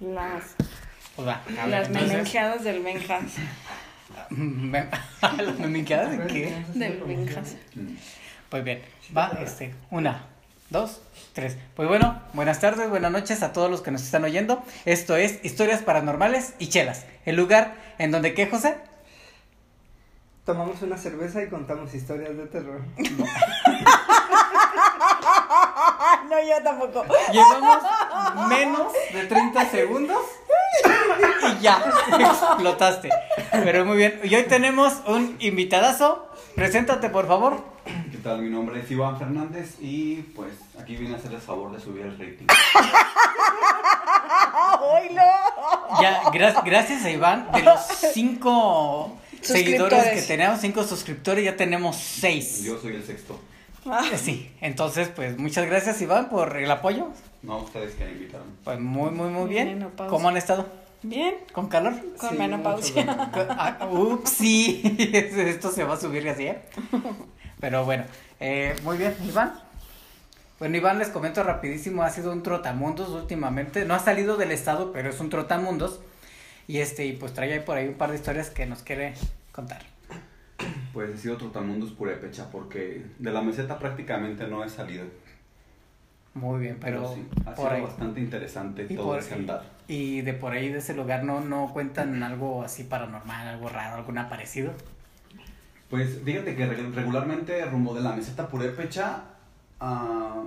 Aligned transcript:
Las, 0.00 0.54
Pues 1.16 1.28
va, 1.28 1.42
a 1.60 1.66
ver, 1.66 1.68
las 1.68 1.88
entonces- 1.88 2.64
del 2.64 2.82
Benjas. 2.82 3.22
¿Las 5.38 5.58
memenqueadas 5.58 6.18
de 6.18 6.26
qué? 6.26 6.64
Del 6.74 7.02
Benjas. 7.02 7.56
Pues 8.50 8.64
bien, 8.64 8.82
va, 9.16 9.28
este, 9.42 9.74
una, 9.90 10.26
dos, 10.70 11.00
tres. 11.32 11.56
Pues 11.74 11.88
bueno, 11.88 12.20
buenas 12.34 12.60
tardes, 12.60 12.90
buenas 12.90 13.10
noches 13.12 13.42
a 13.42 13.52
todos 13.52 13.70
los 13.70 13.80
que 13.80 13.90
nos 13.90 14.02
están 14.02 14.24
oyendo. 14.24 14.62
Esto 14.84 15.16
es 15.16 15.42
Historias 15.44 15.82
Paranormales 15.82 16.54
y 16.58 16.68
Chelas, 16.68 17.06
el 17.24 17.36
lugar 17.36 17.74
en 17.98 18.10
donde, 18.10 18.34
¿qué, 18.34 18.46
José? 18.46 18.76
Tomamos 20.44 20.82
una 20.82 20.98
cerveza 20.98 21.42
y 21.42 21.48
contamos 21.48 21.94
historias 21.94 22.36
de 22.36 22.46
terror. 22.46 22.82
No, 26.32 26.40
yo 26.40 26.62
tampoco. 26.64 27.04
Llevamos 27.30 27.82
menos 28.48 28.90
de 29.12 29.24
30 29.26 29.70
segundos 29.70 30.16
y 31.58 31.62
ya, 31.62 31.84
explotaste. 32.18 33.10
Pero 33.52 33.84
muy 33.84 33.98
bien, 33.98 34.18
y 34.24 34.34
hoy 34.34 34.44
tenemos 34.44 34.94
un 35.06 35.36
invitadazo. 35.40 36.26
Preséntate, 36.54 37.10
por 37.10 37.26
favor. 37.28 37.62
¿Qué 38.10 38.16
tal? 38.16 38.40
Mi 38.40 38.48
nombre 38.48 38.80
es 38.80 38.90
Iván 38.90 39.18
Fernández 39.18 39.74
y 39.78 40.22
pues 40.34 40.54
aquí 40.80 40.96
vine 40.96 41.16
a 41.16 41.18
hacerles 41.18 41.42
favor 41.42 41.70
de 41.70 41.80
subir 41.80 42.06
el 42.06 42.12
rating. 42.18 42.46
Ya, 46.00 46.22
gra- 46.32 46.62
gracias 46.64 47.04
a 47.04 47.10
Iván, 47.10 47.52
de 47.52 47.62
los 47.62 47.78
cinco 48.14 49.18
seguidores 49.42 50.02
que 50.14 50.22
tenemos, 50.22 50.60
cinco 50.60 50.82
suscriptores, 50.84 51.44
ya 51.44 51.56
tenemos 51.56 51.96
seis. 51.96 52.62
Yo 52.62 52.78
soy 52.80 52.94
el 52.96 53.04
sexto. 53.04 53.38
Eh, 53.84 54.16
Sí, 54.18 54.50
entonces 54.60 55.08
pues 55.08 55.38
muchas 55.38 55.66
gracias 55.66 56.00
Iván 56.02 56.28
por 56.28 56.56
el 56.56 56.70
apoyo. 56.70 57.08
No 57.42 57.58
ustedes 57.58 57.94
que 57.94 58.04
me 58.04 58.12
invitaron. 58.12 58.46
Pues 58.64 58.78
muy, 58.78 59.10
muy, 59.10 59.28
muy 59.28 59.48
bien. 59.48 59.68
Menopausia. 59.68 60.10
¿Cómo 60.10 60.28
han 60.28 60.36
estado? 60.36 60.66
Bien, 61.02 61.34
¿Con 61.52 61.68
calor? 61.68 61.94
con 62.16 62.30
Sí, 62.30 62.36
menopausia. 62.36 63.04
Ah, 63.50 63.88
ups, 63.90 64.30
sí, 64.30 64.82
esto 65.12 65.72
se 65.72 65.82
va 65.82 65.94
a 65.94 65.96
subir 66.00 66.28
así, 66.28 66.46
¿eh? 66.46 66.62
Pero 67.58 67.84
bueno, 67.84 68.04
eh, 68.38 68.76
muy 68.84 68.96
bien, 68.98 69.16
Iván. 69.26 69.52
Bueno, 70.60 70.76
Iván, 70.76 71.00
les 71.00 71.08
comento 71.08 71.42
rapidísimo, 71.42 72.04
ha 72.04 72.10
sido 72.10 72.30
un 72.30 72.44
trotamundos 72.44 73.08
últimamente. 73.08 73.84
No 73.84 73.94
ha 73.94 73.98
salido 73.98 74.36
del 74.36 74.52
estado, 74.52 74.92
pero 74.92 75.10
es 75.10 75.18
un 75.18 75.28
trotamundos. 75.28 75.98
Y 76.68 76.78
este, 76.78 77.04
y 77.04 77.14
pues 77.14 77.34
trae 77.34 77.52
ahí 77.52 77.60
por 77.60 77.76
ahí 77.76 77.88
un 77.88 77.94
par 77.94 78.10
de 78.10 78.16
historias 78.16 78.50
que 78.50 78.66
nos 78.66 78.84
quiere 78.84 79.14
contar. 79.50 79.82
Pues 80.92 81.10
he 81.10 81.16
sido 81.16 81.36
trotamundos 81.36 81.90
purépecha 81.92 82.50
porque 82.50 83.04
de 83.18 83.30
la 83.32 83.40
meseta 83.42 83.78
prácticamente 83.78 84.46
no 84.46 84.62
he 84.64 84.68
salido. 84.68 85.04
Muy 86.34 86.60
bien, 86.60 86.78
pero, 86.80 87.14
sí, 87.14 87.26
ha 87.44 87.54
por 87.54 87.56
sido 87.56 87.70
ahí. 87.70 87.82
bastante 87.82 88.20
interesante 88.20 88.86
Y 88.88 88.94
todo 88.96 89.06
por- 89.08 89.18
ese 89.18 89.34
andar. 89.34 89.62
Y 89.88 90.22
de 90.22 90.32
por 90.32 90.52
ahí, 90.52 90.70
de 90.70 90.78
ese 90.78 90.94
lugar, 90.94 91.24
no, 91.24 91.40
no 91.40 91.70
cuentan 91.72 92.22
algo 92.22 92.62
así 92.62 92.84
paranormal, 92.84 93.48
algo 93.48 93.68
raro, 93.68 93.96
algún 93.96 94.16
aparecido. 94.18 94.72
Pues 95.90 96.20
fíjate 96.24 96.56
que 96.56 96.66
reg- 96.66 96.94
regularmente 96.94 97.62
rumbo 97.66 97.94
de 97.94 98.00
la 98.00 98.12
meseta 98.14 98.48
purépecha, 98.48 99.24
ah, 99.80 100.42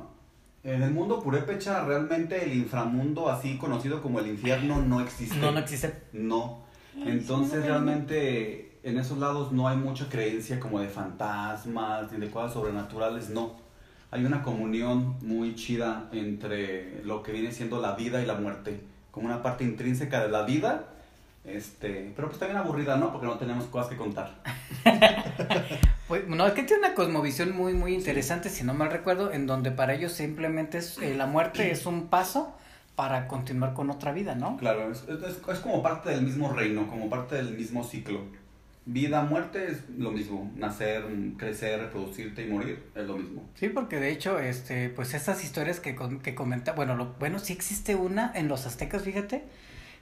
en 0.63 0.81
el 0.81 0.91
mundo 0.91 1.21
purépecha 1.21 1.85
realmente 1.85 2.43
el 2.43 2.53
inframundo 2.55 3.29
así 3.29 3.57
conocido 3.57 4.01
como 4.01 4.19
el 4.19 4.27
infierno 4.27 4.81
no 4.81 5.01
existe. 5.01 5.37
No, 5.37 5.51
no 5.51 5.59
existe. 5.59 5.93
No. 6.13 6.63
Entonces 6.95 7.63
realmente 7.65 8.71
en 8.85 8.97
esos 8.97 9.17
lados 9.17 9.51
no 9.51 9.67
hay 9.67 9.75
mucha 9.77 10.07
creencia 10.07 10.59
como 10.59 10.79
de 10.79 10.87
fantasmas 10.87 12.11
ni 12.11 12.19
de 12.19 12.29
cosas 12.31 12.53
sobrenaturales, 12.53 13.29
no. 13.29 13.53
Hay 14.11 14.23
una 14.23 14.43
comunión 14.43 15.15
muy 15.21 15.55
chida 15.55 16.07
entre 16.13 17.03
lo 17.03 17.21
que 17.23 17.31
viene 17.33 17.51
siendo 17.51 17.81
la 17.81 17.95
vida 17.95 18.21
y 18.21 18.25
la 18.25 18.35
muerte, 18.35 18.79
como 19.11 19.25
una 19.27 19.41
parte 19.43 19.63
intrínseca 19.65 20.21
de 20.23 20.29
la 20.29 20.43
vida, 20.43 20.85
este, 21.43 22.13
pero 22.15 22.27
pues 22.29 22.39
también 22.39 22.57
aburrida, 22.59 22.95
¿no? 22.97 23.11
Porque 23.11 23.27
no 23.27 23.37
tenemos 23.37 23.65
cosas 23.65 23.89
que 23.89 23.97
contar. 23.97 24.35
Pues, 26.07 26.27
no, 26.27 26.45
es 26.45 26.53
que 26.53 26.61
tiene 26.61 26.85
una 26.85 26.93
cosmovisión 26.93 27.55
muy, 27.57 27.73
muy 27.73 27.95
interesante, 27.95 28.49
si 28.49 28.63
no 28.63 28.75
mal 28.75 28.91
recuerdo, 28.91 29.31
en 29.31 29.47
donde 29.47 29.71
para 29.71 29.95
ellos 29.95 30.11
simplemente 30.11 30.77
es, 30.77 30.99
eh, 30.99 31.15
la 31.15 31.25
muerte 31.25 31.71
es 31.71 31.87
un 31.87 32.09
paso 32.09 32.53
para 32.95 33.27
continuar 33.27 33.73
con 33.73 33.89
otra 33.89 34.11
vida, 34.11 34.35
¿no? 34.35 34.55
Claro, 34.57 34.91
es, 34.91 35.03
es- 35.09 35.37
es 35.47 35.59
como 35.59 35.81
parte 35.81 36.11
del 36.11 36.21
mismo 36.21 36.53
reino, 36.53 36.87
como 36.87 37.09
parte 37.09 37.35
del 37.35 37.57
mismo 37.57 37.83
ciclo. 37.83 38.19
Vida, 38.87 39.23
muerte 39.23 39.71
es 39.71 39.89
lo 39.97 40.11
mismo, 40.11 40.51
nacer, 40.55 41.03
crecer, 41.37 41.79
reproducirte 41.79 42.45
y 42.45 42.51
morir 42.51 42.83
es 42.93 43.05
lo 43.05 43.17
mismo. 43.17 43.43
Sí, 43.55 43.69
porque 43.69 43.99
de 43.99 44.11
hecho, 44.11 44.39
este, 44.39 44.89
pues 44.89 45.15
estas 45.15 45.43
historias 45.43 45.79
que, 45.79 45.95
que 46.21 46.35
comenta, 46.35 46.73
bueno, 46.73 46.95
lo, 46.95 47.15
bueno, 47.19 47.39
sí 47.39 47.53
existe 47.53 47.95
una 47.95 48.31
en 48.35 48.47
los 48.47 48.67
aztecas, 48.67 49.01
fíjate, 49.01 49.43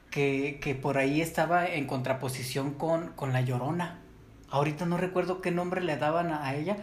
que, 0.10 0.60
que 0.62 0.76
por 0.76 0.98
ahí 0.98 1.22
estaba 1.22 1.66
en 1.66 1.88
contraposición 1.88 2.74
con, 2.74 3.14
con 3.14 3.32
la 3.32 3.40
llorona. 3.42 4.00
Ahorita 4.50 4.86
no 4.86 4.98
recuerdo 4.98 5.42
qué 5.42 5.52
nombre 5.52 5.82
le 5.82 5.96
daban 5.98 6.32
a, 6.32 6.46
a 6.46 6.56
ella, 6.56 6.76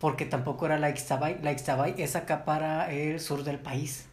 porque 0.00 0.24
tampoco 0.24 0.66
era 0.66 0.78
la 0.78 0.90
Ixtabay. 0.90 1.38
La 1.42 1.52
Ixtabay 1.52 1.94
es 1.98 2.16
acá 2.16 2.44
para 2.44 2.92
el 2.92 3.20
sur 3.20 3.44
del 3.44 3.58
país. 3.58 4.06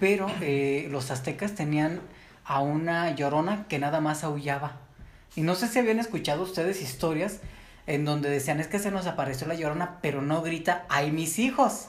Pero 0.00 0.28
eh, 0.40 0.88
los 0.90 1.10
aztecas 1.10 1.54
tenían 1.54 2.00
a 2.44 2.60
una 2.60 3.14
llorona 3.14 3.66
que 3.68 3.78
nada 3.78 4.00
más 4.00 4.24
aullaba. 4.24 4.80
Y 5.36 5.42
no 5.42 5.54
sé 5.54 5.68
si 5.68 5.78
habían 5.78 5.98
escuchado 5.98 6.42
ustedes 6.42 6.82
historias 6.82 7.40
en 7.86 8.04
donde 8.04 8.28
decían, 8.28 8.60
es 8.60 8.66
que 8.66 8.78
se 8.78 8.90
nos 8.90 9.06
apareció 9.06 9.46
la 9.46 9.54
llorona, 9.54 9.98
pero 10.02 10.20
no 10.20 10.42
grita, 10.42 10.84
¡ay, 10.88 11.10
mis 11.10 11.38
hijos! 11.38 11.88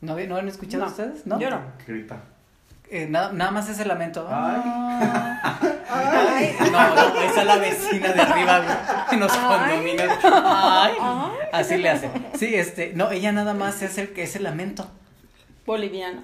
¿No, 0.00 0.12
habían- 0.12 0.28
¿no 0.30 0.36
han 0.36 0.48
escuchado 0.48 0.84
No, 0.84 0.90
ustedes? 0.90 1.26
¿No? 1.26 1.38
yo 1.40 1.48
no. 1.50 1.60
¿Qué 1.84 1.92
grita? 1.92 2.20
Eh, 2.90 3.06
nada, 3.10 3.32
nada 3.32 3.50
más 3.50 3.68
ese 3.68 3.84
lamento. 3.84 4.28
Ay. 4.30 4.62
Ay. 5.90 6.56
No, 6.70 6.94
no, 6.94 7.20
esa 7.22 7.40
es 7.40 7.46
la 7.46 7.56
vecina 7.56 8.12
de 8.12 8.20
arriba, 8.20 9.06
en 9.10 9.20
los 9.20 9.32
condominios. 9.32 10.12
Ay. 10.22 10.94
Así 11.52 11.76
le 11.78 11.90
hace. 11.90 12.10
Sí, 12.38 12.54
este, 12.54 12.92
no, 12.94 13.10
ella 13.10 13.32
nada 13.32 13.54
más 13.54 13.82
es 13.82 13.98
el 13.98 14.12
que 14.12 14.22
es 14.22 14.36
el 14.36 14.44
lamento. 14.44 14.88
Boliviano. 15.64 16.22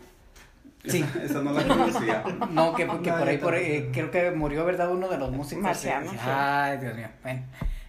Sí. 0.87 1.05
Esa, 1.23 1.43
no 1.43 1.53
la 1.53 1.63
conocía. 1.67 2.25
No, 2.51 2.75
que, 2.75 2.83
que 2.87 3.11
No, 3.11 3.19
por 3.19 3.29
ahí, 3.29 3.39
por 3.39 3.55
ahí, 3.55 3.65
eh, 3.67 3.91
creo 3.93 4.11
que 4.11 4.31
murió, 4.33 4.65
¿verdad? 4.65 4.91
Uno 4.91 5.09
de 5.09 5.19
los 5.19 5.31
músicos. 5.31 5.63
Marciano, 5.63 6.11
Sí. 6.11 6.17
sí. 6.17 6.23
Ay, 6.27 6.79
Dios 6.79 6.95
mío. 6.97 7.09
Bueno, 7.23 7.43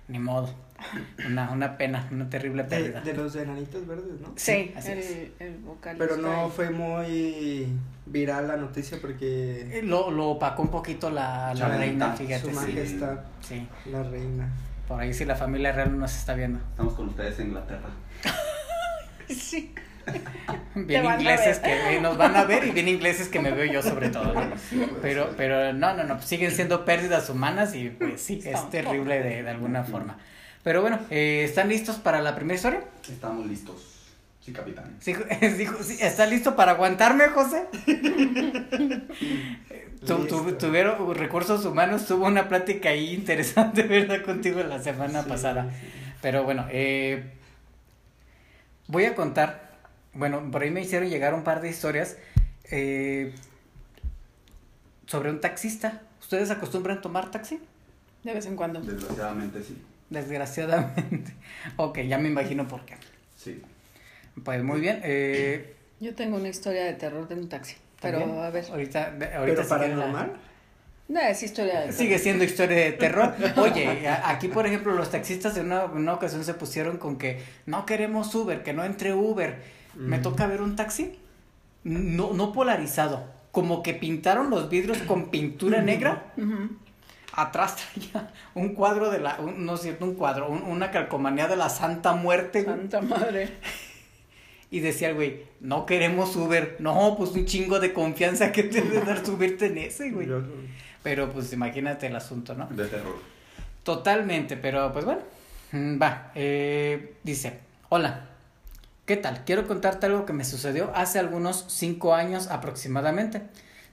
ni 0.07 0.19
modo. 0.19 0.53
Una, 1.25 1.49
una 1.51 1.77
pena, 1.77 2.07
una 2.11 2.29
terrible 2.29 2.65
pérdida. 2.65 2.99
de 3.01 3.13
los 3.13 3.33
enanitos 3.37 3.87
verdes, 3.87 4.19
¿no? 4.21 4.33
Sí, 4.35 4.73
así 4.75 4.91
es. 4.91 5.11
el, 5.11 5.33
el 5.39 5.57
vocalista. 5.59 6.05
Pero 6.05 6.21
no 6.21 6.45
ahí. 6.45 6.51
fue 6.53 6.69
muy 6.71 7.67
viral 8.05 8.49
la 8.49 8.57
noticia 8.57 8.97
porque 8.99 9.79
Eh, 9.79 9.81
Lo, 9.83 10.11
lo 10.11 10.27
opacó 10.31 10.61
un 10.61 10.69
poquito 10.69 11.09
la, 11.09 11.53
la 11.53 11.69
reina, 11.77 12.15
su 12.17 12.23
fíjate. 12.25 12.49
Sí, 12.49 12.55
majestad, 12.55 13.17
sí. 13.41 13.67
la 13.89 14.03
reina. 14.03 14.49
Por 14.87 14.99
ahí 14.99 15.13
sí 15.13 15.23
la 15.23 15.35
familia 15.37 15.71
real 15.71 15.97
nos 15.97 16.13
está 16.13 16.33
viendo. 16.33 16.59
Estamos 16.59 16.93
con 16.95 17.07
ustedes 17.07 17.39
en 17.39 17.47
Inglaterra. 17.47 17.89
Sí. 19.29 19.73
Bien 20.75 21.05
ingleses 21.05 21.59
que 21.59 21.95
eh, 21.95 22.01
nos 22.01 22.17
van 22.17 22.35
a 22.35 22.43
ver 22.45 22.65
y 22.65 22.71
bien 22.71 22.87
ingleses 22.87 23.27
que 23.29 23.39
me 23.39 23.51
veo 23.51 23.65
yo 23.65 23.81
sobre 23.81 24.09
todo. 24.09 24.33
¿no? 24.33 24.41
Pero, 25.01 25.33
pero 25.37 25.71
no, 25.73 25.93
no, 25.95 26.03
no, 26.03 26.21
siguen 26.21 26.51
siendo 26.51 26.83
pérdidas 26.85 27.29
humanas 27.29 27.75
y 27.75 27.89
pues 27.89 28.21
sí, 28.21 28.41
es 28.43 28.69
terrible 28.69 29.21
de, 29.21 29.43
de 29.43 29.49
alguna 29.49 29.83
forma. 29.83 30.17
Pero 30.63 30.81
bueno, 30.81 30.99
eh, 31.09 31.43
¿están 31.43 31.69
listos 31.69 31.97
para 31.97 32.21
la 32.21 32.35
primera 32.35 32.55
historia? 32.55 32.81
Estamos 33.09 33.45
listos. 33.45 33.89
Sí, 34.39 34.51
capitán. 34.51 34.95
Sí, 34.99 35.13
dijo, 35.57 35.77
sí, 35.83 35.97
¿Está 36.01 36.25
listo 36.25 36.55
para 36.55 36.71
aguantarme, 36.73 37.27
José? 37.29 37.63
Tu- 40.05 40.27
tu- 40.27 40.53
tuvieron 40.57 41.15
recursos 41.15 41.63
humanos, 41.65 42.05
tuvo 42.05 42.25
una 42.25 42.49
plática 42.49 42.89
ahí 42.89 43.13
interesante, 43.13 43.83
¿verdad? 43.87 44.21
Contigo 44.21 44.61
la 44.63 44.79
semana 44.81 45.23
Sí, 45.23 45.29
pasada. 45.29 45.69
sí. 45.71 45.87
Pero 46.21 46.43
bueno, 46.43 46.65
eh, 46.71 47.23
voy 48.87 49.05
a 49.05 49.15
contar, 49.15 49.72
bueno, 50.13 50.49
por 50.51 50.63
ahí 50.63 50.71
me 50.71 50.81
hicieron 50.81 51.09
llegar 51.09 51.33
un 51.33 51.43
par 51.43 51.61
de 51.61 51.69
historias 51.69 52.17
eh, 52.71 53.33
sobre 55.07 55.29
un 55.29 55.39
taxista. 55.41 56.01
¿Ustedes 56.21 56.51
acostumbran 56.51 57.01
tomar 57.01 57.31
taxi? 57.31 57.59
De 58.23 58.33
vez 58.33 58.45
en 58.45 58.55
cuando. 58.55 58.79
Desgraciadamente 58.81 59.61
sí. 59.63 59.77
Desgraciadamente. 60.09 61.33
ok, 61.77 61.99
ya 62.01 62.17
me 62.17 62.29
imagino 62.29 62.67
por 62.67 62.85
qué. 62.85 62.95
Sí. 63.37 63.61
Pues 64.43 64.63
muy 64.63 64.79
bien. 64.79 65.01
Eh, 65.03 65.75
Yo 65.99 66.15
tengo 66.15 66.37
una 66.37 66.49
historia 66.49 66.85
de 66.85 66.93
terror 66.93 67.27
de 67.27 67.35
un 67.35 67.49
taxi. 67.49 67.75
Pero 68.01 68.19
¿también? 68.19 68.39
a 68.39 68.49
ver. 68.49 68.65
Ahorita, 68.69 69.05
ahorita 69.07 69.39
Pero 69.39 69.55
la- 69.63 69.67
paranormal. 69.67 70.33
No, 71.09 71.19
es 71.19 71.43
historia 71.43 71.73
de 71.73 71.79
terror. 71.87 71.93
Sigue 71.93 72.17
siendo 72.17 72.43
historia 72.45 72.77
de 72.77 72.91
terror. 72.93 73.35
Oye, 73.57 74.07
aquí 74.07 74.47
por 74.47 74.65
ejemplo 74.65 74.93
los 74.93 75.11
taxistas 75.11 75.55
en 75.57 75.65
una, 75.65 75.83
en 75.83 75.91
una 75.97 76.13
ocasión 76.13 76.43
se 76.45 76.53
pusieron 76.53 76.97
con 76.97 77.17
que 77.17 77.41
no 77.65 77.85
queremos 77.85 78.33
Uber, 78.33 78.63
que 78.63 78.71
no 78.73 78.85
entre 78.85 79.13
Uber. 79.13 79.61
Me 79.95 80.17
Mm. 80.17 80.21
toca 80.21 80.47
ver 80.47 80.61
un 80.61 80.75
taxi 80.75 81.17
no, 81.83 82.33
no 82.33 82.51
polarizado, 82.53 83.25
como 83.51 83.83
que 83.83 83.93
pintaron 83.93 84.49
los 84.49 84.69
vidrios 84.69 84.97
con 84.99 85.29
pintura 85.29 85.81
negra. 85.81 86.33
Atrás 87.35 87.75
traía 87.77 88.31
un 88.53 88.69
cuadro 88.75 89.09
de 89.09 89.19
la, 89.19 89.39
un- 89.39 89.65
no 89.65 89.75
es 89.75 89.81
cierto, 89.81 90.05
un 90.05 90.15
cuadro, 90.15 90.47
un- 90.49 90.61
una 90.63 90.91
calcomanía 90.91 91.47
de 91.47 91.55
la 91.55 91.69
Santa 91.69 92.13
Muerte. 92.13 92.63
Santa 92.63 93.01
madre. 93.01 93.49
Y 94.71 94.79
decía 94.79 95.09
el 95.09 95.13
güey, 95.15 95.43
no 95.59 95.85
queremos 95.85 96.35
Uber. 96.35 96.77
No, 96.79 97.13
pues 97.15 97.29
un 97.33 97.45
chingo 97.45 97.79
de 97.79 97.93
confianza 97.93 98.51
que 98.51 98.63
te 98.63 98.81
debe 98.81 99.01
dar 99.05 99.23
subirte 99.23 99.67
en 99.67 99.77
ese, 99.77 100.09
güey. 100.09 100.27
Pero 101.03 101.31
pues 101.31 101.53
imagínate 101.53 102.07
el 102.07 102.15
asunto, 102.15 102.55
¿no? 102.55 102.65
De 102.71 102.87
terror. 102.87 103.17
Totalmente, 103.83 104.57
pero 104.57 104.91
pues 104.91 105.05
bueno. 105.05 105.21
Mm, 105.73 106.01
Va, 106.01 106.31
eh, 106.33 107.17
dice, 107.21 107.59
hola, 107.89 108.29
¿qué 109.05 109.17
tal? 109.17 109.43
Quiero 109.45 109.67
contarte 109.67 110.05
algo 110.05 110.25
que 110.25 110.33
me 110.33 110.45
sucedió 110.45 110.91
hace 110.95 111.19
algunos 111.19 111.65
5 111.67 112.15
años 112.15 112.47
aproximadamente. 112.47 113.41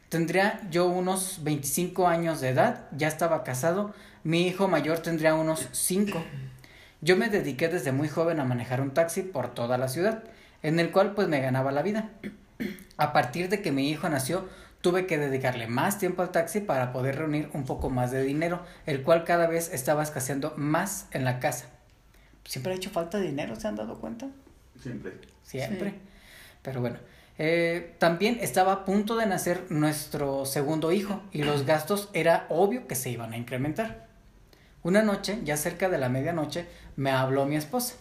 Tendría 0.09 0.61
yo 0.71 0.87
unos 0.87 1.43
25 1.43 2.07
años 2.09 2.41
de 2.41 2.51
edad, 2.51 2.89
ya 2.97 3.09
estaba 3.09 3.45
casado, 3.45 3.93
mi 4.25 4.47
hijo 4.47 4.69
mayor 4.69 4.99
tendría 5.01 5.35
unos 5.35 5.69
5. 5.73 6.23
Yo 7.01 7.17
me 7.17 7.29
dediqué 7.29 7.69
desde 7.69 7.93
muy 7.93 8.09
joven 8.09 8.41
a 8.41 8.45
manejar 8.45 8.81
un 8.81 8.93
taxi 8.93 9.23
por 9.23 9.55
toda 9.55 9.79
la 9.79 9.89
ciudad, 9.89 10.23
en 10.63 10.79
el 10.79 10.91
cual 10.91 11.15
pues 11.15 11.29
me 11.29 11.41
ganaba 11.41 11.73
la 11.73 11.83
vida. 11.83 12.11
A 12.97 13.13
partir 13.13 13.49
de 13.49 13.63
que 13.63 13.73
mi 13.73 13.89
hijo 13.89 14.09
nació, 14.09 14.49
tuve 14.81 15.07
que 15.07 15.19
dedicarle 15.19 15.67
más 15.67 15.99
tiempo 15.99 16.23
al 16.23 16.31
taxi 16.31 16.61
para 16.61 16.93
poder 16.93 17.17
reunir 17.17 17.51
un 17.55 17.65
poco 17.65 17.89
más 17.89 18.11
de 18.11 18.23
dinero, 18.23 18.63
el 18.87 19.03
cual 19.03 19.25
cada 19.25 19.47
vez 19.47 19.73
estaba 19.73 20.03
escaseando 20.03 20.55
más 20.57 21.07
en 21.13 21.25
la 21.25 21.41
casa. 21.41 21.67
Siempre 22.45 22.73
ha 22.73 22.77
hecho 22.77 22.91
falta 22.91 23.19
de 23.19 23.27
dinero, 23.27 23.57
¿se 23.57 23.69
han 23.69 23.77
dado 23.77 23.99
cuenta? 23.99 24.29
Siempre. 24.83 25.13
Siempre. 25.43 25.91
Sí. 25.91 25.97
Pero 26.63 26.81
bueno, 26.81 26.97
eh, 27.39 27.95
también 27.99 28.39
estaba 28.43 28.73
a 28.73 28.85
punto 28.85 29.17
de 29.17 29.27
nacer 29.27 29.65
nuestro 29.71 30.45
segundo 30.45 30.93
hijo 30.93 31.23
y 31.33 31.43
los 31.43 31.65
gastos 31.65 32.11
era 32.13 32.47
obvio 32.51 32.87
que 32.87 32.95
se 32.95 33.11
iban 33.11 33.33
a 33.33 33.39
incrementar. 33.39 34.07
Una 34.83 35.03
noche, 35.03 35.39
ya 35.45 35.57
cerca 35.57 35.89
de 35.89 35.99
la 35.99 36.09
medianoche, 36.09 36.67
me 36.97 37.11
habló 37.11 37.47
mi 37.47 37.57
esposa, 37.57 37.95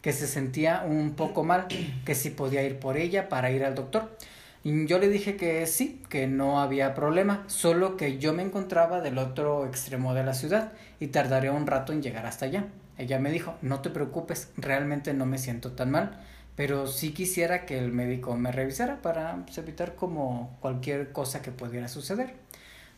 que 0.00 0.12
se 0.12 0.26
sentía 0.26 0.82
un 0.86 1.14
poco 1.14 1.42
mal, 1.44 1.68
que 2.04 2.14
si 2.14 2.30
podía 2.30 2.62
ir 2.62 2.78
por 2.78 2.96
ella 2.96 3.28
para 3.28 3.50
ir 3.50 3.64
al 3.64 3.74
doctor. 3.74 4.16
Y 4.64 4.86
yo 4.86 4.98
le 4.98 5.08
dije 5.08 5.36
que 5.36 5.66
sí, 5.66 6.02
que 6.08 6.26
no 6.26 6.60
había 6.60 6.94
problema, 6.94 7.44
solo 7.48 7.96
que 7.96 8.18
yo 8.18 8.32
me 8.32 8.42
encontraba 8.42 9.00
del 9.00 9.18
otro 9.18 9.66
extremo 9.66 10.14
de 10.14 10.24
la 10.24 10.34
ciudad 10.34 10.72
y 11.00 11.08
tardaría 11.08 11.52
un 11.52 11.66
rato 11.66 11.92
en 11.92 12.02
llegar 12.02 12.26
hasta 12.26 12.44
allá. 12.44 12.66
Ella 12.98 13.18
me 13.18 13.30
dijo, 13.30 13.56
no 13.62 13.80
te 13.80 13.90
preocupes, 13.90 14.50
realmente 14.56 15.14
no 15.14 15.26
me 15.26 15.38
siento 15.38 15.72
tan 15.72 15.90
mal, 15.90 16.20
pero 16.56 16.86
sí 16.86 17.12
quisiera 17.12 17.64
que 17.64 17.78
el 17.78 17.92
médico 17.92 18.36
me 18.36 18.52
revisara 18.52 19.00
para 19.00 19.36
pues, 19.44 19.58
evitar 19.58 19.94
como 19.94 20.56
cualquier 20.60 21.12
cosa 21.12 21.42
que 21.42 21.50
pudiera 21.50 21.88
suceder. 21.88 22.34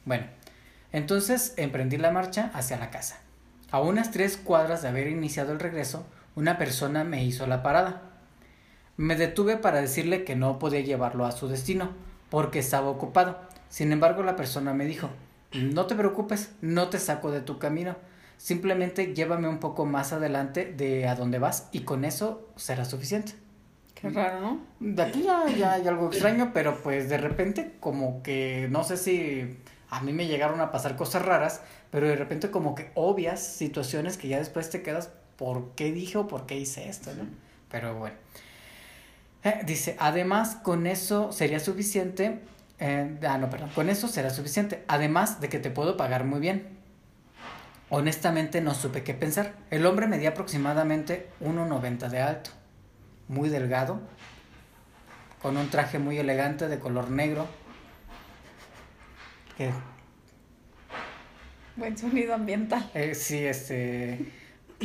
Bueno, 0.05 0.26
entonces 0.93 1.55
emprendí 1.56 1.96
la 1.96 2.11
marcha 2.11 2.50
hacia 2.55 2.76
la 2.76 2.91
casa. 2.91 3.20
A 3.70 3.81
unas 3.81 4.11
tres 4.11 4.37
cuadras 4.37 4.82
de 4.82 4.88
haber 4.88 5.08
iniciado 5.08 5.52
el 5.52 5.61
regreso, 5.61 6.06
una 6.37 6.58
persona 6.58 7.05
me 7.05 7.25
hizo 7.25 7.46
la 7.46 7.62
parada. 7.62 8.02
Me 8.96 9.17
detuve 9.17 9.56
para 9.56 9.81
decirle 9.81 10.25
que 10.25 10.37
no 10.37 10.58
podía 10.58 10.81
llevarlo 10.81 11.26
a 11.26 11.32
su 11.32 11.49
destino, 11.49 11.91
porque 12.31 12.58
estaba 12.58 12.88
ocupado. 12.88 13.38
Sin 13.69 13.93
embargo, 13.93 14.23
la 14.23 14.37
persona 14.37 14.75
me 14.75 14.87
dijo, 14.87 15.11
no 15.52 15.87
te 15.87 15.94
preocupes, 15.94 16.52
no 16.61 16.88
te 16.88 16.99
saco 16.99 17.31
de 17.31 17.41
tu 17.41 17.58
camino. 17.58 17.96
Simplemente 18.36 19.14
llévame 19.14 19.48
un 19.48 19.58
poco 19.58 19.86
más 19.86 20.12
adelante 20.12 20.66
de 20.66 21.08
a 21.08 21.14
donde 21.14 21.38
vas 21.38 21.69
y 21.72 21.81
con 21.81 22.04
eso 22.04 22.48
será 22.56 22.84
suficiente. 22.84 23.32
Qué 23.94 24.10
raro, 24.10 24.40
¿no? 24.40 24.60
De 24.81 25.02
aquí 25.02 25.22
ya, 25.22 25.46
ya 25.48 25.72
hay 25.72 25.88
algo 25.88 26.08
extraño, 26.08 26.50
pero 26.52 26.82
pues 26.82 27.08
de 27.08 27.16
repente 27.16 27.76
como 27.81 28.22
que 28.22 28.69
no 28.70 28.84
sé 28.84 28.96
si 28.96 29.56
a 29.88 30.00
mí 30.00 30.12
me 30.12 30.26
llegaron 30.26 30.60
a 30.60 30.72
pasar 30.72 30.96
cosas 30.96 31.25
raras, 31.25 31.62
pero 31.90 32.08
de 32.08 32.16
repente 32.16 32.50
como 32.50 32.75
que 32.75 32.90
obvias 32.94 33.40
situaciones 33.40 34.16
que 34.16 34.28
ya 34.28 34.38
después 34.38 34.69
te 34.69 34.82
quedas, 34.82 35.10
¿por 35.36 35.70
qué 35.76 35.92
dije 35.92 36.19
o 36.19 36.26
por 36.26 36.46
qué 36.46 36.58
hice 36.58 36.88
esto? 36.88 37.14
¿no? 37.14 37.25
Pero 37.70 37.94
bueno. 37.94 38.16
Eh, 39.44 39.60
dice, 39.66 39.94
además 39.98 40.56
con 40.56 40.86
eso 40.86 41.31
sería 41.31 41.60
suficiente, 41.60 42.40
eh, 42.81 43.19
ah 43.28 43.38
no, 43.38 43.50
perdón, 43.50 43.70
con 43.75 43.90
eso 43.90 44.08
será 44.08 44.31
suficiente, 44.31 44.82
además 44.88 45.40
de 45.40 45.48
que 45.48 45.58
te 45.58 45.70
puedo 45.70 45.96
pagar 45.96 46.25
muy 46.25 46.40
bien. 46.40 46.74
Honestamente 47.96 48.61
no 48.61 48.75
supe 48.75 49.05
qué 49.05 49.14
pensar. 49.14 49.55
El 49.70 49.87
hombre 49.87 50.08
medía 50.08 50.31
aproximadamente 50.31 51.29
1,90 51.41 52.08
de 52.08 52.20
alto, 52.20 52.50
muy 53.29 53.49
delgado, 53.49 54.00
con 55.41 55.56
un 55.56 55.70
traje 55.70 56.00
muy 56.00 56.19
elegante 56.19 56.67
de 56.67 56.81
color 56.81 57.12
negro. 57.12 57.46
Que, 59.56 59.70
Buen 61.76 61.96
sonido 61.96 62.35
ambiental. 62.35 62.91
eh, 62.94 63.14
sí, 63.14 63.46
este, 63.46 64.26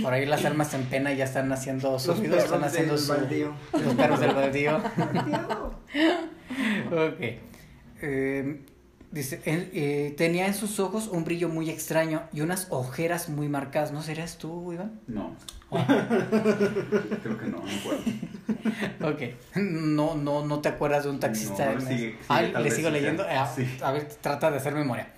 por 0.04 0.14
ahí 0.14 0.28
las 0.28 0.46
almas 0.46 0.72
en 0.76 0.86
pena 0.86 1.12
ya 1.12 1.26
están 1.26 1.52
haciendo 1.52 1.94
Los 1.94 2.08
están 2.08 2.22
perros 2.22 2.64
haciendo 2.64 2.94
del 2.94 3.02
su, 3.02 3.12
baldío. 3.12 3.54
los 3.74 3.96
perros 3.96 4.20
del 4.20 4.36
baldío. 4.36 4.78
ok. 6.92 7.20
Eh, 8.02 8.62
dice, 9.12 9.42
él, 9.46 9.70
eh, 9.74 10.14
tenía 10.18 10.46
en 10.48 10.54
sus 10.54 10.80
ojos 10.80 11.08
un 11.08 11.24
brillo 11.26 11.50
muy 11.50 11.70
extraño 11.70 12.24
y 12.34 12.42
unas 12.42 12.68
ojeras 12.70 13.30
muy 13.30 13.50
marcadas. 13.50 13.92
¿No 13.92 14.02
serías 14.02 14.38
tú, 14.38 14.72
Iván? 14.74 15.00
No. 15.08 15.36
Ah. 15.72 15.86
Creo 17.24 17.38
que 17.38 17.46
no, 17.46 17.58
no 17.58 17.84
puedo. 17.84 19.14
Ok. 19.14 19.22
No, 19.56 20.16
no, 20.16 20.46
no 20.46 20.60
te 20.60 20.70
acuerdas 20.70 21.04
de 21.04 21.10
un 21.12 21.20
taxista. 21.20 21.74
No, 21.74 21.82
sigue- 21.82 21.96
sigue, 21.98 22.18
Ah, 22.30 22.44
tal 22.52 22.64
le 22.64 22.72
sigo 22.72 22.90
leyendo. 22.90 23.26
Ah, 23.30 23.52
Sí. 23.56 23.68
A 23.82 23.92
ver, 23.92 24.06
trata 24.22 24.50
de 24.52 24.58
hacer 24.58 24.74
memoria. 24.74 25.10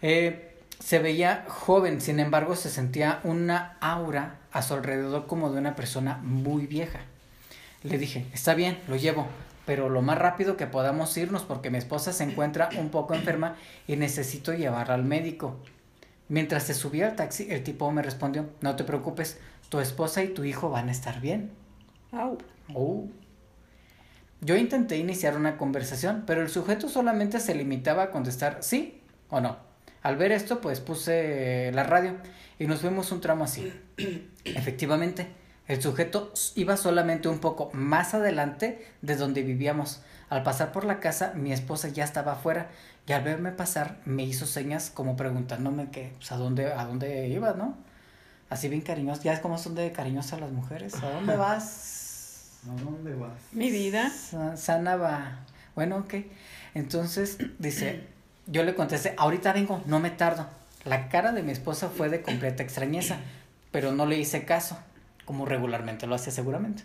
Eh, 0.00 0.48
se 0.78 0.98
veía 0.98 1.44
joven, 1.48 2.00
sin 2.00 2.18
embargo, 2.20 2.56
se 2.56 2.68
sentía 2.70 3.20
una 3.24 3.76
aura 3.80 4.36
a 4.52 4.62
su 4.62 4.74
alrededor 4.74 5.26
como 5.26 5.50
de 5.52 5.58
una 5.58 5.76
persona 5.76 6.18
muy 6.22 6.66
vieja. 6.66 7.00
Le 7.84 7.98
dije, 7.98 8.26
está 8.32 8.54
bien, 8.54 8.78
lo 8.88 8.96
llevo, 8.96 9.26
pero 9.64 9.88
lo 9.88 10.02
más 10.02 10.18
rápido 10.18 10.56
que 10.56 10.66
podamos 10.66 11.16
irnos 11.16 11.42
porque 11.42 11.70
mi 11.70 11.78
esposa 11.78 12.12
se 12.12 12.24
encuentra 12.24 12.68
un 12.78 12.90
poco 12.90 13.14
enferma 13.14 13.56
y 13.86 13.96
necesito 13.96 14.52
llevarla 14.52 14.94
al 14.94 15.04
médico. 15.04 15.56
Mientras 16.28 16.64
se 16.64 16.74
subía 16.74 17.08
al 17.08 17.16
taxi, 17.16 17.48
el 17.50 17.62
tipo 17.62 17.90
me 17.90 18.02
respondió, 18.02 18.48
no 18.60 18.76
te 18.76 18.84
preocupes, 18.84 19.38
tu 19.68 19.80
esposa 19.80 20.22
y 20.22 20.28
tu 20.28 20.44
hijo 20.44 20.70
van 20.70 20.88
a 20.88 20.92
estar 20.92 21.20
bien. 21.20 21.50
Au. 22.10 22.38
Oh. 22.74 23.08
Yo 24.40 24.56
intenté 24.56 24.96
iniciar 24.96 25.36
una 25.36 25.56
conversación, 25.56 26.24
pero 26.26 26.42
el 26.42 26.48
sujeto 26.48 26.88
solamente 26.88 27.38
se 27.38 27.54
limitaba 27.54 28.04
a 28.04 28.10
contestar 28.10 28.58
sí 28.60 29.00
o 29.30 29.40
no. 29.40 29.56
Al 30.02 30.16
ver 30.16 30.32
esto, 30.32 30.60
pues 30.60 30.80
puse 30.80 31.70
la 31.72 31.84
radio 31.84 32.16
y 32.58 32.66
nos 32.66 32.80
fuimos 32.80 33.12
un 33.12 33.20
tramo 33.20 33.44
así. 33.44 33.72
Efectivamente, 34.44 35.28
el 35.68 35.80
sujeto 35.82 36.32
iba 36.54 36.76
solamente 36.76 37.28
un 37.28 37.38
poco 37.38 37.70
más 37.72 38.14
adelante 38.14 38.86
de 39.02 39.16
donde 39.16 39.42
vivíamos. 39.42 40.00
Al 40.28 40.42
pasar 40.42 40.72
por 40.72 40.84
la 40.84 40.98
casa, 41.00 41.32
mi 41.34 41.52
esposa 41.52 41.88
ya 41.88 42.04
estaba 42.04 42.32
afuera 42.32 42.68
y 43.06 43.12
al 43.12 43.22
verme 43.22 43.52
pasar 43.52 43.98
me 44.04 44.22
hizo 44.24 44.46
señas 44.46 44.90
como 44.92 45.14
preguntándome 45.16 45.90
que, 45.90 46.12
pues, 46.16 46.32
a 46.32 46.36
dónde, 46.36 46.72
a 46.72 46.84
dónde 46.84 47.28
iba, 47.28 47.52
¿no? 47.54 47.76
Así 48.48 48.68
bien 48.68 48.80
cariñosa. 48.82 49.22
Ya 49.22 49.32
es 49.34 49.40
como 49.40 49.58
son 49.58 49.74
de 49.74 49.92
cariñosas 49.92 50.40
las 50.40 50.50
mujeres. 50.50 50.94
¿A 51.02 51.10
dónde 51.10 51.36
vas? 51.36 52.58
¿A 52.68 52.82
dónde 52.82 53.14
vas? 53.14 53.32
Mi 53.52 53.70
vida. 53.70 54.10
Sa- 54.10 54.56
Sana 54.56 54.96
va. 54.96 55.40
Bueno, 55.74 55.96
ok. 55.98 56.14
Entonces, 56.74 57.38
dice, 57.58 58.06
yo 58.46 58.62
le 58.64 58.74
contesté, 58.74 59.14
ahorita 59.16 59.52
vengo, 59.52 59.82
no 59.86 60.00
me 60.00 60.10
tardo. 60.10 60.46
La 60.84 61.08
cara 61.08 61.32
de 61.32 61.42
mi 61.42 61.52
esposa 61.52 61.88
fue 61.88 62.08
de 62.08 62.22
completa 62.22 62.62
extrañeza, 62.62 63.18
pero 63.70 63.92
no 63.92 64.04
le 64.06 64.18
hice 64.18 64.44
caso, 64.44 64.76
como 65.24 65.46
regularmente 65.46 66.06
lo 66.06 66.14
hace 66.14 66.30
seguramente. 66.30 66.84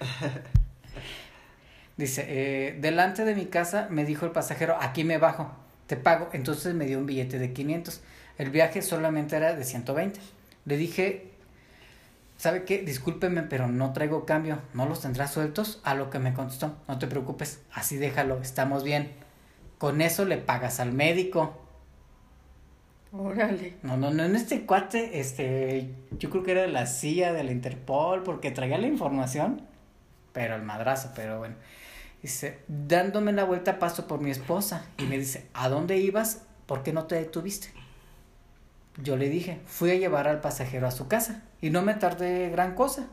Dice, 1.96 2.24
eh, 2.26 2.76
delante 2.80 3.24
de 3.24 3.34
mi 3.34 3.46
casa 3.46 3.86
me 3.90 4.04
dijo 4.04 4.26
el 4.26 4.32
pasajero, 4.32 4.76
aquí 4.80 5.04
me 5.04 5.18
bajo, 5.18 5.52
te 5.86 5.96
pago. 5.96 6.28
Entonces 6.32 6.74
me 6.74 6.86
dio 6.86 6.98
un 6.98 7.06
billete 7.06 7.38
de 7.38 7.52
500. 7.52 8.00
El 8.38 8.50
viaje 8.50 8.82
solamente 8.82 9.36
era 9.36 9.54
de 9.54 9.64
120. 9.64 10.20
Le 10.64 10.76
dije, 10.76 11.30
¿sabe 12.36 12.64
qué? 12.64 12.78
Discúlpeme, 12.82 13.42
pero 13.42 13.68
no 13.68 13.92
traigo 13.92 14.26
cambio. 14.26 14.58
¿No 14.72 14.86
los 14.86 15.02
tendrás 15.02 15.32
sueltos? 15.32 15.80
A 15.84 15.94
lo 15.94 16.10
que 16.10 16.18
me 16.18 16.34
contestó, 16.34 16.74
no 16.88 16.98
te 16.98 17.06
preocupes, 17.06 17.60
así 17.72 17.96
déjalo, 17.96 18.40
estamos 18.42 18.82
bien. 18.82 19.12
Con 19.78 20.00
eso 20.00 20.24
le 20.24 20.38
pagas 20.38 20.80
al 20.80 20.92
médico. 20.92 21.63
Órale. 23.16 23.76
No, 23.82 23.96
no, 23.96 24.10
no, 24.10 24.24
en 24.24 24.34
este 24.34 24.66
cuate, 24.66 25.20
este, 25.20 25.88
yo 26.18 26.30
creo 26.30 26.42
que 26.42 26.50
era 26.50 26.66
la 26.66 26.86
CIA, 26.86 27.32
de 27.32 27.44
la 27.44 27.52
Interpol, 27.52 28.24
porque 28.24 28.50
traía 28.50 28.76
la 28.76 28.88
información, 28.88 29.62
pero 30.32 30.56
el 30.56 30.62
madrazo, 30.62 31.12
pero 31.14 31.38
bueno. 31.38 31.54
Dice, 32.22 32.58
dándome 32.66 33.32
la 33.32 33.44
vuelta 33.44 33.78
paso 33.78 34.08
por 34.08 34.20
mi 34.20 34.30
esposa 34.30 34.86
y 34.98 35.04
me 35.04 35.18
dice, 35.18 35.46
¿a 35.54 35.68
dónde 35.68 35.98
ibas? 35.98 36.42
¿Por 36.66 36.82
qué 36.82 36.92
no 36.92 37.04
te 37.04 37.14
detuviste? 37.14 37.68
Yo 38.96 39.16
le 39.16 39.28
dije, 39.28 39.60
fui 39.66 39.90
a 39.90 39.96
llevar 39.96 40.26
al 40.26 40.40
pasajero 40.40 40.88
a 40.88 40.90
su 40.90 41.06
casa 41.06 41.44
y 41.60 41.70
no 41.70 41.82
me 41.82 41.94
tardé 41.94 42.48
gran 42.50 42.74
cosa. 42.74 43.06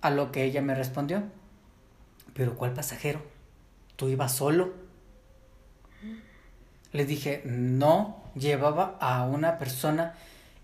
A 0.00 0.10
lo 0.10 0.32
que 0.32 0.44
ella 0.44 0.62
me 0.62 0.74
respondió, 0.74 1.24
¿pero 2.32 2.54
cuál 2.56 2.72
pasajero? 2.72 3.20
¿Tú 3.96 4.08
ibas 4.08 4.32
solo? 4.32 4.83
Le 6.94 7.04
dije, 7.04 7.42
no, 7.44 8.22
llevaba 8.34 8.96
a 9.02 9.26
una 9.26 9.58
persona 9.58 10.14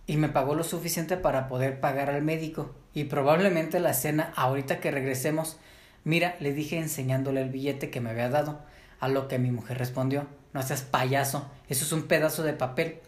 y 0.07 0.17
me 0.17 0.31
pagó 0.31 0.55
lo 0.55 0.65
suficiente 0.65 1.19
para 1.19 1.47
poder 1.47 1.81
pagar 1.81 2.09
al 2.09 2.23
médico. 2.23 2.75
Y 2.95 3.05
probablemente 3.05 3.81
la 3.81 3.93
cena, 3.93 4.33
ahorita 4.35 4.81
que 4.81 4.91
regresemos, 4.91 5.59
Mira, 6.05 6.37
le 6.41 6.53
dije 6.53 6.79
enseñándole 6.79 7.43
el 7.43 7.51
billete 7.51 7.91
que 7.91 8.01
me 8.01 8.11
había 8.11 8.31
dado, 8.31 8.61
a 9.01 9.09
lo 9.09 9.29
que 9.29 9.39
mi 9.39 9.51
mujer 9.51 9.79
respondió, 9.79 10.27
no 10.53 10.63
seas 10.63 10.83
payaso, 10.83 11.51
eso 11.69 11.85
es 11.85 11.93
un 11.93 12.05
pedazo 12.05 12.43
de 12.43 12.55
papel. 12.55 13.01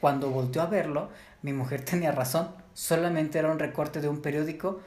Cuando 0.00 0.30
volteó 0.30 0.62
a 0.62 0.66
verlo, 0.66 1.10
mi 1.42 1.52
mujer 1.52 1.84
tenía 1.84 2.12
razón, 2.12 2.48
solamente 2.74 3.38
era 3.38 3.50
un 3.50 3.58
recorte 3.58 4.00
de 4.00 4.08
un 4.08 4.22
periódico 4.22 4.80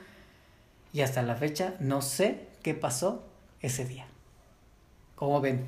y 0.91 1.01
hasta 1.01 1.21
la 1.21 1.35
fecha 1.35 1.75
no 1.79 2.01
sé 2.01 2.47
qué 2.61 2.73
pasó 2.73 3.23
ese 3.61 3.85
día. 3.85 4.05
¿Cómo 5.15 5.39
ven? 5.39 5.67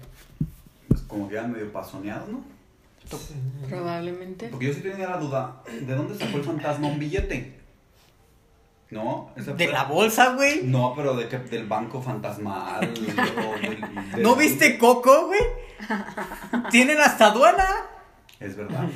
Pues 0.92 1.04
como 1.04 1.28
que 1.30 1.36
eran 1.36 1.52
medio 1.52 1.72
pasoneados, 1.72 2.28
¿no? 2.30 2.44
Sí. 3.10 3.34
Probablemente. 3.70 4.48
Porque 4.50 4.68
yo 4.68 4.74
sí 4.74 4.82
tenía 4.82 5.10
la 5.10 5.18
duda, 5.18 5.64
¿de 5.66 5.96
dónde 5.96 6.16
sacó 6.18 6.38
el 6.38 6.44
fantasma 6.44 6.88
un 6.88 7.00
billete? 7.00 7.60
¿No? 8.90 9.32
Ese 9.38 9.54
De 9.54 9.66
fue- 9.66 9.74
la 9.74 9.86
bolsa, 9.86 10.34
güey. 10.36 10.64
No, 10.64 10.94
pero 10.96 11.16
de 11.16 11.28
que, 11.30 11.38
del 11.40 11.66
banco 11.66 12.02
fantasmal. 12.02 12.84
o 12.94 13.60
del- 13.60 13.82
del- 14.12 14.22
¿No 14.22 14.36
viste 14.36 14.78
Coco, 14.78 15.28
güey? 15.28 15.40
Tienen 16.72 17.00
hasta 17.00 17.28
aduana. 17.28 17.68
Es 18.40 18.56
verdad. 18.58 18.88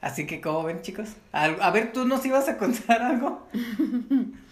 Así 0.00 0.26
que, 0.26 0.40
¿cómo 0.40 0.62
ven, 0.64 0.82
chicos? 0.82 1.08
A, 1.32 1.44
a 1.44 1.70
ver, 1.70 1.92
tú 1.92 2.04
nos 2.06 2.24
ibas 2.24 2.48
a 2.48 2.56
contar 2.58 3.02
algo. 3.02 3.48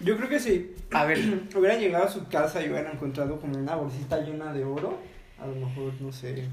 Yo 0.00 0.16
creo 0.16 0.28
que 0.28 0.38
si 0.38 0.74
A 0.92 1.04
ver, 1.04 1.18
hubieran 1.56 1.80
llegado 1.80 2.04
a 2.04 2.10
su 2.10 2.28
casa 2.28 2.62
y 2.62 2.68
hubieran 2.68 2.94
encontrado 2.94 3.40
como 3.40 3.58
una 3.58 3.76
bolsita 3.76 4.20
llena 4.20 4.52
de 4.52 4.64
oro, 4.64 4.98
a 5.40 5.46
lo 5.46 5.54
mejor, 5.54 5.92
no 6.00 6.12
sé. 6.12 6.48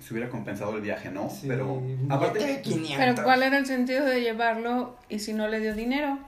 Se 0.00 0.12
hubiera 0.12 0.28
compensado 0.28 0.74
el 0.76 0.82
viaje, 0.82 1.10
¿no? 1.10 1.30
sí, 1.30 1.46
Pero 1.46 1.80
aparte, 2.08 2.44
de 2.44 2.60
500. 2.62 2.96
Pero 2.96 3.22
¿cuál 3.22 3.44
era 3.44 3.58
el 3.58 3.66
sentido 3.66 4.04
de 4.04 4.20
llevarlo 4.20 4.96
y 5.08 5.20
si 5.20 5.32
no 5.32 5.46
le 5.48 5.60
dio 5.60 5.74
dinero? 5.74 6.18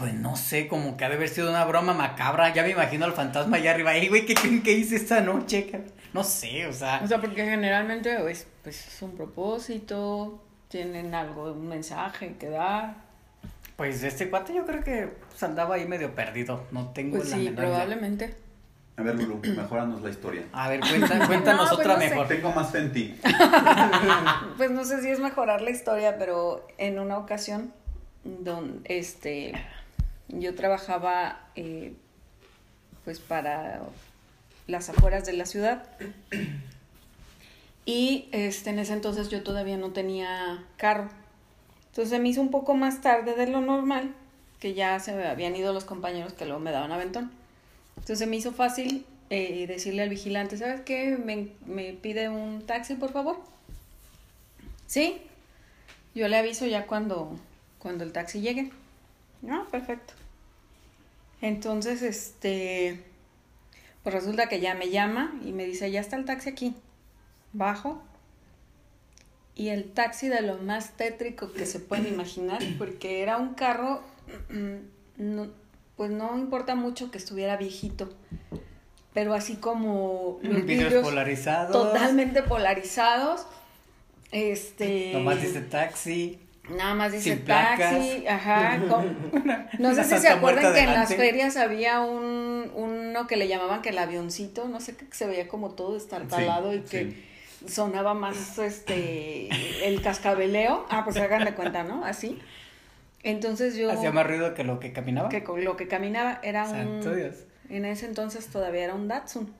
pues 0.00 0.14
no 0.14 0.34
sé, 0.34 0.66
como 0.66 0.96
que 0.96 1.04
ha 1.04 1.10
de 1.10 1.16
haber 1.16 1.28
sido 1.28 1.50
una 1.50 1.64
broma 1.66 1.92
macabra. 1.92 2.54
Ya 2.54 2.62
me 2.62 2.70
imagino 2.70 3.04
al 3.04 3.12
fantasma 3.12 3.58
allá 3.58 3.72
arriba. 3.72 3.94
Ey, 3.94 4.08
güey, 4.08 4.24
¿qué 4.24 4.34
creen 4.34 4.62
que 4.62 4.72
hice 4.72 4.96
esta 4.96 5.20
noche? 5.20 5.66
cabrón?" 5.70 5.92
No 6.14 6.24
sé, 6.24 6.66
o 6.66 6.72
sea. 6.72 7.00
O 7.04 7.06
sea, 7.06 7.20
porque 7.20 7.44
generalmente 7.44 8.16
pues, 8.20 8.46
pues 8.62 8.88
es 8.88 9.02
un 9.02 9.14
propósito, 9.14 10.42
tienen 10.68 11.14
algo, 11.14 11.52
un 11.52 11.68
mensaje 11.68 12.34
que 12.38 12.48
dar. 12.48 13.09
Pues 13.80 14.02
este 14.02 14.28
cuate 14.28 14.52
yo 14.52 14.66
creo 14.66 14.84
que 14.84 15.06
pues, 15.30 15.42
andaba 15.42 15.76
ahí 15.76 15.86
medio 15.88 16.14
perdido. 16.14 16.66
No 16.70 16.88
tengo 16.90 17.16
Pues 17.16 17.30
la 17.30 17.36
sí, 17.38 17.44
menor 17.44 17.64
idea. 17.64 17.70
probablemente. 17.70 18.34
a 18.98 19.02
ver, 19.02 19.14
Lulu, 19.14 19.40
mejóranos 19.56 20.02
la 20.02 20.10
historia. 20.10 20.42
A 20.52 20.68
ver, 20.68 20.80
cuenta- 20.80 21.26
cuéntanos 21.26 21.70
No, 21.70 21.76
pues 21.76 21.80
otra 21.86 21.94
no 21.94 22.00
sé. 22.02 22.10
mejor. 22.10 22.28
Tengo 22.28 22.52
más 22.52 22.70
fe 22.70 22.78
en 22.80 22.92
ti. 22.92 23.18
Pues 24.58 24.70
no 24.70 24.84
sé 24.84 25.00
si 25.00 25.08
es 25.08 25.18
mejorar 25.18 25.62
la 25.62 25.70
historia, 25.70 26.18
pero 26.18 26.68
en 26.76 26.98
una 26.98 27.16
ocasión, 27.16 27.72
donde 28.22 28.82
este, 28.98 29.52
yo 30.28 30.54
trabajaba 30.54 31.40
eh, 31.56 31.94
pues 33.06 33.18
para 33.18 33.80
las 34.66 34.90
afueras 34.90 35.24
de 35.24 35.32
la 35.32 35.46
ciudad 35.46 35.84
y 37.86 38.28
este, 38.32 38.68
en 38.68 38.78
ese 38.78 38.92
entonces 38.92 39.30
yo 39.30 39.42
todavía 39.42 39.78
no 39.78 39.92
tenía 39.92 40.62
carro. 40.76 41.08
Entonces 41.90 42.10
se 42.10 42.18
me 42.18 42.28
hizo 42.28 42.40
un 42.40 42.50
poco 42.50 42.74
más 42.74 43.00
tarde 43.00 43.34
de 43.34 43.46
lo 43.46 43.60
normal, 43.60 44.14
que 44.58 44.74
ya 44.74 44.98
se 45.00 45.12
habían 45.26 45.56
ido 45.56 45.72
los 45.72 45.84
compañeros 45.84 46.32
que 46.32 46.46
luego 46.46 46.60
me 46.60 46.70
daban 46.70 46.92
aventón. 46.92 47.30
Entonces 47.96 48.18
se 48.20 48.26
me 48.26 48.36
hizo 48.36 48.52
fácil 48.52 49.04
eh, 49.28 49.66
decirle 49.66 50.02
al 50.02 50.08
vigilante, 50.08 50.56
¿sabes 50.56 50.80
qué? 50.82 51.16
Me, 51.16 51.48
me 51.66 51.92
pide 51.92 52.28
un 52.28 52.62
taxi, 52.66 52.94
por 52.94 53.12
favor. 53.12 53.40
Sí, 54.86 55.20
yo 56.14 56.28
le 56.28 56.36
aviso 56.36 56.66
ya 56.66 56.86
cuando, 56.86 57.36
cuando 57.78 58.04
el 58.04 58.12
taxi 58.12 58.40
llegue. 58.40 58.70
No, 59.42 59.66
perfecto. 59.68 60.14
Entonces, 61.40 62.02
este, 62.02 63.02
pues 64.02 64.14
resulta 64.14 64.48
que 64.48 64.60
ya 64.60 64.74
me 64.74 64.90
llama 64.90 65.32
y 65.44 65.52
me 65.52 65.64
dice, 65.64 65.90
ya 65.90 66.00
está 66.00 66.16
el 66.16 66.24
taxi 66.24 66.50
aquí. 66.50 66.74
Bajo. 67.52 68.02
Y 69.60 69.68
el 69.68 69.92
taxi 69.92 70.28
de 70.28 70.40
lo 70.40 70.56
más 70.56 70.96
tétrico 70.96 71.52
que 71.52 71.66
se 71.66 71.80
puede 71.80 72.08
imaginar, 72.08 72.62
porque 72.78 73.20
era 73.20 73.36
un 73.36 73.52
carro, 73.52 74.00
mm, 74.48 74.76
no- 75.18 75.48
pues 75.98 76.10
no 76.10 76.38
importa 76.38 76.74
mucho 76.74 77.10
que 77.10 77.18
estuviera 77.18 77.58
viejito, 77.58 78.08
pero 79.12 79.34
así 79.34 79.56
como 79.56 80.38
los 80.42 80.64
Vidrios 80.64 81.04
polarizados. 81.04 81.72
totalmente 81.72 82.42
polarizados. 82.42 83.46
Este. 84.32 85.10
Nomás 85.12 85.42
dice 85.42 85.60
taxi. 85.60 86.38
Nada 86.70 86.94
más 86.94 87.12
dice 87.12 87.34
sin 87.34 87.44
taxi, 87.44 88.26
ajá. 88.28 88.80
con- 88.88 89.16
no 89.78 89.94
sé 89.94 90.04
si 90.04 90.16
se 90.18 90.28
acuerdan 90.28 90.72
que 90.72 90.80
en 90.80 90.92
las 90.94 91.14
ferias 91.14 91.56
había 91.56 92.00
un 92.00 92.70
uno 92.74 93.26
que 93.26 93.36
le 93.36 93.48
llamaban 93.48 93.82
que 93.82 93.88
el 93.90 93.98
avioncito, 93.98 94.68
no 94.68 94.80
sé, 94.80 94.96
que 94.96 95.04
se 95.10 95.26
veía 95.26 95.48
como 95.48 95.70
todo 95.72 95.96
estartalado 95.96 96.70
Sí, 96.72 96.78
y 96.78 96.80
que 96.82 97.04
sí. 97.10 97.24
Sonaba 97.66 98.14
más 98.14 98.58
este 98.58 99.48
el 99.86 100.00
cascabeleo. 100.02 100.86
Ah, 100.90 101.04
pues 101.04 101.16
hagan 101.16 101.44
de 101.44 101.54
cuenta, 101.54 101.82
¿no? 101.84 102.04
Así. 102.04 102.38
Entonces 103.22 103.76
yo 103.76 103.90
Hacía 103.90 104.12
más 104.12 104.26
ruido 104.26 104.54
que 104.54 104.64
lo 104.64 104.80
que 104.80 104.92
caminaba. 104.92 105.28
que 105.28 105.44
con 105.44 105.62
lo 105.64 105.76
que 105.76 105.88
caminaba 105.88 106.40
era 106.42 106.66
Santo 106.66 107.10
un 107.10 107.16
Dios. 107.16 107.34
en 107.68 107.84
ese 107.84 108.06
entonces 108.06 108.46
todavía 108.46 108.84
era 108.84 108.94
un 108.94 109.08
Datsun. 109.08 109.44
Mm, 109.44 109.50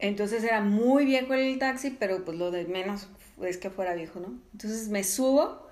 Entonces 0.00 0.44
era 0.44 0.60
muy 0.60 1.04
viejo 1.06 1.32
el 1.34 1.58
taxi, 1.58 1.90
pero 1.98 2.24
pues 2.24 2.36
lo 2.36 2.50
de 2.50 2.64
menos 2.66 3.08
es 3.42 3.56
que 3.56 3.70
fuera 3.70 3.94
viejo, 3.94 4.20
¿no? 4.20 4.34
Entonces 4.52 4.88
me 4.88 5.02
subo 5.02 5.66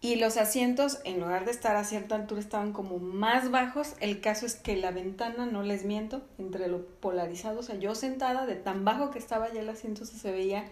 y 0.00 0.14
los 0.16 0.36
asientos, 0.36 1.00
en 1.04 1.18
lugar 1.20 1.44
de 1.44 1.50
estar 1.50 1.74
a 1.74 1.82
cierta 1.84 2.14
altura, 2.14 2.40
estaban 2.40 2.72
como 2.72 2.98
más 2.98 3.50
bajos. 3.50 3.94
El 4.00 4.20
caso 4.20 4.46
es 4.46 4.54
que 4.54 4.76
la 4.76 4.92
ventana, 4.92 5.44
no 5.46 5.62
les 5.62 5.84
miento, 5.84 6.22
entre 6.38 6.68
lo 6.68 6.84
polarizado, 6.86 7.60
o 7.60 7.62
sea, 7.64 7.74
yo 7.76 7.94
sentada, 7.96 8.46
de 8.46 8.54
tan 8.54 8.84
bajo 8.84 9.10
que 9.10 9.18
estaba 9.18 9.52
ya 9.52 9.60
el 9.60 9.68
asiento, 9.68 10.04
se, 10.04 10.16
se 10.16 10.30
veía 10.30 10.64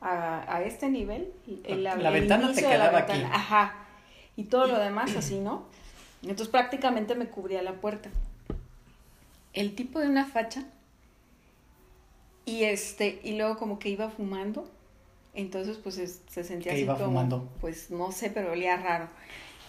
a, 0.00 0.56
a 0.56 0.62
este 0.62 0.88
nivel. 0.88 1.30
el- 1.64 1.84
La 1.84 1.92
el 1.94 2.12
ventana 2.12 2.44
te 2.46 2.52
inicio 2.52 2.68
de 2.70 2.78
la 2.78 2.84
quedaba 2.88 2.98
aquí. 3.00 3.12
ventana. 3.12 3.34
Ajá. 3.34 3.74
Y 4.36 4.44
todo 4.44 4.66
lo 4.66 4.78
demás 4.78 5.14
así, 5.18 5.38
¿no? 5.38 5.64
Entonces 6.22 6.48
prácticamente 6.48 7.14
me 7.14 7.26
cubría 7.26 7.60
la 7.62 7.72
puerta. 7.74 8.08
El 9.52 9.74
tipo 9.74 9.98
de 10.00 10.08
una 10.08 10.24
facha 10.24 10.64
y 12.46 12.64
este, 12.64 13.20
y 13.22 13.36
luego 13.36 13.56
como 13.58 13.78
que 13.78 13.90
iba 13.90 14.08
fumando. 14.08 14.66
Entonces, 15.34 15.78
pues 15.78 15.98
es- 15.98 16.22
se 16.28 16.44
sentía 16.44 16.72
¿Qué 16.72 16.76
así 16.76 16.84
iba 16.84 16.94
como, 16.94 17.06
fumando? 17.06 17.48
pues 17.60 17.90
no 17.90 18.12
sé, 18.12 18.30
pero 18.30 18.52
olía 18.52 18.76
raro. 18.76 19.08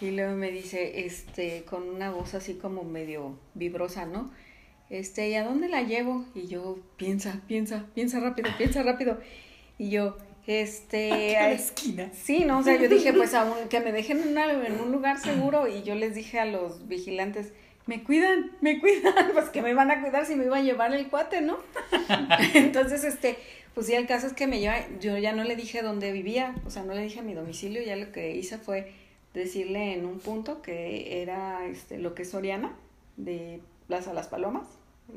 Y 0.00 0.10
luego 0.10 0.34
me 0.36 0.50
dice, 0.50 1.06
este, 1.06 1.64
con 1.64 1.88
una 1.88 2.10
voz 2.10 2.34
así 2.34 2.54
como 2.54 2.82
medio 2.84 3.38
vibrosa, 3.54 4.04
¿no? 4.06 4.30
Este, 4.90 5.30
¿y 5.30 5.34
a 5.34 5.44
dónde 5.44 5.68
la 5.68 5.82
llevo? 5.82 6.24
Y 6.34 6.46
yo, 6.48 6.78
piensa, 6.96 7.40
piensa, 7.48 7.86
piensa 7.94 8.20
rápido, 8.20 8.50
piensa 8.58 8.82
rápido. 8.82 9.18
Y 9.78 9.90
yo, 9.90 10.18
este, 10.46 11.36
A 11.38 11.44
a- 11.44 11.48
la 11.48 11.54
esquina. 11.54 12.10
Sí, 12.12 12.44
no, 12.44 12.58
o 12.58 12.62
sea, 12.62 12.76
yo 12.76 12.88
dije, 12.88 13.12
pues 13.14 13.32
aún 13.34 13.68
que 13.70 13.80
me 13.80 13.92
dejen 13.92 14.20
en, 14.20 14.28
una- 14.28 14.52
en 14.66 14.78
un 14.80 14.92
lugar 14.92 15.18
seguro 15.18 15.66
y 15.68 15.82
yo 15.84 15.94
les 15.94 16.14
dije 16.14 16.38
a 16.40 16.44
los 16.44 16.86
vigilantes, 16.86 17.52
me 17.86 18.02
cuidan, 18.04 18.50
me 18.60 18.80
cuidan, 18.80 19.14
pues 19.32 19.48
que 19.48 19.62
me 19.62 19.72
van 19.72 19.90
a 19.90 20.02
cuidar 20.02 20.26
si 20.26 20.34
me 20.34 20.44
iba 20.44 20.58
a 20.58 20.62
llevar 20.62 20.92
el 20.92 21.08
cuate, 21.08 21.40
¿no? 21.40 21.56
Entonces, 22.54 23.04
este, 23.04 23.36
pues 23.74 23.86
sí, 23.86 23.94
el 23.94 24.06
caso 24.06 24.26
es 24.26 24.32
que 24.32 24.46
me 24.46 24.60
lleva, 24.60 24.76
yo 25.00 25.18
ya 25.18 25.32
no 25.32 25.44
le 25.44 25.56
dije 25.56 25.82
dónde 25.82 26.12
vivía, 26.12 26.54
o 26.66 26.70
sea, 26.70 26.82
no 26.84 26.94
le 26.94 27.02
dije 27.02 27.20
a 27.20 27.22
mi 27.22 27.34
domicilio, 27.34 27.82
ya 27.82 27.96
lo 27.96 28.12
que 28.12 28.34
hice 28.36 28.58
fue 28.58 28.92
decirle 29.34 29.94
en 29.94 30.06
un 30.06 30.20
punto 30.20 30.62
que 30.62 31.22
era, 31.22 31.66
este, 31.66 31.98
lo 31.98 32.14
que 32.14 32.22
es 32.22 32.30
Soriana, 32.30 32.72
de 33.16 33.60
Plaza 33.88 34.12
Las 34.12 34.28
Palomas, 34.28 34.66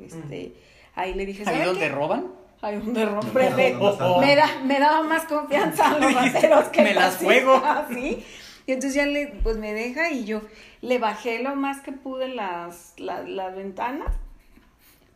este, 0.06 0.54
ahí 0.96 1.14
le 1.14 1.26
dije, 1.26 1.44
Ahí 1.46 1.54
¿sabe 1.56 1.66
donde 1.66 1.88
qué? 1.88 1.90
roban. 1.90 2.28
Ahí 2.62 2.78
donde. 2.78 3.06
No, 3.06 3.22
me, 3.22 3.72
no, 3.74 3.96
no, 3.98 4.18
me 4.20 4.36
da, 4.36 4.48
me 4.66 4.80
daba 4.80 5.04
más 5.04 5.26
confianza 5.26 5.92
a 5.92 6.00
los 6.00 6.14
rateros 6.34 6.66
que 6.70 6.82
Me 6.82 6.94
las 6.96 7.18
juego. 7.18 7.62
taxista, 7.62 7.88
¿sí? 7.94 8.24
Y 8.66 8.72
entonces 8.74 8.96
ya 8.96 9.06
le, 9.06 9.28
pues 9.44 9.58
me 9.58 9.74
deja 9.74 10.10
y 10.12 10.26
yo 10.26 10.42
le 10.82 10.98
bajé 10.98 11.42
lo 11.42 11.56
más 11.56 11.80
que 11.82 11.92
pude 11.94 12.28
las, 12.28 12.94
las, 12.98 13.28
las 13.30 13.56
ventanas, 13.56 14.14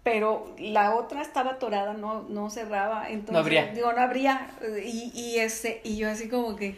pero 0.03 0.55
la 0.58 0.96
otra 0.96 1.22
estaba 1.22 1.51
atorada, 1.51 1.93
no, 1.93 2.24
no 2.24 2.50
cerraba. 2.50 3.08
Entonces, 3.10 3.34
No 3.34 3.39
abría. 3.39 3.67
Digo, 3.67 3.93
no 3.93 4.01
abría. 4.01 4.50
Y, 4.84 5.12
y, 5.13 5.39
este, 5.39 5.81
y 5.84 5.98
yo 5.98 6.10
así 6.10 6.27
como 6.27 6.55
que, 6.55 6.75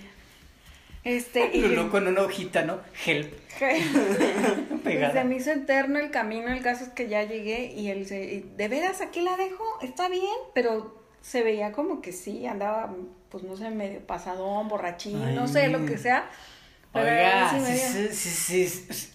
este, 1.03 1.51
y 1.53 1.61
Lulú 1.61 1.89
con 1.89 2.07
una 2.07 2.21
hojita, 2.21 2.63
¿no? 2.63 2.79
Help. 3.05 3.33
se 3.59 4.77
Pegada. 4.83 5.23
me 5.23 5.35
hizo 5.35 5.51
eterno 5.51 5.99
el 5.99 6.11
camino, 6.11 6.51
el 6.51 6.61
caso 6.61 6.83
es 6.85 6.89
que 6.89 7.07
ya 7.07 7.23
llegué 7.23 7.71
y 7.73 7.89
él 7.89 8.07
se, 8.07 8.23
y, 8.25 8.39
¿de 8.57 8.67
veras 8.67 9.01
aquí 9.01 9.21
la 9.21 9.37
dejo? 9.37 9.63
Está 9.81 10.09
bien, 10.09 10.23
pero 10.53 11.01
se 11.21 11.43
veía 11.43 11.71
como 11.71 12.01
que 12.01 12.11
sí, 12.11 12.45
andaba, 12.45 12.93
pues 13.29 13.43
no 13.43 13.55
sé, 13.55 13.69
medio 13.69 14.05
pasadón, 14.05 14.67
borrachín, 14.67 15.21
Ay. 15.21 15.35
no 15.35 15.47
sé, 15.47 15.69
lo 15.69 15.85
que 15.85 15.97
sea. 15.97 16.29
Oiga, 16.93 17.49
sí, 17.49 18.09
sí, 18.11 18.67
sí, 18.67 18.67
sí. 18.93 19.12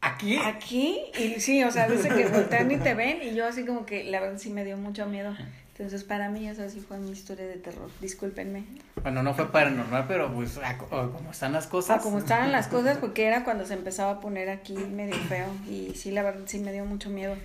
Aquí. 0.00 0.36
Aquí, 0.38 1.00
y 1.18 1.40
sí, 1.40 1.62
o 1.64 1.70
sea, 1.72 1.88
dice 1.88 2.08
que 2.08 2.26
voltean 2.28 2.70
y 2.70 2.76
te 2.76 2.94
ven, 2.94 3.18
y 3.22 3.34
yo 3.34 3.46
así 3.46 3.64
como 3.64 3.84
que 3.84 4.04
la 4.04 4.20
verdad 4.20 4.38
sí 4.38 4.50
me 4.50 4.64
dio 4.64 4.76
mucho 4.76 5.06
miedo. 5.06 5.34
Entonces, 5.76 6.02
para 6.04 6.28
mí 6.28 6.48
esa 6.48 6.68
sí 6.68 6.80
fue 6.80 6.98
mi 6.98 7.10
historia 7.12 7.46
de 7.46 7.54
terror. 7.56 7.88
Discúlpenme. 8.00 8.64
Bueno, 9.02 9.22
no 9.22 9.32
fue 9.34 9.50
paranormal, 9.50 10.06
pero 10.08 10.32
pues 10.32 10.58
a- 10.58 10.76
como 10.78 11.30
están 11.30 11.52
las 11.52 11.66
cosas. 11.68 11.98
Ah, 11.98 12.02
como 12.02 12.18
estaban 12.18 12.50
las 12.52 12.66
cosas, 12.68 12.98
porque 12.98 13.26
era 13.26 13.44
cuando 13.44 13.64
se 13.64 13.74
empezaba 13.74 14.12
a 14.12 14.20
poner 14.20 14.50
aquí 14.50 14.74
medio 14.74 15.14
feo. 15.28 15.46
Y 15.68 15.94
sí, 15.94 16.10
la 16.10 16.22
verdad, 16.22 16.42
sí 16.46 16.58
me 16.58 16.72
dio 16.72 16.84
mucho 16.84 17.10
miedo. 17.10 17.36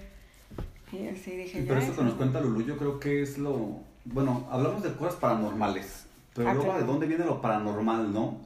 Y 0.91 1.07
así 1.07 1.31
dije, 1.31 1.63
Pero 1.67 1.79
ya. 1.79 1.85
esto 1.87 1.97
que 1.97 2.03
nos 2.03 2.13
cuenta 2.15 2.39
Lulu, 2.39 2.63
yo 2.65 2.77
creo 2.77 2.99
que 2.99 3.21
es 3.23 3.37
lo. 3.37 3.79
Bueno, 4.05 4.47
hablamos 4.51 4.81
de 4.83 4.93
cosas 4.93 5.15
paranormales. 5.15 6.05
Pero 6.35 6.49
Ah, 6.49 6.53
luego, 6.53 6.69
claro. 6.69 6.85
¿de 6.85 6.91
dónde 6.91 7.07
viene 7.07 7.25
lo 7.25 7.41
paranormal, 7.41 8.11
no? 8.13 8.41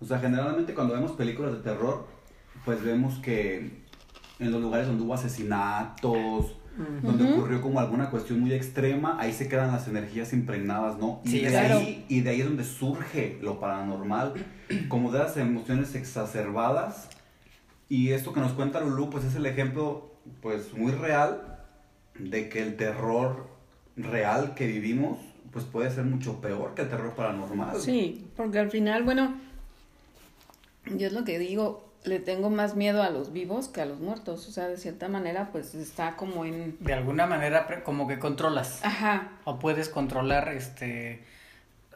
O 0.00 0.04
sea, 0.04 0.18
generalmente 0.18 0.74
cuando 0.74 0.94
vemos 0.94 1.12
películas 1.12 1.52
de 1.52 1.58
terror, 1.60 2.06
pues 2.64 2.82
vemos 2.82 3.18
que 3.18 3.80
en 4.38 4.50
los 4.50 4.60
lugares 4.60 4.86
donde 4.86 5.04
hubo 5.04 5.14
asesinatos, 5.14 6.56
donde 7.02 7.32
ocurrió 7.32 7.60
como 7.60 7.80
alguna 7.80 8.10
cuestión 8.10 8.40
muy 8.40 8.52
extrema, 8.52 9.16
ahí 9.20 9.32
se 9.32 9.48
quedan 9.48 9.72
las 9.72 9.86
energías 9.86 10.32
impregnadas, 10.32 10.98
¿no? 10.98 11.20
Y, 11.24 11.40
de, 11.40 11.48
claro. 11.48 11.78
ahí, 11.78 12.06
y 12.08 12.20
de 12.22 12.30
ahí 12.30 12.40
es 12.40 12.46
donde 12.46 12.64
surge 12.64 13.38
lo 13.42 13.60
paranormal, 13.60 14.34
como 14.88 15.12
de 15.12 15.18
las 15.18 15.36
emociones 15.36 15.94
exacerbadas. 15.94 17.08
Y 17.88 18.10
esto 18.10 18.32
que 18.32 18.40
nos 18.40 18.52
cuenta 18.52 18.80
Lulu, 18.80 19.10
pues 19.10 19.24
es 19.24 19.34
el 19.34 19.46
ejemplo, 19.46 20.14
pues 20.40 20.72
muy 20.72 20.92
real 20.92 21.58
de 22.18 22.48
que 22.48 22.62
el 22.62 22.76
terror 22.76 23.48
real 23.96 24.54
que 24.54 24.66
vivimos, 24.66 25.18
pues 25.52 25.64
puede 25.64 25.90
ser 25.90 26.04
mucho 26.04 26.40
peor 26.40 26.74
que 26.74 26.82
el 26.82 26.88
terror 26.88 27.14
paranormal. 27.14 27.80
Sí, 27.80 28.26
porque 28.36 28.58
al 28.58 28.70
final, 28.70 29.02
bueno, 29.02 29.34
yo 30.86 31.08
es 31.08 31.12
lo 31.12 31.24
que 31.24 31.38
digo, 31.38 31.89
le 32.04 32.18
tengo 32.18 32.48
más 32.50 32.76
miedo 32.76 33.02
a 33.02 33.10
los 33.10 33.32
vivos 33.32 33.68
que 33.68 33.80
a 33.80 33.86
los 33.86 34.00
muertos. 34.00 34.48
O 34.48 34.50
sea, 34.52 34.68
de 34.68 34.76
cierta 34.76 35.08
manera, 35.08 35.50
pues 35.52 35.74
está 35.74 36.16
como 36.16 36.44
en. 36.44 36.76
De 36.80 36.92
alguna 36.94 37.26
manera 37.26 37.66
como 37.84 38.06
que 38.08 38.18
controlas. 38.18 38.84
Ajá. 38.84 39.32
O 39.44 39.58
puedes 39.58 39.88
controlar 39.88 40.48
este 40.48 41.24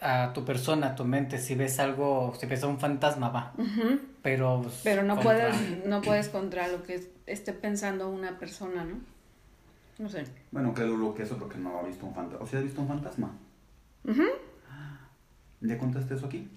a 0.00 0.32
tu 0.34 0.44
persona, 0.44 0.88
a 0.88 0.94
tu 0.96 1.04
mente. 1.04 1.38
Si 1.38 1.54
ves 1.54 1.78
algo, 1.78 2.34
si 2.38 2.46
ves 2.46 2.62
a 2.62 2.66
un 2.66 2.78
fantasma, 2.78 3.30
va. 3.30 3.54
ujú, 3.56 3.98
Pero, 4.22 4.60
pues, 4.62 4.80
Pero 4.84 5.02
no 5.02 5.14
contra- 5.16 5.50
puedes, 5.50 5.86
no 5.86 6.02
puedes 6.02 6.28
contra 6.28 6.68
lo 6.68 6.82
que 6.82 7.08
esté 7.26 7.52
pensando 7.54 8.10
una 8.10 8.38
persona, 8.38 8.84
¿no? 8.84 8.96
No 9.98 10.08
sé. 10.10 10.24
Bueno, 10.50 10.74
que 10.74 10.82
Lulu, 10.84 11.14
que 11.14 11.22
eso 11.22 11.38
porque 11.38 11.56
no 11.56 11.78
ha 11.78 11.82
visto 11.84 12.04
un 12.04 12.14
fantasma. 12.14 12.44
¿O 12.44 12.46
si 12.46 12.56
has 12.56 12.64
visto 12.64 12.82
un 12.82 12.88
fantasma? 12.88 13.30
Ujú. 14.04 14.24
¿Ya 15.62 15.78
contaste 15.78 16.14
eso 16.14 16.26
aquí? 16.26 16.48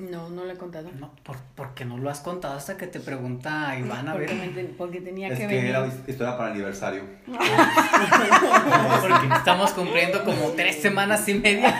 No, 0.00 0.30
no 0.30 0.46
le 0.46 0.54
he 0.54 0.56
contado. 0.56 0.90
No, 0.98 1.12
por, 1.22 1.36
porque 1.54 1.84
no 1.84 1.98
lo 1.98 2.08
has 2.08 2.20
contado 2.20 2.54
hasta 2.54 2.78
que 2.78 2.86
te 2.86 3.00
pregunta 3.00 3.78
Iván 3.78 4.08
a 4.08 4.14
ver. 4.14 4.30
Porque, 4.30 4.74
porque 4.78 5.00
tenía 5.02 5.28
es 5.28 5.38
que 5.38 5.46
que, 5.46 5.54
venir. 5.54 5.70
era 5.70 5.86
historia 5.86 6.38
para 6.38 6.52
aniversario. 6.52 7.02
Porque 7.26 9.26
estamos 9.36 9.72
cumpliendo 9.72 10.24
como 10.24 10.52
tres 10.52 10.80
semanas 10.80 11.28
y 11.28 11.34
media. 11.34 11.76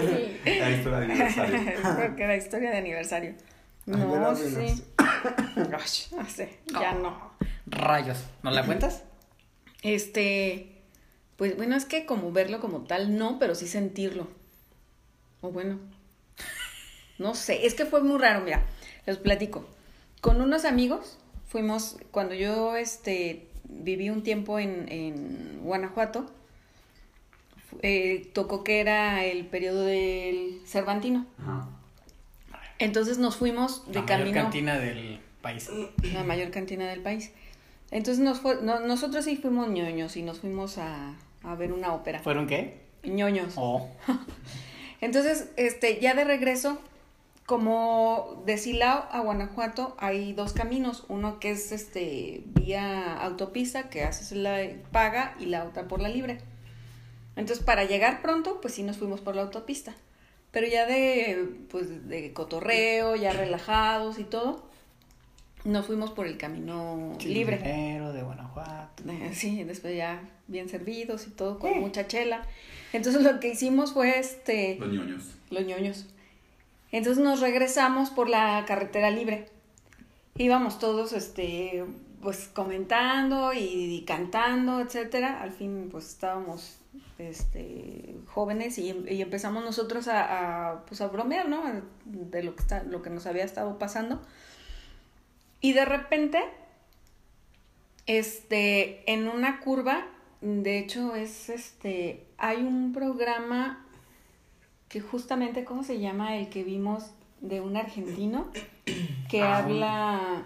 Sí. 0.00 0.40
Era 0.44 0.70
historia 0.70 0.98
de 1.00 1.04
aniversario. 1.04 1.60
porque 1.96 2.22
era 2.22 2.36
historia 2.36 2.70
de 2.70 2.78
aniversario. 2.78 3.34
No, 3.86 4.34
sí. 4.34 4.84
Ay, 4.96 6.16
no 6.16 6.26
sé, 6.26 6.58
ya 6.80 6.94
no. 6.94 7.32
Rayos. 7.66 8.24
¿No 8.42 8.50
la 8.50 8.64
cuentas? 8.64 9.02
Este, 9.82 10.82
pues 11.36 11.56
bueno, 11.56 11.76
es 11.76 11.84
que 11.84 12.06
como 12.06 12.32
verlo 12.32 12.60
como 12.60 12.82
tal, 12.82 13.16
no, 13.16 13.38
pero 13.38 13.54
sí 13.54 13.66
sentirlo. 13.66 14.28
O 15.40 15.50
bueno, 15.50 15.78
no 17.18 17.34
sé, 17.34 17.66
es 17.66 17.74
que 17.74 17.84
fue 17.84 18.02
muy 18.02 18.18
raro, 18.18 18.40
mira, 18.42 18.62
les 19.06 19.16
platico. 19.18 19.66
Con 20.20 20.40
unos 20.40 20.64
amigos 20.64 21.18
fuimos, 21.48 21.96
cuando 22.10 22.34
yo 22.34 22.76
este, 22.76 23.46
viví 23.64 24.10
un 24.10 24.22
tiempo 24.22 24.58
en, 24.58 24.86
en 24.90 25.60
Guanajuato, 25.62 26.30
eh, 27.82 28.30
tocó 28.32 28.64
que 28.64 28.80
era 28.80 29.24
el 29.24 29.46
periodo 29.46 29.84
del 29.84 30.60
Cervantino. 30.66 31.26
Ajá. 31.40 31.68
Entonces 32.78 33.18
nos 33.18 33.36
fuimos 33.36 33.86
de 33.88 33.94
la 33.94 34.02
mayor 34.02 34.18
camino 34.18 34.34
cantina 34.42 34.78
del 34.78 35.20
país. 35.42 35.68
la 36.12 36.22
mayor 36.24 36.50
cantina 36.50 36.88
del 36.88 37.00
país. 37.00 37.32
Entonces 37.90 38.22
nos 38.22 38.40
fue, 38.40 38.58
no- 38.62 38.80
nosotros 38.80 39.24
sí 39.24 39.36
fuimos 39.36 39.68
ñoños 39.68 40.16
y 40.16 40.22
nos 40.22 40.40
fuimos 40.40 40.78
a, 40.78 41.14
a 41.42 41.54
ver 41.56 41.72
una 41.72 41.92
ópera. 41.94 42.20
¿Fueron 42.20 42.46
qué? 42.46 42.86
ñoños. 43.04 43.54
Oh. 43.56 43.88
Entonces, 45.00 45.48
este, 45.56 46.00
ya 46.00 46.14
de 46.14 46.24
regreso, 46.24 46.80
como 47.48 48.42
de 48.44 48.58
Silao 48.58 49.08
a 49.10 49.20
Guanajuato 49.20 49.96
hay 49.98 50.34
dos 50.34 50.52
caminos, 50.52 51.06
uno 51.08 51.40
que 51.40 51.50
es 51.52 51.72
este 51.72 52.42
vía 52.44 53.14
autopista 53.14 53.88
que 53.88 54.02
haces 54.02 54.32
la 54.32 54.68
paga 54.92 55.34
y 55.40 55.46
la 55.46 55.64
otra 55.64 55.88
por 55.88 56.02
la 56.02 56.10
libre. 56.10 56.40
Entonces, 57.36 57.64
para 57.64 57.86
llegar 57.86 58.20
pronto, 58.20 58.60
pues 58.60 58.74
sí 58.74 58.82
nos 58.82 58.98
fuimos 58.98 59.22
por 59.22 59.34
la 59.34 59.40
autopista. 59.42 59.94
Pero 60.50 60.66
ya 60.66 60.84
de 60.84 61.48
pues 61.70 62.06
de 62.10 62.34
cotorreo, 62.34 63.16
ya 63.16 63.32
relajados 63.32 64.18
y 64.18 64.24
todo, 64.24 64.68
nos 65.64 65.86
fuimos 65.86 66.10
por 66.10 66.26
el 66.26 66.36
camino 66.36 67.16
libre. 67.24 67.60
Pero 67.62 68.12
de 68.12 68.24
Guanajuato. 68.24 69.04
Eh, 69.08 69.30
Sí, 69.32 69.64
después 69.64 69.96
ya 69.96 70.20
bien 70.48 70.68
servidos 70.68 71.26
y 71.26 71.30
todo, 71.30 71.58
con 71.58 71.80
mucha 71.80 72.06
chela. 72.08 72.42
Entonces 72.92 73.22
lo 73.22 73.40
que 73.40 73.48
hicimos 73.48 73.94
fue 73.94 74.18
este 74.18 74.76
Los 74.78 74.92
ñoños. 74.92 75.22
los 75.48 75.64
ñoños. 75.64 76.04
Entonces 76.90 77.22
nos 77.22 77.40
regresamos 77.40 78.10
por 78.10 78.28
la 78.28 78.64
carretera 78.66 79.10
libre. 79.10 79.48
Íbamos 80.36 80.78
todos, 80.78 81.12
este, 81.12 81.84
pues 82.22 82.48
comentando 82.48 83.52
y, 83.52 84.04
cantando, 84.06 84.80
etcétera. 84.80 85.42
Al 85.42 85.52
fin, 85.52 85.88
pues 85.90 86.08
estábamos, 86.08 86.78
este, 87.18 88.16
jóvenes 88.26 88.78
y, 88.78 88.90
y 89.08 89.20
empezamos 89.20 89.64
nosotros 89.64 90.08
a, 90.08 90.70
a, 90.70 90.84
pues 90.86 91.00
a 91.00 91.08
bromear, 91.08 91.48
¿no? 91.48 91.62
De 92.04 92.42
lo 92.42 92.54
que 92.54 92.62
está, 92.62 92.82
lo 92.84 93.02
que 93.02 93.10
nos 93.10 93.26
había 93.26 93.44
estado 93.44 93.78
pasando. 93.78 94.20
Y 95.60 95.72
de 95.72 95.84
repente, 95.84 96.42
este, 98.06 99.10
en 99.12 99.28
una 99.28 99.60
curva, 99.60 100.06
de 100.40 100.78
hecho 100.78 101.16
es, 101.16 101.48
este, 101.48 102.24
hay 102.38 102.58
un 102.58 102.92
programa 102.92 103.84
que 104.88 105.00
justamente, 105.00 105.64
¿cómo 105.64 105.82
se 105.82 105.98
llama? 106.00 106.36
El 106.36 106.48
que 106.48 106.64
vimos 106.64 107.10
de 107.40 107.60
un 107.60 107.76
argentino 107.76 108.50
que 109.30 109.42
Ah, 109.42 109.58
habla, 109.58 110.42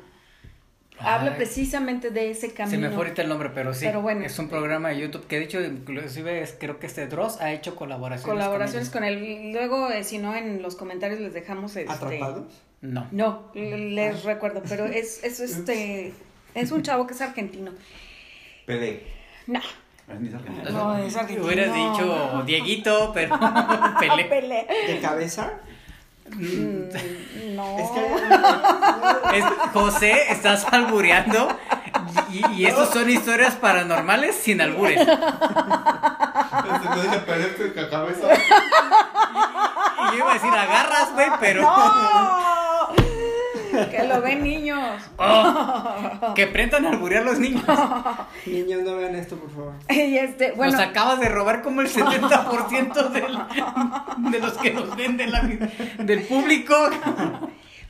habla 0.98 1.36
precisamente 1.36 2.10
de 2.10 2.30
ese 2.30 2.52
camino. 2.52 2.70
Se 2.70 2.78
me 2.78 2.88
fue 2.88 3.04
ahorita 3.04 3.22
el 3.22 3.28
nombre, 3.28 3.50
pero 3.54 3.72
sí. 3.74 3.84
Pero 3.86 4.02
bueno. 4.02 4.24
es 4.24 4.38
un 4.38 4.48
programa 4.48 4.90
de 4.90 5.00
YouTube 5.00 5.26
que 5.26 5.38
de 5.38 5.44
hecho, 5.44 5.60
inclusive 5.62 6.42
es- 6.42 6.56
creo 6.58 6.78
que 6.78 6.86
este 6.86 7.06
Dross 7.06 7.40
ha 7.40 7.52
hecho 7.52 7.76
colaboraciones. 7.76 8.30
Colaboraciones 8.32 8.90
con 8.90 9.00
con 9.02 9.08
él. 9.08 9.52
Luego, 9.52 9.90
eh, 9.90 10.04
si 10.04 10.18
no, 10.18 10.34
en 10.34 10.60
los 10.62 10.76
comentarios 10.76 11.20
les 11.20 11.32
dejamos 11.32 11.76
este. 11.76 11.90
¿Atrapados? 11.92 12.62
No. 12.82 13.06
No, 13.12 13.50
les 13.54 14.24
recuerdo, 14.24 14.62
pero 14.68 14.86
es, 14.86 15.22
es 15.24 15.40
este. 15.40 16.12
Es 16.54 16.70
un 16.70 16.82
chavo 16.82 17.06
que 17.06 17.14
es 17.14 17.20
argentino. 17.22 17.72
Pelé. 18.66 19.04
No, 19.46 19.60
ni 20.08 20.32
argentino. 20.34 20.70
No, 20.70 20.96
es 20.98 21.16
argentino. 21.16 21.46
Hubieras 21.46 21.74
dicho 21.74 22.42
Dieguito, 22.44 23.10
pero 23.14 23.38
Pelé. 23.98 24.24
Pelé. 24.24 24.66
¿De 24.88 25.00
cabeza? 25.00 25.52
Mm, 26.30 27.54
no. 27.56 27.78
Es 27.78 27.90
que 27.90 28.02
Es- 29.38 29.44
José, 29.72 30.32
estás 30.32 30.64
albureando 30.72 31.48
y, 32.30 32.46
y 32.62 32.66
estos 32.66 32.88
son 32.90 33.08
historias 33.10 33.54
paranormales 33.56 34.34
sin 34.36 34.60
albures. 34.60 35.06
No 35.06 37.02
dije 37.02 37.18
Pelé, 37.26 37.46
pero 37.56 37.74
que 37.74 37.88
cabeza. 37.88 38.26
Y 38.32 40.12
yo 40.12 40.18
iba 40.18 40.30
a 40.30 40.34
decir 40.34 40.50
agarras, 40.50 41.12
güey, 41.14 41.28
pero 41.40 41.62
¡No! 41.62 42.61
Que 43.90 44.04
lo 44.08 44.20
ven 44.20 44.42
niños. 44.42 45.02
Oh, 45.18 46.34
que 46.34 46.44
aprendan 46.44 46.84
a 46.86 46.90
alburear 46.90 47.24
los 47.24 47.38
niños. 47.38 47.62
niños 48.46 48.82
no 48.82 48.96
vean 48.96 49.14
esto, 49.14 49.36
por 49.36 49.50
favor. 49.50 49.74
Y 49.90 50.16
este, 50.18 50.52
bueno. 50.52 50.72
Nos 50.72 50.80
acabas 50.80 51.20
de 51.20 51.28
robar 51.28 51.62
como 51.62 51.80
el 51.80 51.88
70% 51.88 53.08
del, 53.10 54.30
de 54.32 54.38
los 54.40 54.52
que 54.58 54.72
nos 54.72 54.94
ven 54.96 55.16
de 55.16 55.26
la- 55.26 55.42
del 55.98 56.22
público. 56.24 56.74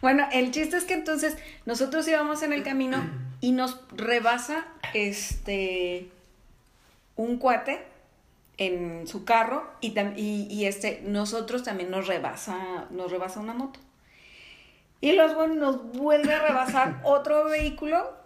Bueno, 0.00 0.26
el 0.32 0.50
chiste 0.50 0.76
es 0.76 0.84
que 0.84 0.94
entonces 0.94 1.36
nosotros 1.66 2.06
íbamos 2.08 2.42
en 2.42 2.52
el 2.52 2.62
camino 2.62 2.98
y 3.40 3.52
nos 3.52 3.80
rebasa 3.92 4.64
este 4.94 6.08
un 7.16 7.38
cuate 7.38 7.84
en 8.58 9.06
su 9.06 9.24
carro 9.24 9.64
y, 9.80 9.94
tam- 9.94 10.14
y, 10.16 10.46
y, 10.50 10.66
este 10.66 11.02
nosotros 11.04 11.62
también 11.62 11.90
nos 11.90 12.06
rebasa 12.06 12.86
nos 12.90 13.10
rebasa 13.10 13.40
una 13.40 13.54
moto 13.54 13.78
y 15.02 15.12
luego 15.12 15.46
nos 15.48 15.92
vuelve 15.92 16.32
a 16.32 16.40
rebasar 16.40 17.00
otro 17.04 17.44
vehículo 17.44 18.16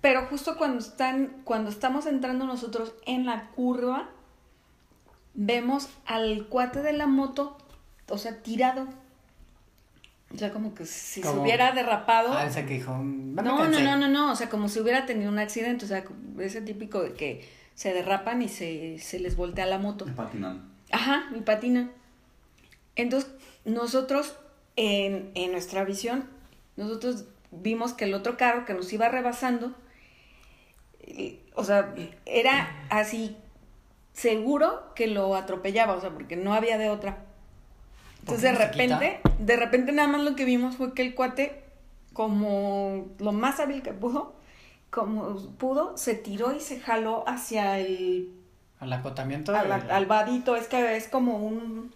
pero 0.00 0.26
justo 0.26 0.56
cuando 0.56 0.78
están 0.78 1.42
cuando 1.42 1.70
estamos 1.70 2.06
entrando 2.06 2.46
nosotros 2.46 2.94
en 3.06 3.26
la 3.26 3.48
curva 3.48 4.08
vemos 5.34 5.88
al 6.06 6.46
cuate 6.46 6.82
de 6.82 6.92
la 6.92 7.08
moto 7.08 7.58
o 8.08 8.16
sea 8.18 8.42
tirado 8.42 8.86
o 10.32 10.38
sea, 10.38 10.52
como 10.52 10.74
que 10.74 10.86
si 10.86 11.22
se 11.22 11.28
hubiera 11.28 11.72
derrapado. 11.72 12.32
Ah, 12.32 12.46
esa 12.46 12.64
que 12.64 12.74
dijo. 12.74 12.96
"Me 12.98 13.42
no, 13.42 13.56
no, 13.56 13.58
cansé". 13.58 13.82
no, 13.82 13.96
no, 13.96 14.08
no. 14.08 14.30
O 14.30 14.36
sea, 14.36 14.48
como 14.48 14.68
si 14.68 14.78
hubiera 14.78 15.04
tenido 15.04 15.28
un 15.28 15.40
accidente. 15.40 15.84
O 15.84 15.88
sea, 15.88 16.04
ese 16.38 16.62
típico 16.62 17.02
de 17.02 17.14
que 17.14 17.48
se 17.74 17.92
derrapan 17.92 18.40
y 18.40 18.48
se, 18.48 18.98
se 19.00 19.18
les 19.18 19.36
voltea 19.36 19.66
la 19.66 19.78
moto. 19.78 20.06
Patinando. 20.14 20.62
Ajá, 20.92 21.24
y 21.34 21.40
patinan. 21.40 21.90
Entonces, 22.94 23.28
nosotros, 23.64 24.36
en, 24.80 25.30
en 25.34 25.52
nuestra 25.52 25.84
visión, 25.84 26.24
nosotros 26.76 27.24
vimos 27.50 27.92
que 27.92 28.04
el 28.04 28.14
otro 28.14 28.36
carro 28.36 28.64
que 28.64 28.74
nos 28.74 28.92
iba 28.92 29.08
rebasando, 29.08 29.74
eh, 31.00 31.40
o 31.54 31.64
sea, 31.64 31.94
era 32.26 32.86
así 32.90 33.36
seguro 34.12 34.92
que 34.94 35.06
lo 35.06 35.34
atropellaba, 35.36 35.94
o 35.94 36.00
sea, 36.00 36.10
porque 36.10 36.36
no 36.36 36.54
había 36.54 36.78
de 36.78 36.90
otra. 36.90 37.24
Entonces 38.20 38.42
de 38.42 38.50
¿Por 38.58 38.70
qué 38.72 38.86
no 38.88 38.98
se 38.98 39.06
repente, 39.06 39.20
de 39.38 39.56
repente 39.56 39.92
nada 39.92 40.08
más 40.08 40.22
lo 40.22 40.36
que 40.36 40.44
vimos 40.44 40.76
fue 40.76 40.94
que 40.94 41.02
el 41.02 41.14
cuate, 41.14 41.62
como 42.12 43.08
lo 43.18 43.32
más 43.32 43.60
hábil 43.60 43.82
que 43.82 43.92
pudo, 43.92 44.34
como 44.90 45.36
pudo, 45.58 45.96
se 45.96 46.14
tiró 46.14 46.54
y 46.54 46.60
se 46.60 46.80
jaló 46.80 47.24
hacia 47.28 47.78
el 47.78 48.30
Al 48.78 48.92
acotamiento. 48.92 49.54
al, 49.54 49.68
del- 49.68 49.90
al 49.90 50.06
vadito, 50.06 50.56
es 50.56 50.66
que 50.68 50.96
es 50.96 51.08
como 51.08 51.38
un, 51.38 51.92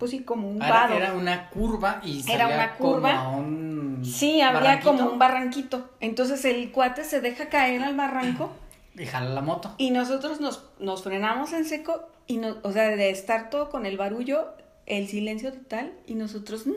pues 0.00 0.10
sí, 0.10 0.24
como 0.24 0.48
un 0.48 0.58
vado. 0.58 0.94
Era 0.94 1.12
una 1.12 1.48
curva 1.50 2.00
y 2.02 2.20
Era 2.28 2.44
salía 2.44 2.56
una 2.56 2.74
curva. 2.76 3.14
como 3.14 3.20
a 3.20 3.36
un 3.36 4.02
Sí, 4.04 4.40
había 4.40 4.80
como 4.80 5.04
un 5.10 5.18
barranquito. 5.18 5.90
Entonces 6.00 6.44
el 6.46 6.72
cuate 6.72 7.04
se 7.04 7.20
deja 7.20 7.48
caer 7.48 7.84
al 7.84 7.94
barranco 7.94 8.50
Y 8.96 9.06
jala 9.06 9.30
la 9.30 9.40
moto. 9.42 9.74
y 9.78 9.90
nosotros 9.92 10.40
nos, 10.40 10.64
nos 10.80 11.04
frenamos 11.04 11.52
en 11.52 11.64
seco 11.64 12.08
y 12.26 12.38
no, 12.38 12.56
o 12.62 12.72
sea, 12.72 12.88
de 12.88 13.10
estar 13.10 13.48
todo 13.50 13.70
con 13.70 13.86
el 13.86 13.96
barullo, 13.96 14.48
el 14.86 15.06
silencio 15.06 15.52
total 15.52 15.92
y 16.06 16.14
nosotros 16.14 16.66
no 16.66 16.74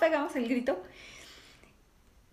pegamos 0.00 0.34
el 0.34 0.48
grito. 0.48 0.82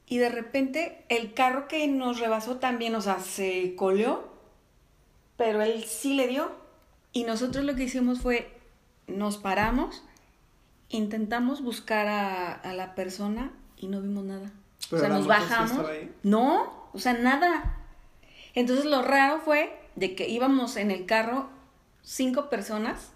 Y 0.07 0.17
de 0.17 0.29
repente 0.29 1.05
el 1.09 1.33
carro 1.33 1.67
que 1.67 1.87
nos 1.87 2.19
rebasó 2.19 2.57
también, 2.57 2.95
o 2.95 3.01
sea, 3.01 3.19
se 3.19 3.75
coleó, 3.75 4.27
pero 5.37 5.61
él 5.61 5.83
sí 5.85 6.15
le 6.15 6.27
dio. 6.27 6.51
Y 7.13 7.23
nosotros 7.23 7.63
lo 7.65 7.75
que 7.75 7.83
hicimos 7.83 8.21
fue, 8.21 8.51
nos 9.07 9.37
paramos, 9.37 10.03
intentamos 10.91 11.61
buscar 11.61 12.07
a, 12.07 12.51
a 12.53 12.73
la 12.73 12.95
persona 12.95 13.51
y 13.77 13.87
no 13.87 14.01
vimos 14.01 14.23
nada. 14.23 14.51
Pero 14.89 15.03
o 15.03 15.05
sea, 15.05 15.09
nos 15.15 15.27
bajamos. 15.27 15.85
ahí. 15.89 16.11
No, 16.23 16.89
o 16.93 16.99
sea, 16.99 17.13
nada. 17.13 17.77
Entonces 18.55 18.85
lo 18.85 19.01
raro 19.01 19.39
fue 19.39 19.77
de 19.95 20.15
que 20.15 20.27
íbamos 20.29 20.75
en 20.77 20.91
el 20.91 21.05
carro 21.05 21.49
cinco 22.03 22.49
personas. 22.49 23.11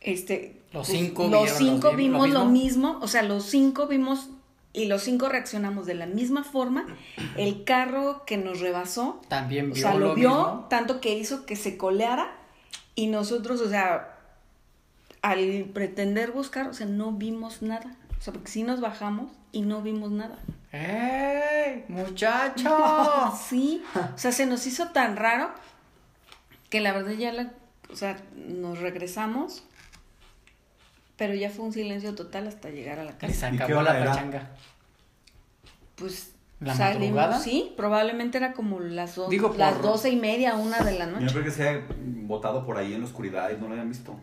Este, 0.00 0.60
Los 0.72 0.86
pues, 0.88 0.98
cinco 0.98 1.28
los 1.28 1.50
cinco 1.50 1.88
los 1.88 1.96
mi- 1.96 2.08
lo 2.08 2.22
vimos 2.22 2.30
lo 2.30 2.44
mismo. 2.44 2.98
o 3.00 3.08
sea, 3.08 3.22
los 3.22 3.44
cinco 3.44 3.86
vimos 3.86 4.28
y 4.74 4.86
los 4.86 5.02
cinco 5.02 5.28
reaccionamos 5.28 5.86
de 5.86 5.94
la 5.94 6.06
misma 6.06 6.44
forma. 6.44 6.84
El 7.36 7.64
carro 7.64 8.24
que 8.26 8.36
nos 8.36 8.60
rebasó, 8.60 9.22
También 9.28 9.70
o 9.70 9.74
vio 9.74 9.82
sea, 9.82 9.94
lo, 9.94 10.08
lo 10.08 10.14
vio 10.14 10.28
mismo. 10.30 10.66
tanto 10.68 11.00
que 11.00 11.16
hizo 11.16 11.46
que 11.46 11.56
se 11.56 11.76
coleara 11.78 12.36
y 12.94 13.06
nosotros, 13.06 13.60
o 13.60 13.68
sea, 13.68 14.13
al 15.24 15.70
pretender 15.72 16.32
buscar, 16.32 16.66
o 16.68 16.74
sea, 16.74 16.86
no 16.86 17.12
vimos 17.12 17.62
nada. 17.62 17.96
O 18.18 18.22
sea, 18.22 18.32
porque 18.34 18.50
sí 18.50 18.62
nos 18.62 18.80
bajamos 18.82 19.30
y 19.52 19.62
no 19.62 19.80
vimos 19.80 20.10
nada. 20.10 20.38
¡Ey, 20.70 21.84
muchacho! 21.88 23.32
Sí, 23.48 23.82
o 24.14 24.18
sea, 24.18 24.32
se 24.32 24.44
nos 24.46 24.66
hizo 24.66 24.88
tan 24.88 25.16
raro 25.16 25.50
que 26.68 26.80
la 26.80 26.92
verdad 26.92 27.12
ya 27.12 27.32
la, 27.32 27.52
o 27.90 27.96
sea, 27.96 28.16
nos 28.36 28.78
regresamos, 28.80 29.62
pero 31.16 31.34
ya 31.34 31.48
fue 31.50 31.64
un 31.66 31.72
silencio 31.72 32.14
total 32.14 32.46
hasta 32.48 32.68
llegar 32.70 32.98
a 32.98 33.04
la 33.04 33.16
casa. 33.16 33.50
¿Y 33.50 33.56
qué 33.56 33.62
acabó 33.62 33.82
la 33.82 34.04
pachanga. 34.04 34.50
Pues 35.96 36.32
¿La 36.60 36.74
salimos, 36.74 37.16
madrugada? 37.16 37.38
sí, 37.40 37.72
probablemente 37.76 38.38
era 38.38 38.52
como 38.52 38.80
las, 38.80 39.14
dos, 39.14 39.30
Digo, 39.30 39.48
por- 39.48 39.58
las 39.58 39.80
doce 39.80 40.10
y 40.10 40.16
media, 40.16 40.54
una 40.56 40.80
de 40.80 40.98
la 40.98 41.06
Yo 41.06 41.12
noche. 41.20 41.32
creo 41.32 41.44
que 41.44 41.50
se 41.50 41.68
haya 41.68 41.86
botado 42.26 42.66
por 42.66 42.76
ahí 42.78 42.94
en 42.94 43.00
la 43.00 43.06
oscuridad 43.06 43.50
y 43.50 43.60
no 43.60 43.68
lo 43.68 43.74
hayan 43.74 43.88
visto. 43.88 44.16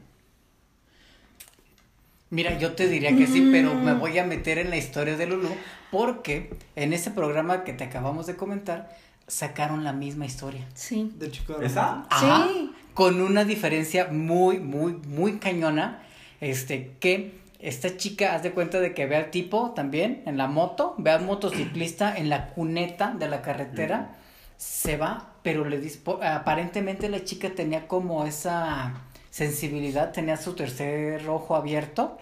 Mira, 2.31 2.57
yo 2.57 2.71
te 2.73 2.87
diría 2.87 3.15
que 3.15 3.27
sí, 3.27 3.49
pero 3.51 3.75
Mm. 3.75 3.83
me 3.83 3.93
voy 3.93 4.17
a 4.17 4.25
meter 4.25 4.57
en 4.57 4.69
la 4.71 4.77
historia 4.77 5.15
de 5.17 5.27
Lulu 5.27 5.49
porque 5.91 6.49
en 6.75 6.93
ese 6.93 7.11
programa 7.11 7.63
que 7.63 7.73
te 7.73 7.83
acabamos 7.83 8.25
de 8.25 8.35
comentar 8.35 8.89
sacaron 9.27 9.83
la 9.83 9.93
misma 9.93 10.25
historia. 10.25 10.65
Sí. 10.73 11.11
De 11.17 11.29
chico. 11.29 11.61
¿Esa? 11.61 12.05
Ajá, 12.09 12.47
Sí. 12.51 12.71
Con 12.93 13.21
una 13.21 13.43
diferencia 13.45 14.07
muy, 14.11 14.59
muy, 14.59 14.93
muy 14.93 15.37
cañona. 15.39 16.01
Este, 16.41 16.91
que 16.99 17.39
esta 17.59 17.95
chica, 17.97 18.33
haz 18.33 18.43
de 18.43 18.51
cuenta 18.51 18.79
de 18.79 18.93
que 18.93 19.05
ve 19.05 19.15
al 19.15 19.29
tipo 19.29 19.71
también 19.71 20.23
en 20.25 20.37
la 20.37 20.47
moto, 20.47 20.95
ve 20.97 21.11
al 21.11 21.23
motociclista 21.23 22.17
en 22.17 22.29
la 22.29 22.47
cuneta 22.47 23.13
de 23.17 23.27
la 23.29 23.41
carretera, 23.41 24.15
se 24.57 24.97
va, 24.97 25.33
pero 25.43 25.65
le 25.65 25.79
dispo 25.79 26.19
aparentemente 26.23 27.07
la 27.09 27.23
chica 27.23 27.49
tenía 27.51 27.87
como 27.87 28.25
esa 28.25 28.93
sensibilidad, 29.31 30.11
tenía 30.11 30.37
su 30.37 30.53
tercer 30.53 31.27
ojo 31.27 31.55
abierto 31.55 32.19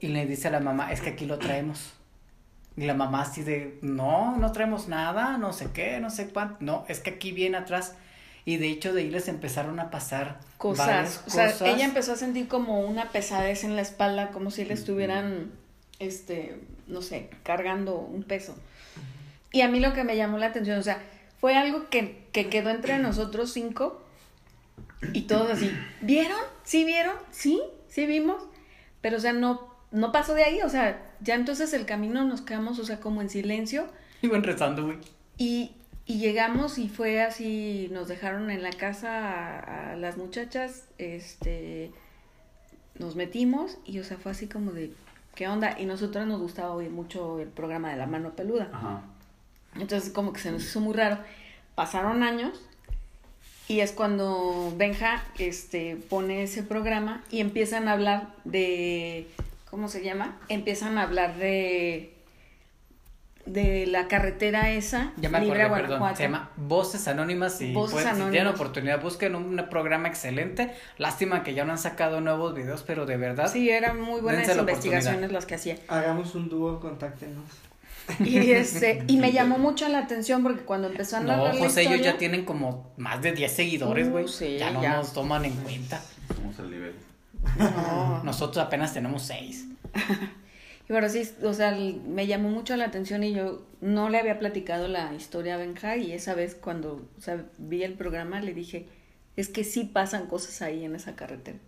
y 0.00 0.08
le 0.08 0.26
dice 0.26 0.48
a 0.48 0.50
la 0.50 0.60
mamá, 0.60 0.92
es 0.92 1.00
que 1.00 1.10
aquí 1.10 1.24
lo 1.24 1.38
traemos. 1.38 1.94
Y 2.76 2.84
la 2.84 2.94
mamá 2.94 3.22
así 3.22 3.42
de, 3.42 3.78
no, 3.82 4.36
no 4.36 4.52
traemos 4.52 4.88
nada, 4.88 5.38
no 5.38 5.52
sé 5.52 5.68
qué, 5.72 6.00
no 6.00 6.10
sé 6.10 6.28
cuánto, 6.28 6.56
no, 6.60 6.84
es 6.88 7.00
que 7.00 7.10
aquí 7.10 7.32
viene 7.32 7.56
atrás. 7.56 7.94
Y 8.44 8.56
de 8.56 8.68
hecho 8.68 8.92
de 8.92 9.02
ahí 9.02 9.10
les 9.10 9.28
empezaron 9.28 9.78
a 9.78 9.90
pasar 9.90 10.40
Cosas. 10.58 10.86
varias 10.86 11.22
O 11.26 11.30
sea, 11.30 11.52
cosas. 11.52 11.68
ella 11.68 11.84
empezó 11.84 12.12
a 12.12 12.16
sentir 12.16 12.48
como 12.48 12.80
una 12.80 13.10
pesadez 13.10 13.62
en 13.62 13.76
la 13.76 13.82
espalda, 13.82 14.30
como 14.30 14.50
si 14.50 14.64
le 14.64 14.74
estuvieran, 14.74 15.52
este, 16.00 16.60
no 16.88 17.02
sé, 17.02 17.30
cargando 17.44 17.94
un 17.96 18.24
peso. 18.24 18.56
Y 19.52 19.60
a 19.60 19.68
mí 19.68 19.78
lo 19.78 19.92
que 19.92 20.02
me 20.02 20.16
llamó 20.16 20.38
la 20.38 20.46
atención, 20.46 20.78
o 20.78 20.82
sea, 20.82 21.00
fue 21.40 21.54
algo 21.54 21.88
que, 21.88 22.24
que 22.32 22.48
quedó 22.48 22.70
entre 22.70 22.98
nosotros 22.98 23.52
cinco 23.52 24.01
y 25.12 25.22
todos 25.22 25.50
así, 25.50 25.70
¿vieron? 26.00 26.38
¿Sí 26.64 26.84
vieron? 26.84 27.16
Sí, 27.30 27.60
sí 27.88 28.06
vimos. 28.06 28.42
Pero, 29.00 29.16
o 29.16 29.20
sea, 29.20 29.32
no, 29.32 29.68
no 29.90 30.12
pasó 30.12 30.34
de 30.34 30.44
ahí, 30.44 30.60
o 30.62 30.68
sea, 30.68 31.12
ya 31.20 31.34
entonces 31.34 31.72
el 31.74 31.86
camino 31.86 32.24
nos 32.24 32.40
quedamos, 32.40 32.78
o 32.78 32.84
sea, 32.84 33.00
como 33.00 33.20
en 33.20 33.30
silencio. 33.30 33.86
Iban 34.22 34.42
rezando, 34.42 34.84
güey. 34.84 34.98
Y, 35.38 35.72
y 36.06 36.18
llegamos 36.18 36.78
y 36.78 36.88
fue 36.88 37.20
así, 37.20 37.88
nos 37.90 38.08
dejaron 38.08 38.50
en 38.50 38.62
la 38.62 38.70
casa 38.70 39.58
a, 39.58 39.92
a 39.92 39.96
las 39.96 40.16
muchachas, 40.16 40.88
este, 40.98 41.90
nos 42.98 43.16
metimos 43.16 43.78
y 43.84 43.98
o 43.98 44.04
sea, 44.04 44.16
fue 44.16 44.32
así 44.32 44.46
como 44.46 44.72
de, 44.72 44.92
¿qué 45.34 45.48
onda? 45.48 45.78
Y 45.78 45.86
nosotros 45.86 46.26
nos 46.26 46.40
gustaba 46.40 46.72
oír 46.72 46.90
mucho 46.90 47.40
el 47.40 47.48
programa 47.48 47.90
de 47.90 47.96
La 47.96 48.06
Mano 48.06 48.36
Peluda. 48.36 48.68
Ajá. 48.72 49.02
Entonces 49.74 50.10
como 50.10 50.32
que 50.32 50.40
se 50.40 50.52
nos 50.52 50.62
hizo 50.62 50.80
muy 50.80 50.94
raro. 50.94 51.18
Pasaron 51.74 52.22
años 52.22 52.60
y 53.68 53.80
es 53.80 53.92
cuando 53.92 54.72
Benja 54.76 55.22
este, 55.38 55.96
pone 56.08 56.42
ese 56.42 56.62
programa 56.62 57.22
y 57.30 57.40
empiezan 57.40 57.88
a 57.88 57.92
hablar 57.92 58.28
de, 58.44 59.28
¿cómo 59.70 59.88
se 59.88 60.02
llama? 60.02 60.38
Empiezan 60.48 60.98
a 60.98 61.02
hablar 61.02 61.36
de 61.36 62.12
de 63.46 63.86
la 63.86 64.06
carretera 64.06 64.70
esa 64.70 65.12
Ya 65.16 65.28
me 65.28 65.40
libre 65.40 65.62
a 65.62 65.66
acordé, 65.66 65.82
perdón. 65.82 66.16
Se 66.16 66.22
llama 66.22 66.50
Voces 66.56 67.08
Anónimas 67.08 67.60
y 67.60 67.72
Voces 67.72 67.94
pues, 67.94 68.04
si 68.04 68.10
tienen 68.10 68.28
Anónimas. 68.28 68.54
oportunidad, 68.54 69.02
busquen 69.02 69.34
un, 69.34 69.58
un 69.58 69.68
programa 69.68 70.08
excelente. 70.08 70.72
Lástima 70.98 71.42
que 71.42 71.54
ya 71.54 71.64
no 71.64 71.72
han 71.72 71.78
sacado 71.78 72.20
nuevos 72.20 72.54
videos, 72.54 72.84
pero 72.86 73.04
de 73.04 73.16
verdad. 73.16 73.50
Sí, 73.50 73.68
eran 73.68 74.00
muy 74.00 74.20
buenas 74.20 74.48
investigaciones 74.56 75.32
las 75.32 75.46
que 75.46 75.56
hacía. 75.56 75.76
Hagamos 75.88 76.34
un 76.34 76.48
dúo, 76.48 76.78
contáctenos. 76.80 77.44
Y, 78.24 78.50
este, 78.52 79.04
y 79.06 79.16
me 79.16 79.32
llamó 79.32 79.58
mucho 79.58 79.88
la 79.88 79.98
atención 79.98 80.42
porque 80.42 80.62
cuando 80.62 80.88
empezó 80.88 81.16
a 81.16 81.20
No, 81.20 81.28
narrar 81.28 81.54
la 81.54 81.60
José, 81.60 81.82
ellos 81.82 82.02
ya 82.02 82.18
tienen 82.18 82.44
como 82.44 82.92
más 82.96 83.22
de 83.22 83.32
10 83.32 83.52
seguidores, 83.52 84.08
Uh, 84.08 84.10
güey. 84.10 84.28
sí, 84.28 84.58
ya 84.58 84.70
no 84.70 84.82
ya. 84.82 84.96
nos 84.96 85.12
toman 85.12 85.44
en 85.44 85.54
cuenta. 85.54 86.02
Somos 86.34 86.58
el 86.58 86.70
nivel. 86.70 86.94
No. 87.58 88.22
Nosotros 88.24 88.64
apenas 88.64 88.92
tenemos 88.94 89.22
6. 89.22 89.66
Y 90.88 90.92
bueno, 90.92 91.08
sí, 91.08 91.22
o 91.44 91.54
sea, 91.54 91.70
me 92.08 92.26
llamó 92.26 92.50
mucho 92.50 92.76
la 92.76 92.84
atención 92.86 93.22
y 93.22 93.32
yo 93.32 93.62
no 93.80 94.08
le 94.10 94.18
había 94.18 94.40
platicado 94.40 94.88
la 94.88 95.14
historia 95.14 95.54
a 95.54 95.56
Benja 95.56 95.96
y 95.96 96.10
esa 96.12 96.34
vez 96.34 96.56
cuando 96.56 97.08
o 97.16 97.20
sea, 97.20 97.44
vi 97.56 97.84
el 97.84 97.94
programa 97.94 98.40
le 98.40 98.52
dije, 98.52 98.88
es 99.36 99.48
que 99.48 99.62
sí 99.62 99.84
pasan 99.84 100.26
cosas 100.26 100.60
ahí 100.60 100.84
en 100.84 100.96
esa 100.96 101.14
carretera. 101.14 101.58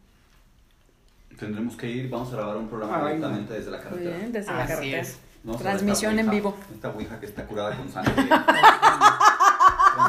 Tendremos 1.38 1.76
que 1.76 1.88
ir, 1.90 2.08
vamos 2.10 2.32
a 2.32 2.36
grabar 2.36 2.56
un 2.56 2.68
programa 2.68 3.06
directamente 3.06 3.54
desde 3.54 3.70
la 3.70 3.78
Muy 3.78 3.84
carretera. 3.86 4.16
bien, 4.18 4.32
desde 4.32 4.52
la 4.52 4.66
carretera. 4.66 5.00
es. 5.02 5.18
Ver 5.44 5.56
Transmisión 5.56 6.18
en 6.18 6.30
vivo. 6.30 6.56
Esta 6.74 6.88
ouija 6.88 7.20
que 7.20 7.26
está 7.26 7.44
curada 7.44 7.76
con 7.76 7.90
sangre. 7.92 8.14
con 8.16 8.26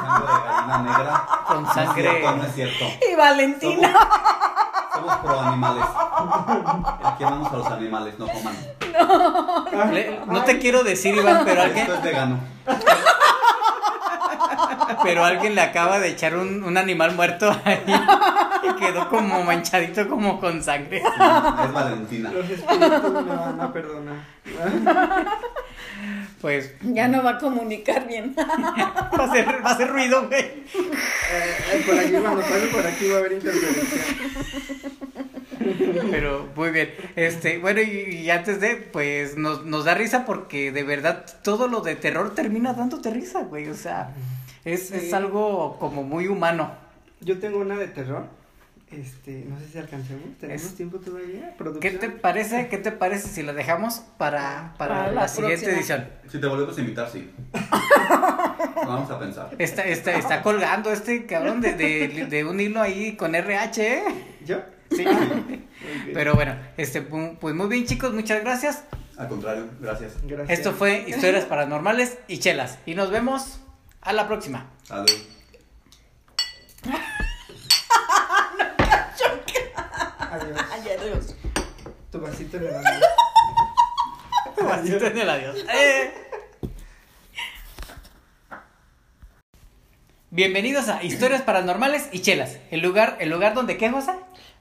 sangre 0.02 0.28
de 0.34 0.40
gallina 0.48 0.78
negra. 0.78 1.26
Con 1.48 1.64
No 1.64 1.68
es 1.70 1.74
sangre- 1.76 2.02
cierto, 2.12 2.36
no 2.38 2.44
es 2.46 2.54
cierto. 2.56 2.86
Y 3.12 3.16
Valentina. 3.16 3.92
Somos, 4.94 5.08
somos 5.12 5.18
pro 5.18 5.40
animales. 5.42 5.84
Aquí 7.04 7.24
amamos 7.26 7.52
a 7.52 7.58
los 7.58 7.68
animales, 7.68 8.18
no 8.18 8.28
coman. 8.28 8.56
Le- 9.94 10.22
no 10.26 10.44
te 10.46 10.58
quiero 10.60 10.84
decir, 10.86 11.16
Iván, 11.16 11.42
pero 11.44 11.62
alguien, 11.64 11.80
Esto 11.86 11.96
es 11.96 12.02
vegano. 12.04 12.40
pero 15.04 15.26
alguien 15.26 15.54
le 15.56 15.62
acaba 15.62 16.00
de 16.00 16.08
echar 16.10 16.36
un, 16.38 16.64
un 16.64 16.78
animal 16.78 17.14
muerto 17.14 17.54
ahí 17.66 17.84
y 18.66 18.76
quedó 18.80 19.10
como 19.10 19.44
manchadito 19.44 20.08
como 20.08 20.40
con 20.40 20.62
sangre. 20.64 20.98
Es 20.98 21.74
Valentina. 21.74 22.32
Los 22.32 22.50
espíritus 22.50 23.12
me 23.12 23.36
van 23.36 23.62
a 23.62 23.74
perdonar. 23.74 24.16
Pues 26.42 26.74
Ya 26.82 27.08
no 27.08 27.24
va 27.24 27.32
a 27.32 27.38
comunicar 27.40 28.08
bien. 28.08 28.36
va 28.38 29.24
a 29.24 29.28
hacer, 29.28 29.48
va 29.48 29.70
a 29.70 29.74
hacer 29.74 29.90
ruido, 29.90 30.28
güey. 30.28 30.42
Eh, 30.42 30.64
eh, 31.74 31.84
por 31.86 31.98
aquí, 31.98 32.12
cuando 32.12 32.42
pase 32.42 32.68
por 32.68 32.86
aquí 32.86 33.10
va 33.10 33.16
a 33.16 33.20
haber 33.20 33.32
interferencia. 33.34 34.02
Pero 36.12 36.50
muy 36.56 36.70
bien. 36.70 36.94
Este, 37.16 37.58
bueno, 37.58 37.82
y, 37.82 38.22
y 38.22 38.30
antes 38.30 38.60
de, 38.62 38.76
pues 38.76 39.38
nos, 39.38 39.66
nos 39.66 39.86
da 39.86 39.96
risa 39.96 40.26
porque 40.26 40.72
de 40.72 40.84
verdad 40.84 41.26
todo 41.42 41.68
lo 41.68 41.82
de 41.82 41.96
terror 41.96 42.36
termina 42.36 42.74
dándote 42.74 43.10
risa, 43.10 43.42
güey. 43.44 43.70
O 43.70 43.76
sea, 43.76 44.14
es, 44.66 44.92
es 44.92 45.14
algo 45.14 45.78
como 45.80 46.04
muy 46.04 46.28
humano. 46.28 46.72
Yo 47.22 47.40
tengo 47.40 47.60
una 47.60 47.76
de 47.78 47.88
terror. 47.88 48.28
Este, 48.96 49.46
no 49.48 49.60
sé 49.60 49.68
si 49.72 49.78
alcancemos. 49.78 50.38
¿Tenemos 50.40 50.64
Es- 50.64 50.76
tiempo 50.76 50.98
todavía? 51.00 51.50
¿Qué 51.52 51.56
¿Producción? 51.58 51.98
te 52.00 52.10
parece? 52.10 52.68
¿Qué 52.70 52.78
te 52.78 52.92
parece 52.92 53.28
si 53.28 53.44
la 53.44 53.54
dejamos 53.54 54.02
para, 54.18 54.74
para, 54.78 54.96
Para 54.96 55.08
la, 55.08 55.22
la 55.22 55.28
siguiente 55.28 55.70
edición? 55.72 56.08
Si 56.32 56.40
te 56.40 56.48
volvemos 56.48 56.78
a 56.78 56.82
invitar, 56.82 57.10
sí. 57.10 57.30
Vamos 58.76 59.10
a 59.12 59.20
pensar. 59.20 59.50
Está, 59.58 59.84
está, 59.86 60.14
está 60.14 60.42
colgando 60.42 60.92
este 60.92 61.26
cabrón 61.26 61.62
de, 61.62 61.74
de, 61.74 62.28
de 62.30 62.46
un 62.46 62.60
hilo 62.60 62.82
ahí 62.82 63.16
con 63.16 63.36
RH, 63.36 63.98
¿eh? 63.98 64.04
¿Yo? 64.46 64.62
Sí. 64.92 65.04
Pero 66.14 66.36
bueno, 66.36 66.56
este, 66.78 67.08
pu- 67.08 67.38
pues 67.40 67.56
muy 67.56 67.68
bien 67.68 67.86
chicos, 67.86 68.14
muchas 68.14 68.42
gracias. 68.44 68.84
Al 69.18 69.28
contrario, 69.28 69.68
gracias. 69.80 70.14
Gracias. 70.24 70.58
Esto 70.60 70.74
fue 70.74 71.06
Historias 71.08 71.46
Paranormales 71.46 72.18
y 72.28 72.38
Chelas. 72.40 72.80
Y 72.86 72.96
nos 72.96 73.10
vemos 73.12 73.60
a 74.02 74.14
la 74.14 74.28
próxima. 74.28 74.70
Salud. 74.84 75.10
Adiós. 80.36 80.58
Ay, 80.72 80.90
adiós. 81.00 81.36
Tu 82.12 82.20
vasito 82.20 82.58
en 82.58 82.64
el 82.64 82.76
adiós. 82.76 83.04
Vasito 84.62 85.06
en 85.08 85.18
el 85.18 85.30
adiós. 85.30 85.66
Eh. 85.74 86.14
Bienvenidos 90.32 90.90
a 90.90 91.02
Historias 91.04 91.42
Paranormales 91.44 92.10
y 92.12 92.20
Chelas. 92.22 92.58
El 92.70 92.82
lugar, 92.82 93.16
el 93.22 93.30
lugar 93.30 93.54
donde 93.54 93.78
qué, 93.78 93.90
José? 93.90 94.12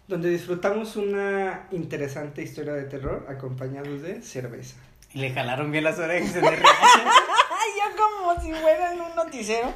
Donde 0.07 0.29
disfrutamos 0.31 0.95
una 0.95 1.67
interesante 1.73 2.43
historia 2.43 2.75
de 2.75 2.85
terror 2.85 3.27
acompañados 3.29 4.03
de 4.03 4.23
cerveza. 4.23 4.77
Y 5.13 5.19
le 5.19 5.33
jalaron 5.33 5.73
bien 5.73 5.83
las 5.83 5.99
orejas 5.99 6.37
en 6.37 6.45
el 6.45 6.55
yo 6.61 7.97
como 7.97 8.41
si 8.41 8.53
fuera 8.53 8.93
en 8.93 9.01
un 9.01 9.17
noticiero. 9.17 9.75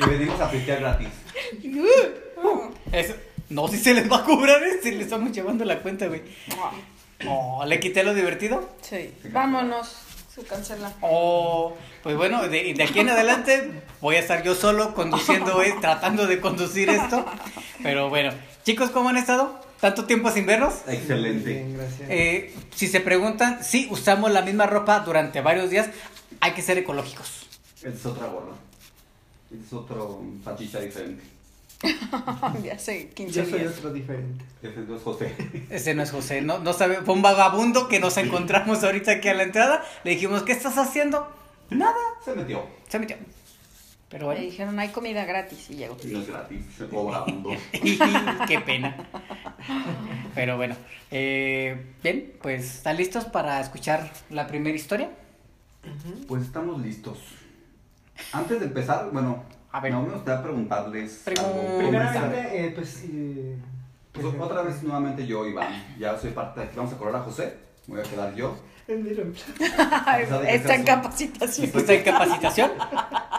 Y 0.00 0.08
venimos 0.08 0.40
a 0.40 0.50
pistear 0.50 0.80
gratis. 0.80 1.08
Eso- 2.92 3.16
No, 3.54 3.68
si 3.68 3.78
se 3.78 3.94
les 3.94 4.10
va 4.10 4.16
a 4.16 4.24
cobrar, 4.24 4.60
eh, 4.64 4.80
si 4.82 4.90
le 4.90 5.04
estamos 5.04 5.30
llevando 5.30 5.64
la 5.64 5.80
cuenta, 5.80 6.08
güey. 6.08 6.22
Oh, 7.28 7.64
¿le 7.64 7.78
quité 7.78 8.02
lo 8.02 8.12
divertido? 8.12 8.68
Sí. 8.82 9.14
Vámonos. 9.30 9.96
Su 10.34 10.44
cancela. 10.44 10.92
Oh, 11.00 11.72
pues 12.02 12.16
bueno, 12.16 12.48
de, 12.48 12.74
de 12.74 12.82
aquí 12.82 12.98
en 12.98 13.10
adelante 13.10 13.70
voy 14.00 14.16
a 14.16 14.18
estar 14.18 14.42
yo 14.42 14.56
solo 14.56 14.92
conduciendo, 14.92 15.62
eh, 15.62 15.72
tratando 15.80 16.26
de 16.26 16.40
conducir 16.40 16.88
esto. 16.88 17.24
Pero 17.84 18.08
bueno, 18.08 18.32
chicos, 18.64 18.90
¿cómo 18.90 19.10
han 19.10 19.18
estado? 19.18 19.60
¿Tanto 19.80 20.04
tiempo 20.06 20.32
sin 20.32 20.46
vernos? 20.46 20.74
Excelente. 20.88 21.48
Bien, 21.48 21.76
gracias. 21.76 22.10
Eh, 22.10 22.52
si 22.74 22.88
se 22.88 22.98
preguntan 22.98 23.62
si 23.62 23.86
usamos 23.88 24.32
la 24.32 24.42
misma 24.42 24.66
ropa 24.66 24.98
durante 24.98 25.40
varios 25.40 25.70
días, 25.70 25.88
hay 26.40 26.50
que 26.54 26.62
ser 26.62 26.76
ecológicos. 26.78 27.46
Esta 27.76 27.90
es 27.90 28.04
otra 28.06 28.26
gorra. 28.26 28.54
Es 29.52 29.72
otro 29.72 30.20
faticha 30.42 30.80
diferente. 30.80 31.33
De 32.62 32.72
hace 32.72 33.10
15 33.10 33.32
Yo 33.44 33.44
soy 33.50 33.60
días. 33.60 33.74
otro 33.78 33.92
diferente. 33.92 34.44
Este 34.62 34.80
no 34.80 34.96
es 34.96 35.02
José. 35.02 35.34
Ese 35.70 35.94
no 35.94 36.02
es 36.02 36.10
José, 36.10 36.40
no, 36.40 36.58
no 36.58 36.72
sabe, 36.72 36.96
fue 37.02 37.14
un 37.14 37.22
vagabundo 37.22 37.88
que 37.88 38.00
nos 38.00 38.16
encontramos 38.16 38.82
ahorita 38.84 39.12
aquí 39.12 39.28
a 39.28 39.34
la 39.34 39.42
entrada. 39.42 39.84
Le 40.04 40.12
dijimos, 40.12 40.42
¿qué 40.44 40.52
estás 40.52 40.78
haciendo? 40.78 41.28
Nada, 41.70 41.94
Se 42.24 42.34
metió. 42.34 42.62
se 42.88 42.98
metió. 42.98 43.16
Pero 44.08 44.26
bueno, 44.26 44.40
dijeron, 44.42 44.78
hay 44.78 44.90
comida 44.90 45.24
gratis 45.24 45.68
y 45.70 45.74
llegó. 45.76 45.96
Y 46.04 46.06
no 46.08 46.20
es 46.20 46.28
gratis. 46.28 46.64
Se 46.78 46.86
cobra 46.86 47.24
qué 48.46 48.60
pena. 48.60 49.08
Pero 50.34 50.56
bueno, 50.56 50.76
eh, 51.10 51.94
bien, 52.02 52.32
pues 52.40 52.76
¿están 52.76 52.96
listos 52.96 53.24
para 53.24 53.60
escuchar 53.60 54.12
la 54.30 54.46
primera 54.46 54.76
historia? 54.76 55.10
Pues 56.28 56.42
estamos 56.44 56.80
listos. 56.80 57.18
Antes 58.32 58.60
de 58.60 58.66
empezar, 58.66 59.10
bueno, 59.12 59.42
A 59.74 59.80
ver. 59.80 59.90
no 59.92 60.02
me 60.02 60.10
gustaría 60.14 60.40
preguntarles. 60.40 61.26
Algo. 61.26 61.78
Primeramente, 61.78 62.66
eh, 62.66 62.72
pues. 62.76 63.02
eh, 63.08 63.56
Pues 64.12 64.24
otra 64.38 64.62
vez 64.62 64.82
nuevamente 64.84 65.26
yo, 65.26 65.44
Iván. 65.46 65.96
Ya 65.98 66.16
soy 66.16 66.30
parte 66.30 66.60
de 66.60 66.66
aquí. 66.66 66.76
Vamos 66.76 66.92
a 66.92 66.96
correr 66.96 67.16
a 67.16 67.20
José. 67.20 67.56
Me 67.88 67.96
voy 67.96 68.06
a 68.06 68.08
quedar 68.08 68.34
yo. 68.36 68.56
eh, 68.86 69.32
Está 70.48 70.74
en 70.76 70.84
capacitación. 70.84 71.70
¿Está 71.74 71.92
en 71.92 72.04
capacitación? 72.04 72.70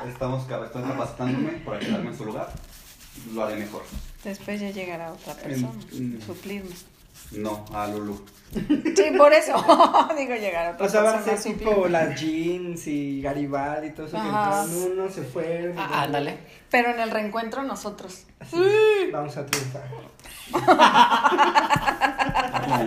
Estamos 0.10 0.41
estoy 0.41 0.84
capacitándome 0.84 1.52
para 1.65 1.80
quedarme 1.80 2.10
en 2.10 2.17
su 2.17 2.26
lugar. 2.26 2.50
Lo 3.34 3.45
haré 3.45 3.56
mejor. 3.56 3.84
Después 4.26 4.60
ya 4.60 4.71
llegará 4.71 5.13
otra 5.13 5.36
persona. 5.36 5.71
Mm. 5.93 6.19
Suplirme. 6.19 6.71
No, 7.31 7.65
a 7.73 7.88
Lulu. 7.88 8.23
Sí, 8.53 9.11
por 9.17 9.33
eso. 9.33 9.53
Digo, 10.17 10.35
llegará 10.35 10.71
otra 10.71 10.85
O 10.85 10.89
sea, 10.89 11.01
va 11.01 11.17
a 11.17 11.21
ser 11.21 11.33
a 11.33 11.41
tipo 11.41 11.88
las 11.88 12.19
jeans 12.19 12.88
y 12.88 13.21
Garibaldi 13.21 13.88
y 13.88 13.91
todo 13.91 14.05
eso. 14.05 14.15
Que 14.15 14.21
Ajá. 14.21 14.63
entraron 14.63 14.91
uno, 14.91 15.09
se 15.09 15.21
y 15.21 15.73
Ah, 15.77 16.03
ándale. 16.03 16.38
Pero 16.69 16.91
en 16.91 16.99
el 16.99 17.11
reencuentro 17.11 17.63
nosotros. 17.63 18.25
Así, 18.39 18.57
Vamos 19.11 19.35
a 19.38 19.45
triunfar. 19.45 19.83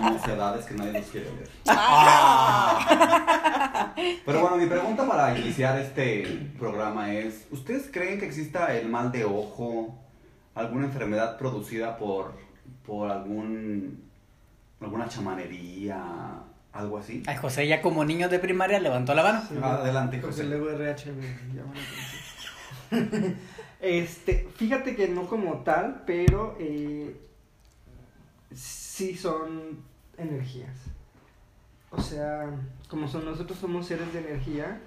Mocedades 0.00 0.64
que 0.66 0.74
nadie 0.74 0.92
los 0.94 1.06
quiere 1.06 1.30
ver. 1.30 1.48
Ah. 1.68 2.78
Pero 4.24 4.40
bueno, 4.40 4.56
mi 4.56 4.66
pregunta 4.66 5.06
para 5.06 5.38
iniciar 5.38 5.78
este 5.78 6.50
programa 6.58 7.12
es: 7.12 7.46
¿Ustedes 7.50 7.88
creen 7.92 8.18
que 8.18 8.26
exista 8.26 8.74
el 8.74 8.88
mal 8.88 9.12
de 9.12 9.24
ojo? 9.24 9.98
¿Alguna 10.54 10.86
enfermedad 10.86 11.36
producida 11.38 11.98
por, 11.98 12.32
por 12.84 13.10
algún 13.10 14.07
alguna 14.80 15.08
chamanería? 15.08 16.42
¿Algo 16.72 16.98
así? 16.98 17.22
Ay, 17.26 17.36
José 17.36 17.66
ya 17.66 17.80
como 17.82 18.04
niño 18.04 18.28
de 18.28 18.38
primaria 18.38 18.78
levantó 18.78 19.14
la 19.14 19.22
mano. 19.22 19.42
Sí, 19.48 19.54
Adelante, 19.60 20.20
José. 20.20 20.44
luego 20.44 20.70
RH 20.70 21.12
me 21.12 21.26
llama 21.54 21.72
la 21.74 21.80
atención. 21.80 23.36
Este, 23.80 24.48
fíjate 24.56 24.96
que 24.96 25.06
no 25.06 25.28
como 25.28 25.58
tal, 25.58 26.02
pero 26.04 26.56
eh, 26.58 27.16
sí 28.52 29.16
son 29.16 29.78
energías. 30.16 30.74
O 31.90 32.02
sea, 32.02 32.50
como 32.88 33.06
son, 33.06 33.24
nosotros 33.24 33.56
somos 33.58 33.86
seres 33.86 34.12
de 34.12 34.18
energía, 34.18 34.80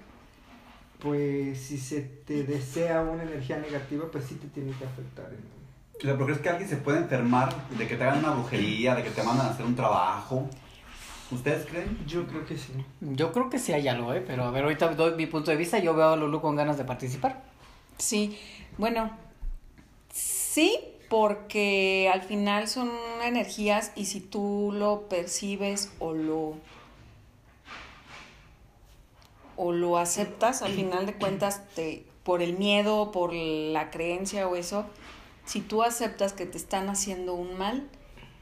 pues 1.00 1.58
si 1.58 1.78
se 1.78 2.02
te 2.02 2.44
desea 2.44 3.00
una 3.02 3.22
energía 3.22 3.58
negativa, 3.58 4.04
pues 4.12 4.24
sí 4.24 4.34
te 4.36 4.48
tiene 4.48 4.72
que 4.72 4.84
afectar. 4.84 5.32
en- 5.32 5.61
O 6.02 6.04
sea, 6.04 6.14
¿pero 6.14 6.26
crees 6.26 6.40
que 6.40 6.48
alguien 6.48 6.68
se 6.68 6.78
puede 6.78 6.98
enfermar 6.98 7.54
de 7.78 7.86
que 7.86 7.94
te 7.96 8.02
hagan 8.02 8.18
una 8.18 8.30
brujería, 8.30 8.96
de 8.96 9.04
que 9.04 9.10
te 9.10 9.22
mandan 9.22 9.46
a 9.46 9.50
hacer 9.50 9.64
un 9.64 9.76
trabajo? 9.76 10.48
¿Ustedes 11.30 11.64
creen? 11.64 11.96
Yo 12.08 12.26
creo 12.26 12.44
que 12.44 12.58
sí. 12.58 12.72
Yo 13.00 13.30
creo 13.30 13.48
que 13.48 13.60
sí 13.60 13.72
hay 13.72 13.86
algo, 13.86 14.12
¿eh? 14.12 14.20
Pero 14.26 14.42
a 14.42 14.50
ver, 14.50 14.64
ahorita 14.64 14.94
doy 14.94 15.14
mi 15.14 15.26
punto 15.26 15.52
de 15.52 15.56
vista. 15.56 15.78
Yo 15.78 15.94
veo 15.94 16.08
a 16.08 16.16
Lulu 16.16 16.40
con 16.40 16.56
ganas 16.56 16.76
de 16.76 16.82
participar. 16.82 17.44
Sí, 17.98 18.36
bueno, 18.78 19.16
sí, 20.12 20.76
porque 21.08 22.10
al 22.12 22.22
final 22.22 22.66
son 22.66 22.90
energías 23.22 23.92
y 23.94 24.06
si 24.06 24.18
tú 24.18 24.72
lo 24.74 25.02
percibes 25.08 25.92
o 26.00 26.14
lo 26.14 26.56
o 29.54 29.70
lo 29.70 29.98
aceptas, 29.98 30.62
al 30.62 30.72
final 30.72 31.06
de 31.06 31.14
cuentas, 31.14 31.62
te, 31.76 32.04
por 32.24 32.42
el 32.42 32.58
miedo, 32.58 33.12
por 33.12 33.32
la 33.32 33.90
creencia 33.90 34.48
o 34.48 34.56
eso, 34.56 34.86
si 35.44 35.60
tú 35.60 35.82
aceptas 35.82 36.32
que 36.32 36.46
te 36.46 36.58
están 36.58 36.88
haciendo 36.88 37.34
un 37.34 37.58
mal, 37.58 37.88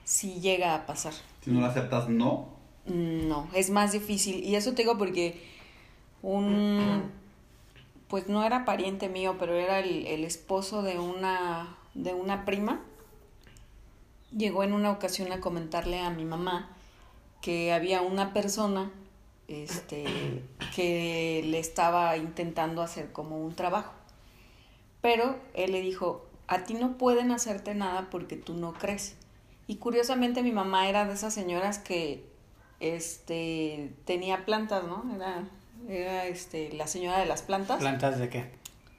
sí 0.05 0.41
llega 0.41 0.75
a 0.75 0.87
pasar. 0.87 1.15
Si 1.43 1.51
no 1.51 1.61
lo 1.61 1.67
aceptas, 1.67 2.09
no. 2.09 2.49
No, 2.87 3.49
es 3.55 3.71
más 3.71 3.93
difícil. 3.93 4.43
Y 4.45 4.57
eso 4.57 4.73
te 4.73 4.83
digo 4.83 4.99
porque 4.99 5.43
un, 6.23 7.11
pues 8.09 8.29
no 8.29 8.45
era 8.45 8.65
pariente 8.65 9.09
mío, 9.09 9.37
pero 9.39 9.55
era 9.55 9.79
el, 9.79 10.07
el 10.07 10.25
esposo 10.25 10.83
de 10.83 10.99
una, 10.99 11.77
de 11.95 12.15
una 12.15 12.45
prima. 12.45 12.81
Llegó 14.37 14.63
en 14.65 14.73
una 14.73 14.91
ocasión 14.91 15.33
a 15.33 15.41
comentarle 15.41 16.01
a 16.01 16.11
mi 16.11 16.25
mamá 16.25 16.77
que 17.41 17.73
había 17.73 18.03
una 18.03 18.33
persona 18.33 18.91
este, 19.51 20.05
que 20.77 21.43
le 21.45 21.59
estaba 21.59 22.17
intentando 22.17 22.83
hacer 22.83 23.13
como 23.13 23.45
un 23.45 23.55
trabajo. 23.55 23.93
Pero 25.01 25.37
él 25.55 25.73
le 25.73 25.81
dijo, 25.81 26.27
a 26.51 26.65
ti 26.65 26.75
no 26.75 26.99
pueden 26.99 27.31
hacerte 27.31 27.75
nada 27.75 28.09
porque 28.11 28.37
tú 28.37 28.55
no 28.55 28.75
crees. 28.75 29.15
Y 29.69 29.77
curiosamente 29.77 30.43
mi 30.43 30.51
mamá 30.51 30.89
era 30.89 31.07
de 31.07 31.15
esas 31.15 31.33
señoras 31.33 31.79
que 31.79 32.29
este 32.81 33.95
tenía 34.05 34.45
plantas, 34.45 34.83
¿no? 34.83 35.05
Era, 35.15 35.45
era 35.89 36.27
este 36.27 36.73
la 36.73 36.89
señora 36.89 37.21
de 37.21 37.27
las 37.27 37.43
plantas. 37.43 37.79
¿Plantas 37.79 38.19
de 38.19 38.29
qué? 38.29 38.51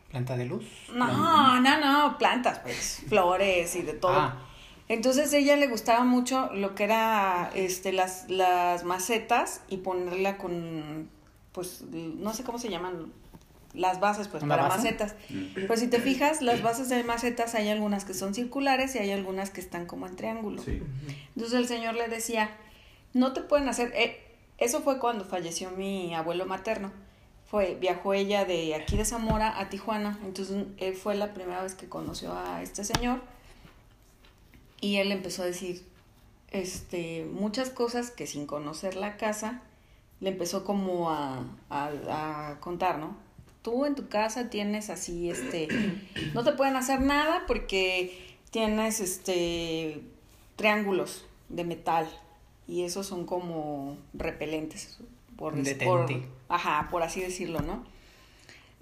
¿Planta 0.10 0.38
de 0.38 0.46
luz? 0.46 0.66
No, 0.94 1.60
no, 1.60 1.78
no, 1.80 2.18
plantas, 2.18 2.60
pues, 2.60 3.04
flores 3.10 3.76
y 3.76 3.82
de 3.82 3.94
todo. 3.94 4.18
Ah. 4.18 4.48
Entonces 4.88 5.34
a 5.34 5.38
ella 5.38 5.58
le 5.58 5.68
gustaba 5.68 6.06
mucho 6.06 6.50
lo 6.54 6.74
que 6.74 6.86
era 6.86 7.52
este 7.54 7.92
las, 7.92 8.30
las 8.30 8.86
macetas 8.86 9.62
y 9.68 9.78
ponerla 9.78 10.38
con 10.38 11.10
pues 11.52 11.84
no 11.92 12.34
sé 12.34 12.44
cómo 12.44 12.60
se 12.60 12.70
llaman 12.70 13.12
las 13.74 14.00
bases 14.00 14.28
pues 14.28 14.44
¿Una 14.44 14.56
para 14.56 14.68
base? 14.68 14.84
macetas. 14.84 15.16
Mm. 15.30 15.68
Pues 15.68 15.80
si 15.80 15.88
te 15.88 16.00
fijas, 16.00 16.42
las 16.42 16.62
bases 16.62 16.90
de 16.90 17.04
macetas 17.04 17.56
hay 17.56 17.70
algunas 17.70 18.06
que 18.06 18.14
son 18.14 18.34
circulares 18.34 18.96
y 18.96 19.00
hay 19.00 19.12
algunas 19.12 19.50
que 19.50 19.62
están 19.62 19.86
como 19.86 20.08
en 20.08 20.16
triángulo. 20.16 20.62
Sí. 20.62 20.82
Entonces 21.36 21.60
el 21.60 21.68
señor 21.68 21.96
le 21.96 22.08
decía, 22.08 22.50
no 23.14 23.34
te 23.34 23.42
pueden 23.42 23.70
hacer, 23.70 23.92
eh, 23.96 24.20
eso 24.58 24.82
fue 24.82 25.00
cuando 25.00 25.26
falleció 25.26 25.72
mi 25.72 26.14
abuelo 26.16 26.46
materno. 26.46 26.92
Fue, 27.50 27.76
viajó 27.76 28.14
ella 28.14 28.46
de 28.46 28.76
aquí 28.76 28.96
de 28.96 29.04
Zamora 29.04 29.60
a 29.60 29.68
Tijuana, 29.68 30.18
entonces 30.24 30.68
él 30.78 30.96
fue 30.96 31.16
la 31.16 31.34
primera 31.34 31.62
vez 31.62 31.76
que 31.76 31.90
conoció 31.90 32.34
a 32.34 32.62
este 32.62 32.86
señor 32.86 33.20
y 34.80 34.98
él 34.98 35.12
empezó 35.12 35.44
a 35.44 35.46
decir 35.46 35.86
este, 36.52 37.26
muchas 37.26 37.70
cosas 37.70 38.10
que 38.10 38.26
sin 38.26 38.46
conocer 38.46 38.96
la 38.96 39.18
casa 39.18 39.62
le 40.22 40.30
empezó 40.30 40.64
como 40.64 41.10
a, 41.10 41.44
a, 41.70 42.52
a 42.52 42.60
contar, 42.62 43.00
¿no? 43.00 43.18
Tú 43.62 43.86
en 43.86 43.96
tu 43.96 44.08
casa 44.08 44.50
tienes 44.50 44.90
así, 44.90 45.30
este, 45.30 45.68
no 46.34 46.44
te 46.44 46.54
pueden 46.54 46.76
hacer 46.76 47.02
nada 47.02 47.44
porque 47.48 48.36
tienes, 48.50 49.00
este, 49.00 50.02
triángulos 50.56 51.26
de 51.50 51.64
metal 51.64 52.08
y 52.68 52.84
esos 52.84 53.08
son 53.08 53.26
como 53.26 53.98
repelentes, 54.14 55.00
por, 55.36 55.54
por 55.84 56.10
ajá, 56.50 56.88
por 56.92 57.04
así 57.04 57.22
decirlo, 57.22 57.62
¿no? 57.62 57.84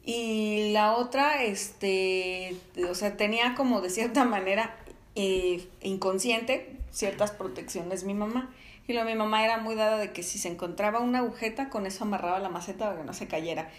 Y 0.04 0.72
la 0.72 0.96
otra, 0.96 1.44
este, 1.44 2.56
o 2.90 2.96
sea, 2.96 3.18
tenía 3.18 3.56
como 3.56 3.82
de 3.82 3.90
cierta 3.90 4.26
manera 4.26 4.76
eh, 5.16 5.68
inconsciente 5.82 6.80
ciertas 6.92 7.32
protecciones 7.32 8.04
mi 8.04 8.14
mamá. 8.14 8.50
Y 8.90 8.94
lo 8.94 9.06
mi 9.06 9.14
mamá 9.14 9.46
era 9.46 9.60
muy 9.60 9.76
dada 9.76 10.00
de 10.00 10.12
que 10.12 10.24
si 10.24 10.40
se 10.40 10.48
encontraba 10.48 11.00
una 11.00 11.20
agujeta, 11.20 11.70
con 11.70 11.86
eso 11.86 12.06
amarraba 12.06 12.40
la 12.40 12.50
maceta 12.50 12.86
para 12.86 13.02
que 13.02 13.06
no 13.06 13.14
se 13.14 13.28
cayera. 13.28 13.70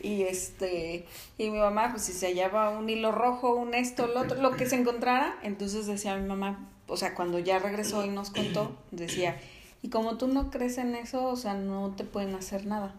Y 0.00 0.22
este, 0.22 1.06
y 1.38 1.50
mi 1.50 1.58
mamá, 1.58 1.92
pues 1.92 2.02
si 2.02 2.12
se 2.12 2.26
hallaba 2.26 2.70
un 2.70 2.90
hilo 2.90 3.12
rojo, 3.12 3.54
un 3.54 3.72
esto, 3.72 4.08
lo 4.08 4.22
otro, 4.22 4.42
lo 4.42 4.56
que 4.56 4.66
se 4.66 4.74
encontrara, 4.74 5.38
entonces 5.44 5.86
decía 5.86 6.16
mi 6.16 6.26
mamá, 6.26 6.68
o 6.88 6.96
sea, 6.96 7.14
cuando 7.14 7.38
ya 7.38 7.60
regresó 7.60 8.04
y 8.04 8.08
nos 8.08 8.30
contó, 8.30 8.76
decía, 8.90 9.40
y 9.80 9.90
como 9.90 10.18
tú 10.18 10.26
no 10.26 10.50
crees 10.50 10.76
en 10.78 10.96
eso, 10.96 11.26
o 11.26 11.36
sea, 11.36 11.54
no 11.54 11.94
te 11.96 12.02
pueden 12.02 12.34
hacer 12.34 12.66
nada. 12.66 12.96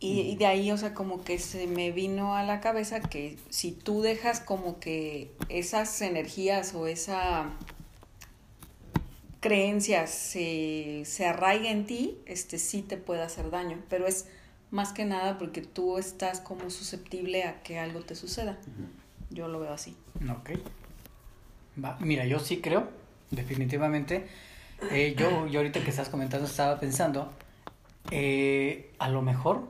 Y, 0.00 0.22
y 0.22 0.36
de 0.36 0.46
ahí, 0.46 0.70
o 0.70 0.78
sea, 0.78 0.94
como 0.94 1.22
que 1.22 1.38
se 1.38 1.66
me 1.66 1.92
vino 1.92 2.34
a 2.34 2.44
la 2.44 2.60
cabeza 2.62 3.00
que 3.00 3.36
si 3.50 3.72
tú 3.72 4.00
dejas 4.00 4.40
como 4.40 4.80
que 4.80 5.30
esas 5.50 6.00
energías 6.00 6.74
o 6.74 6.86
esa 6.86 7.50
creencias 9.44 10.08
se, 10.08 11.02
se 11.04 11.26
arraiga 11.26 11.70
en 11.70 11.84
ti, 11.84 12.16
este 12.24 12.56
sí 12.56 12.80
te 12.80 12.96
puede 12.96 13.20
hacer 13.20 13.50
daño, 13.50 13.76
pero 13.90 14.06
es 14.06 14.26
más 14.70 14.94
que 14.94 15.04
nada 15.04 15.36
porque 15.36 15.60
tú 15.60 15.98
estás 15.98 16.40
como 16.40 16.70
susceptible 16.70 17.44
a 17.44 17.62
que 17.62 17.78
algo 17.78 18.00
te 18.00 18.14
suceda. 18.14 18.56
Yo 19.28 19.48
lo 19.48 19.60
veo 19.60 19.74
así. 19.74 19.94
Ok. 20.30 20.52
Va, 21.84 21.98
Mira, 22.00 22.24
yo 22.24 22.38
sí 22.38 22.62
creo, 22.62 22.88
definitivamente. 23.30 24.26
Eh, 24.90 25.14
yo, 25.14 25.46
yo 25.46 25.60
ahorita 25.60 25.84
que 25.84 25.90
estás 25.90 26.08
comentando 26.08 26.46
estaba 26.46 26.80
pensando, 26.80 27.30
eh, 28.10 28.94
a 28.98 29.10
lo 29.10 29.20
mejor 29.20 29.68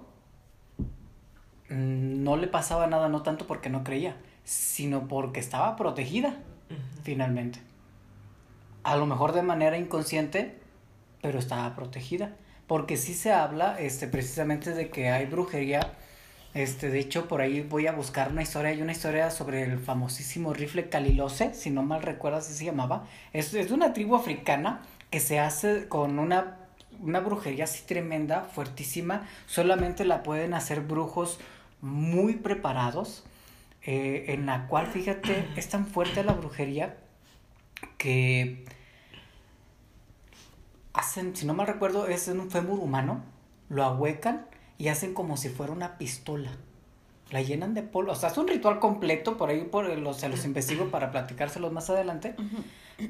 mm, 1.69 2.23
no 2.23 2.37
le 2.37 2.47
pasaba 2.47 2.87
nada, 2.87 3.09
no 3.09 3.23
tanto 3.23 3.49
porque 3.49 3.71
no 3.71 3.83
creía, 3.83 4.15
sino 4.45 5.09
porque 5.09 5.41
estaba 5.41 5.75
protegida, 5.75 6.37
finalmente. 7.03 7.59
A 8.85 8.97
lo 8.97 9.07
mejor 9.07 9.33
de 9.33 9.42
manera 9.42 9.77
inconsciente, 9.79 10.59
pero 11.23 11.38
estaba 11.38 11.75
protegida. 11.75 12.37
Porque 12.66 12.97
sí 12.97 13.14
se 13.14 13.33
habla 13.33 13.79
este, 13.81 14.07
precisamente 14.09 14.70
de 14.75 14.90
que 14.90 15.09
hay 15.11 15.27
brujería. 15.27 15.81
Este, 16.55 16.88
de 16.90 17.01
hecho, 17.01 17.27
por 17.29 17.40
ahí 17.40 17.61
voy 17.62 17.87
a 17.87 17.92
buscar 17.92 18.31
una 18.31 18.42
historia. 18.42 18.70
Hay 18.70 18.83
una 18.83 18.92
historia 18.92 19.31
sobre 19.31 19.62
el 19.64 19.79
famosísimo 19.79 20.53
rifle 20.55 20.88
Calilose, 20.88 21.55
si 21.55 21.70
no 21.70 21.83
mal 21.83 22.03
recuerdo 22.03 22.38
así 22.38 22.55
se 22.55 22.64
llamaba. 22.64 23.07
Es, 23.33 23.53
es 23.55 23.68
de 23.68 23.75
una 23.75 23.92
tribu 23.92 24.14
africana 24.16 24.83
que 25.11 25.20
se 25.20 25.38
hace 25.40 25.88
con 25.88 26.18
una, 26.18 26.59
una 27.01 27.20
brujería 27.20 27.64
así 27.64 27.85
tremenda, 27.87 28.42
fuertísima. 28.42 29.27
Solamente 29.47 30.05
la 30.05 30.23
pueden 30.23 30.55
hacer 30.55 30.81
brujos 30.81 31.40
muy 31.81 32.35
preparados. 32.37 33.25
eh, 33.87 34.27
en 34.29 34.47
la 34.47 34.66
cual, 34.66 34.87
fíjate, 34.87 35.53
es 35.57 35.68
tan 35.68 35.87
fuerte 35.87 36.25
la 36.25 36.33
brujería 36.33 36.97
que 37.99 38.64
hacen, 40.94 41.37
si 41.37 41.44
no 41.44 41.52
mal 41.52 41.66
recuerdo, 41.66 42.07
es 42.07 42.28
en 42.28 42.40
un 42.40 42.50
fémur 42.50 42.78
humano, 42.78 43.22
lo 43.68 43.85
ahuecan 43.85 44.46
y 44.78 44.88
hacen 44.88 45.12
como 45.12 45.37
si 45.37 45.50
fuera 45.50 45.72
una 45.72 45.98
pistola. 45.98 46.52
La 47.30 47.42
llenan 47.42 47.74
de 47.74 47.83
polvo, 47.83 48.12
o 48.12 48.14
sea, 48.14 48.30
es 48.30 48.38
un 48.38 48.46
ritual 48.46 48.78
completo, 48.78 49.37
por 49.37 49.50
ahí 49.50 49.64
por 49.64 49.88
los, 49.98 50.18
se 50.18 50.28
los 50.28 50.44
investigo 50.44 50.90
para 50.90 51.11
platicárselos 51.11 51.72
más 51.72 51.90
adelante, 51.90 52.37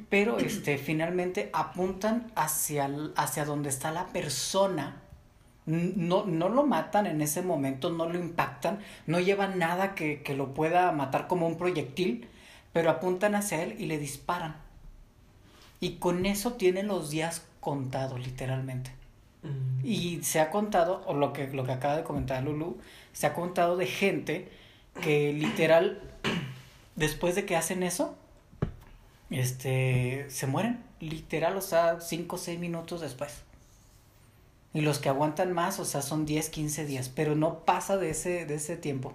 pero 0.08 0.38
este, 0.38 0.78
finalmente 0.78 1.50
apuntan 1.52 2.32
hacia, 2.34 2.90
hacia 3.16 3.44
donde 3.44 3.68
está 3.68 3.92
la 3.92 4.06
persona. 4.06 5.00
No, 5.66 6.26
no 6.26 6.50
lo 6.50 6.66
matan 6.66 7.06
en 7.06 7.22
ese 7.22 7.40
momento, 7.40 7.90
no 7.90 8.08
lo 8.08 8.18
impactan, 8.18 8.80
no 9.06 9.18
llevan 9.18 9.58
nada 9.58 9.94
que, 9.94 10.22
que 10.22 10.34
lo 10.34 10.52
pueda 10.52 10.92
matar 10.92 11.26
como 11.26 11.46
un 11.46 11.56
proyectil, 11.56 12.28
pero 12.72 12.90
apuntan 12.90 13.34
hacia 13.34 13.62
él 13.62 13.76
y 13.78 13.86
le 13.86 13.98
disparan. 13.98 14.56
Y 15.80 15.96
con 15.96 16.26
eso 16.26 16.52
tienen 16.54 16.86
los 16.86 17.10
días 17.10 17.46
contados, 17.64 18.20
literalmente. 18.20 18.90
Mm. 19.42 19.84
Y 19.84 20.22
se 20.22 20.38
ha 20.38 20.50
contado, 20.50 21.02
o 21.06 21.14
lo 21.14 21.32
que, 21.32 21.48
lo 21.48 21.64
que 21.64 21.72
acaba 21.72 21.96
de 21.96 22.04
comentar 22.04 22.42
Lulu, 22.42 22.76
se 23.14 23.26
ha 23.26 23.32
contado 23.32 23.78
de 23.78 23.86
gente 23.86 24.52
que 25.00 25.32
literal, 25.32 26.00
después 26.94 27.34
de 27.34 27.46
que 27.46 27.56
hacen 27.56 27.82
eso, 27.82 28.16
este, 29.30 30.26
se 30.28 30.46
mueren. 30.46 30.84
Literal, 31.00 31.56
o 31.56 31.62
sea, 31.62 32.00
5 32.00 32.36
o 32.36 32.38
6 32.38 32.60
minutos 32.60 33.00
después. 33.00 33.42
Y 34.74 34.82
los 34.82 34.98
que 34.98 35.08
aguantan 35.08 35.52
más, 35.52 35.80
o 35.80 35.86
sea, 35.86 36.02
son 36.02 36.26
10, 36.26 36.50
15 36.50 36.84
días, 36.84 37.08
pero 37.08 37.34
no 37.34 37.60
pasa 37.60 37.96
de 37.96 38.10
ese, 38.10 38.44
de 38.44 38.56
ese 38.56 38.76
tiempo. 38.76 39.14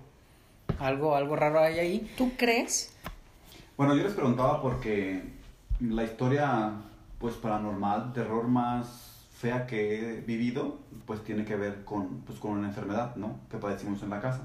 Algo, 0.80 1.16
algo 1.16 1.36
raro 1.36 1.60
hay 1.60 1.80
ahí. 1.80 2.12
¿Tú 2.18 2.32
crees? 2.38 2.94
Bueno, 3.78 3.96
yo 3.96 4.04
les 4.04 4.14
preguntaba 4.14 4.62
porque 4.62 5.22
la 5.80 6.04
historia, 6.04 6.74
pues 7.20 7.36
paranormal, 7.36 8.14
terror 8.14 8.48
más 8.48 9.28
fea 9.38 9.66
que 9.68 10.18
he 10.18 10.22
vivido, 10.22 10.80
pues 11.06 11.24
tiene 11.24 11.46
que 11.46 11.56
ver 11.56 11.84
con, 11.86 12.22
pues, 12.22 12.40
con 12.40 12.52
una 12.52 12.68
enfermedad, 12.68 13.16
¿no? 13.16 13.40
Que 13.50 13.58
padecimos 13.58 14.02
en 14.04 14.10
la 14.10 14.20
casa. 14.22 14.42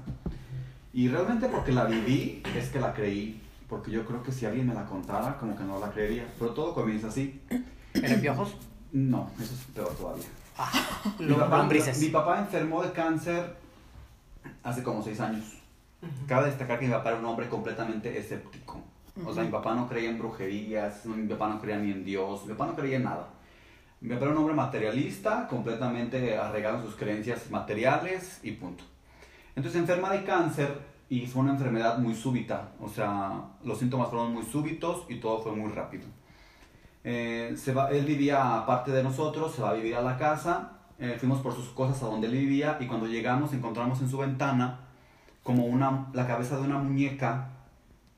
Y 0.93 1.09
realmente 1.09 1.47
porque 1.49 1.71
la 1.73 1.85
viví 1.85 2.41
es 2.55 2.69
que 2.69 2.79
la 2.79 2.93
creí, 2.93 3.41
porque 3.67 3.91
yo 3.91 4.05
creo 4.05 4.23
que 4.23 4.31
si 4.31 4.45
alguien 4.45 4.67
me 4.67 4.73
la 4.73 4.85
contara, 4.85 5.37
como 5.37 5.55
que 5.55 5.63
no 5.63 5.79
la 5.79 5.91
creería. 5.91 6.25
Pero 6.39 6.51
todo 6.51 6.73
comienza 6.73 7.07
así. 7.07 7.41
¿Eran 7.93 8.21
piojos? 8.21 8.55
No, 8.93 9.29
eso 9.41 9.53
es 9.53 9.61
peor 9.73 9.93
todavía. 9.95 10.25
Mi 11.19 11.25
Lo- 11.25 11.39
papá, 11.39 11.67
mi 11.99 12.09
papá 12.09 12.39
enfermó 12.39 12.81
de 12.81 12.91
cáncer 12.93 13.55
hace 14.63 14.83
como 14.83 15.03
seis 15.03 15.19
años. 15.19 15.43
Cabe 16.27 16.47
destacar 16.47 16.79
que 16.79 16.85
mi 16.87 16.93
papá 16.93 17.09
era 17.09 17.19
un 17.19 17.25
hombre 17.25 17.49
completamente 17.49 18.17
escéptico. 18.17 18.81
O 19.23 19.33
sea, 19.33 19.43
mi 19.43 19.49
papá 19.49 19.73
no 19.75 19.87
creía 19.87 20.09
en 20.09 20.17
brujerías, 20.17 21.05
mi 21.05 21.27
papá 21.27 21.47
no 21.47 21.61
creía 21.61 21.77
ni 21.77 21.91
en 21.91 22.03
Dios, 22.03 22.45
mi 22.45 22.53
papá 22.53 22.65
no 22.67 22.75
creía 22.75 22.97
en 22.97 23.03
nada. 23.03 23.29
Mi 24.01 24.09
papá 24.09 24.25
era 24.25 24.31
un 24.33 24.39
hombre 24.39 24.53
materialista, 24.53 25.47
completamente 25.47 26.37
arraigado 26.37 26.79
en 26.79 26.85
sus 26.85 26.95
creencias 26.95 27.49
materiales 27.49 28.41
y 28.43 28.51
punto. 28.51 28.83
Entonces 29.55 29.79
enferma 29.79 30.11
de 30.11 30.25
cáncer 30.25 30.79
y 31.09 31.25
fue 31.27 31.43
una 31.43 31.53
enfermedad 31.53 31.97
muy 31.97 32.13
súbita. 32.13 32.73
O 32.81 32.89
sea, 32.89 33.41
los 33.63 33.79
síntomas 33.79 34.09
fueron 34.09 34.33
muy 34.33 34.43
súbitos 34.43 35.05
y 35.07 35.15
todo 35.15 35.39
fue 35.41 35.53
muy 35.53 35.71
rápido. 35.71 36.03
Eh, 37.03 37.53
se 37.55 37.73
va, 37.73 37.89
él 37.91 38.03
vivía 38.05 38.57
aparte 38.57 38.91
de 38.91 39.01
nosotros, 39.01 39.53
se 39.55 39.61
va 39.61 39.69
a 39.69 39.73
vivir 39.73 39.95
a 39.95 40.01
la 40.01 40.17
casa. 40.17 40.71
eh, 40.99 41.17
fuimos 41.19 41.39
por 41.39 41.53
sus 41.53 41.69
cosas 41.69 42.01
a 42.03 42.07
donde 42.07 42.27
él 42.27 42.33
vivía 42.33 42.77
y 42.79 42.87
cuando 42.87 43.05
llegamos 43.07 43.53
encontramos 43.53 44.01
en 44.01 44.09
su 44.09 44.17
ventana 44.17 44.79
como 45.43 45.65
una, 45.65 46.07
la 46.13 46.25
cabeza 46.27 46.57
de 46.57 46.63
una 46.63 46.77
muñeca 46.79 47.54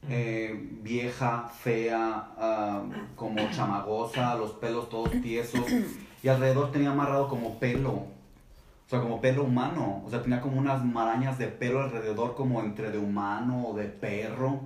eh, 0.10 0.70
vieja, 0.82 1.50
fea, 1.60 2.30
ah, 2.38 2.84
como 3.16 3.50
chamagosa, 3.52 4.36
los 4.36 4.52
pelos 4.54 4.90
todos 4.90 5.10
tiesos 5.22 5.66
y 6.24 6.28
alrededor 6.28 6.72
tenía 6.72 6.92
amarrado 6.92 7.28
como 7.28 7.60
pelo, 7.60 7.92
o 7.92 8.90
sea, 8.90 9.02
como 9.02 9.20
pelo 9.20 9.44
humano, 9.44 10.02
o 10.06 10.10
sea, 10.10 10.22
tenía 10.22 10.40
como 10.40 10.58
unas 10.60 10.84
marañas 10.86 11.38
de 11.38 11.48
pelo 11.48 11.82
alrededor 11.82 12.36
como 12.36 12.62
entre 12.62 12.90
de 12.92 12.98
humano 12.98 13.68
o 13.68 13.74
de 13.76 13.86
perro 13.86 14.62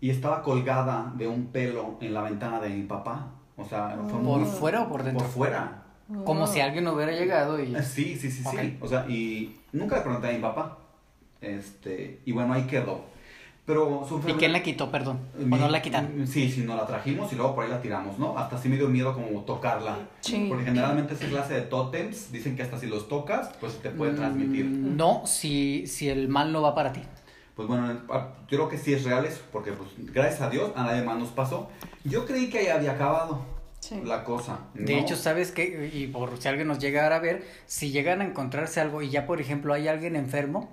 y 0.00 0.10
estaba 0.10 0.42
colgada 0.42 1.12
de 1.16 1.26
un 1.26 1.46
pelo 1.46 1.96
en 2.00 2.12
la 2.12 2.22
ventana 2.22 2.60
de 2.60 2.68
mi 2.68 2.82
papá, 2.82 3.30
o 3.56 3.64
sea, 3.64 3.96
fue 4.10 4.10
¿Por 4.20 4.20
muy- 4.20 4.44
fuera 4.44 4.82
o 4.82 4.88
por 4.88 5.02
dentro? 5.02 5.24
por 5.24 5.32
fuera. 5.32 5.82
Como 6.24 6.46
si 6.46 6.60
alguien 6.60 6.86
hubiera 6.86 7.10
llegado 7.12 7.60
y... 7.60 7.74
Eh, 7.74 7.82
Sí, 7.82 8.14
sí, 8.16 8.30
sí, 8.30 8.44
sí. 8.44 8.78
O 8.80 8.86
sea, 8.86 9.08
y 9.08 9.58
nunca 9.72 9.96
le 9.96 10.02
pregunté 10.02 10.28
a 10.28 10.32
mi 10.32 10.38
papá. 10.38 10.78
Este, 11.40 12.20
y 12.24 12.30
bueno, 12.30 12.52
ahí 12.52 12.62
quedó. 12.68 13.00
Pero 13.66 14.06
su 14.08 14.22
¿Y 14.28 14.34
quién 14.34 14.52
la 14.52 14.62
quitó, 14.62 14.92
perdón? 14.92 15.18
¿O 15.36 15.42
Mi- 15.44 15.58
no 15.58 15.68
la 15.68 15.82
quitaron? 15.82 16.24
Sí, 16.26 16.48
sí, 16.50 16.60
nos 16.62 16.76
la 16.76 16.86
trajimos 16.86 17.32
y 17.32 17.36
luego 17.36 17.54
por 17.56 17.64
ahí 17.64 17.70
la 17.70 17.82
tiramos, 17.82 18.16
¿no? 18.16 18.38
Hasta 18.38 18.56
sí 18.58 18.68
me 18.68 18.76
dio 18.76 18.88
miedo 18.88 19.12
como 19.12 19.40
tocarla. 19.42 19.96
Sí. 20.20 20.46
Porque 20.48 20.64
generalmente 20.64 21.14
esa 21.14 21.26
clase 21.26 21.54
de 21.54 21.62
tótems 21.62 22.30
dicen 22.30 22.54
que 22.54 22.62
hasta 22.62 22.78
si 22.78 22.86
los 22.86 23.08
tocas, 23.08 23.50
pues 23.60 23.76
te 23.82 23.90
puede 23.90 24.12
transmitir. 24.14 24.66
Mm, 24.66 24.96
No, 24.96 25.22
si, 25.26 25.86
si 25.88 26.08
el 26.08 26.28
mal 26.28 26.52
no 26.52 26.62
va 26.62 26.76
para 26.76 26.92
ti. 26.92 27.02
Pues 27.56 27.66
bueno, 27.66 27.92
yo 28.12 28.28
creo 28.46 28.68
que 28.68 28.78
sí 28.78 28.92
es 28.92 29.02
real 29.02 29.24
eso, 29.24 29.40
porque 29.50 29.72
pues 29.72 29.88
gracias 30.12 30.42
a 30.42 30.50
Dios 30.50 30.70
a 30.76 30.84
nadie 30.84 31.02
más 31.02 31.18
nos 31.18 31.30
pasó. 31.30 31.68
Yo 32.04 32.24
creí 32.24 32.48
que 32.50 32.64
ya 32.66 32.76
había 32.76 32.92
acabado 32.92 33.40
Sí. 33.80 34.00
la 34.04 34.22
cosa. 34.24 34.60
De 34.74 34.94
¿no? 34.94 35.00
hecho, 35.00 35.16
¿sabes 35.16 35.50
qué? 35.52 35.90
Y 35.92 36.06
por 36.08 36.36
si 36.38 36.46
alguien 36.48 36.68
nos 36.68 36.78
llegara 36.78 37.16
a 37.16 37.18
ver, 37.18 37.44
si 37.66 37.90
llegan 37.90 38.20
a 38.20 38.24
encontrarse 38.26 38.80
algo 38.80 39.02
y 39.02 39.10
ya, 39.10 39.26
por 39.26 39.40
ejemplo, 39.40 39.72
hay 39.74 39.88
alguien 39.88 40.16
enfermo, 40.16 40.70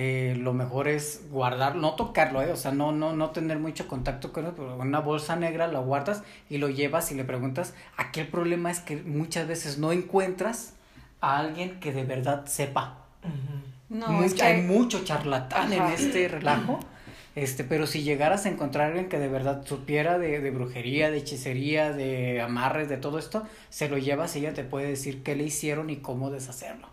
eh, 0.00 0.36
lo 0.38 0.52
mejor 0.52 0.86
es 0.86 1.22
guardar, 1.32 1.74
no 1.74 1.94
tocarlo, 1.96 2.40
¿eh? 2.40 2.52
o 2.52 2.56
sea, 2.56 2.70
no, 2.70 2.92
no, 2.92 3.14
no 3.16 3.30
tener 3.30 3.58
mucho 3.58 3.88
contacto 3.88 4.32
con 4.32 4.46
él, 4.46 4.52
pero 4.54 4.74
en 4.74 4.80
una 4.80 5.00
bolsa 5.00 5.34
negra 5.34 5.66
lo 5.66 5.82
guardas 5.82 6.22
y 6.48 6.58
lo 6.58 6.68
llevas 6.68 7.10
y 7.10 7.16
le 7.16 7.24
preguntas. 7.24 7.74
Aquí 7.96 8.20
el 8.20 8.28
problema 8.28 8.70
es 8.70 8.78
que 8.78 8.96
muchas 9.02 9.48
veces 9.48 9.78
no 9.78 9.90
encuentras 9.90 10.74
a 11.20 11.38
alguien 11.38 11.80
que 11.80 11.92
de 11.92 12.04
verdad 12.04 12.46
sepa. 12.46 12.98
No, 13.88 14.06
Mucho- 14.08 14.24
es 14.24 14.34
que 14.34 14.42
Hay 14.42 14.62
mucho 14.62 15.02
charlatán 15.02 15.72
en 15.72 15.82
este 15.86 16.28
relajo. 16.28 16.78
Este, 17.34 17.64
pero 17.64 17.86
si 17.86 18.02
llegaras 18.02 18.46
a 18.46 18.50
encontrar 18.50 18.84
a 18.84 18.88
alguien 18.88 19.08
que 19.08 19.18
de 19.18 19.28
verdad 19.28 19.62
supiera 19.64 20.18
de, 20.18 20.40
de 20.40 20.50
brujería, 20.50 21.10
de 21.10 21.18
hechicería, 21.18 21.92
de 21.92 22.40
amarres, 22.40 22.88
de 22.88 22.96
todo 22.98 23.18
esto, 23.18 23.42
se 23.70 23.88
lo 23.88 23.98
llevas 23.98 24.34
y 24.36 24.40
ella 24.40 24.54
te 24.54 24.62
puede 24.64 24.88
decir 24.88 25.22
qué 25.24 25.34
le 25.36 25.44
hicieron 25.44 25.88
y 25.90 25.96
cómo 25.96 26.30
deshacerlo. 26.30 26.88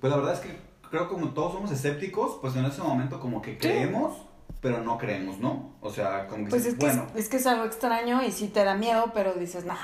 Pues 0.00 0.10
la 0.10 0.16
verdad 0.18 0.34
es 0.34 0.40
que 0.40 0.67
creo 0.90 1.08
que 1.08 1.14
como 1.14 1.28
todos 1.30 1.52
somos 1.52 1.70
escépticos, 1.70 2.38
pues 2.40 2.56
en 2.56 2.64
ese 2.64 2.80
momento 2.82 3.20
como 3.20 3.40
que 3.42 3.58
creemos, 3.58 4.16
pero 4.60 4.82
no 4.82 4.98
creemos, 4.98 5.38
¿no? 5.38 5.72
O 5.80 5.90
sea, 5.90 6.26
como 6.26 6.44
que 6.44 6.50
Pues 6.50 6.62
sí, 6.62 6.68
es 6.70 6.74
que, 6.74 6.80
bueno. 6.86 7.06
es, 7.14 7.24
es 7.24 7.28
que 7.28 7.36
es 7.36 7.46
algo 7.46 7.64
extraño 7.64 8.22
y 8.24 8.32
sí 8.32 8.48
te 8.48 8.64
da 8.64 8.74
miedo, 8.74 9.10
pero 9.14 9.34
dices, 9.34 9.64
nah. 9.64 9.76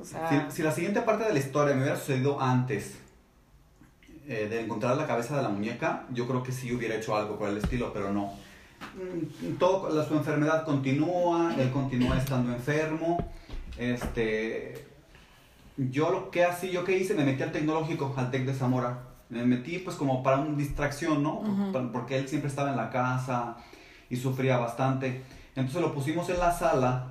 O 0.00 0.04
sea, 0.04 0.48
Si, 0.50 0.56
si 0.56 0.62
la 0.62 0.72
siguiente 0.72 1.02
parte 1.02 1.24
de 1.24 1.32
la 1.32 1.38
historia 1.38 1.74
me 1.74 1.82
hubiera 1.82 1.98
sucedido 1.98 2.40
antes 2.40 2.98
eh, 4.28 4.46
de 4.48 4.60
encontrar 4.60 4.96
la 4.96 5.06
cabeza 5.06 5.36
de 5.36 5.42
la 5.42 5.48
muñeca, 5.48 6.04
yo 6.12 6.26
creo 6.26 6.42
que 6.42 6.52
sí 6.52 6.72
hubiera 6.74 6.94
hecho 6.96 7.16
algo 7.16 7.38
por 7.38 7.48
el 7.48 7.58
estilo, 7.58 7.92
pero 7.92 8.12
no. 8.12 8.32
Mm, 8.94 9.56
Todo, 9.58 9.88
la, 9.90 10.04
su 10.04 10.14
enfermedad 10.14 10.64
continúa, 10.64 11.54
él 11.58 11.70
continúa 11.70 12.18
estando 12.18 12.52
enfermo. 12.52 13.18
Este, 13.78 14.84
yo 15.76 16.10
lo 16.10 16.30
que 16.30 16.44
así, 16.44 16.70
yo 16.70 16.84
que 16.84 16.96
hice, 16.98 17.14
me 17.14 17.24
metí 17.24 17.42
al 17.42 17.52
tecnológico, 17.52 18.12
al 18.16 18.30
Tec 18.30 18.44
de 18.46 18.54
Zamora. 18.54 18.98
Me 19.28 19.44
metí 19.44 19.78
pues 19.78 19.96
como 19.96 20.22
para 20.22 20.38
una 20.38 20.56
distracción, 20.56 21.22
¿no? 21.22 21.40
Porque 21.92 22.16
él 22.18 22.28
siempre 22.28 22.48
estaba 22.48 22.70
en 22.70 22.76
la 22.76 22.90
casa 22.90 23.56
y 24.08 24.16
sufría 24.16 24.56
bastante. 24.58 25.22
Entonces 25.56 25.80
lo 25.82 25.92
pusimos 25.94 26.28
en 26.30 26.38
la 26.38 26.52
sala 26.52 27.06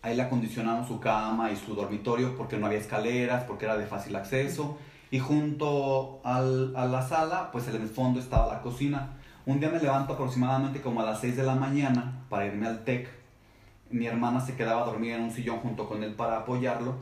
Ahí 0.00 0.14
le 0.14 0.22
acondicionaron 0.22 0.86
su 0.86 1.00
cama 1.00 1.50
y 1.50 1.56
su 1.56 1.74
dormitorio 1.74 2.36
porque 2.36 2.56
no 2.56 2.66
había 2.66 2.78
escaleras, 2.78 3.42
porque 3.44 3.64
era 3.64 3.76
de 3.76 3.84
fácil 3.84 4.14
acceso. 4.14 4.78
Y 5.10 5.18
junto 5.18 6.20
al- 6.22 6.72
a 6.76 6.86
la 6.86 7.02
sala, 7.02 7.50
pues 7.50 7.66
en 7.66 7.74
el 7.82 7.88
fondo 7.88 8.20
estaba 8.20 8.46
la 8.54 8.62
cocina. 8.62 9.08
Un 9.44 9.58
día 9.58 9.70
me 9.70 9.80
levanto 9.80 10.12
aproximadamente 10.12 10.80
como 10.82 11.00
a 11.00 11.04
las 11.04 11.20
6 11.20 11.36
de 11.36 11.42
la 11.42 11.56
mañana 11.56 12.22
para 12.28 12.46
irme 12.46 12.68
al 12.68 12.84
TEC. 12.84 13.08
Mi 13.90 14.06
hermana 14.06 14.40
se 14.40 14.54
quedaba 14.54 14.84
dormida 14.86 15.16
en 15.16 15.22
un 15.24 15.30
sillón 15.32 15.58
junto 15.58 15.88
con 15.88 16.04
él 16.04 16.14
para 16.14 16.38
apoyarlo. 16.38 16.94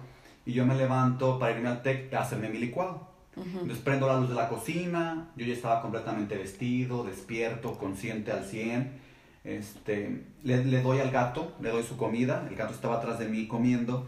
Y 0.46 0.52
yo 0.54 0.64
me 0.64 0.74
levanto 0.74 1.38
para 1.38 1.52
irme 1.52 1.68
al 1.68 1.82
TEC 1.82 2.14
a 2.14 2.20
hacerme 2.22 2.48
mi 2.48 2.58
licuado. 2.58 3.08
Entonces 3.36 3.78
prendo 3.78 4.06
la 4.06 4.16
luz 4.18 4.30
de 4.30 4.34
la 4.34 4.48
cocina, 4.48 5.28
yo 5.36 5.44
ya 5.44 5.52
estaba 5.52 5.82
completamente 5.82 6.36
vestido, 6.38 7.04
despierto, 7.04 7.76
consciente 7.78 8.32
al 8.32 8.44
100. 8.44 9.04
Este, 9.44 10.24
le, 10.42 10.64
le 10.64 10.82
doy 10.82 11.00
al 11.00 11.10
gato, 11.10 11.52
le 11.60 11.68
doy 11.70 11.82
su 11.82 11.96
comida, 11.96 12.46
el 12.48 12.56
gato 12.56 12.72
estaba 12.74 12.96
atrás 12.96 13.18
de 13.18 13.28
mí 13.28 13.46
comiendo, 13.46 14.06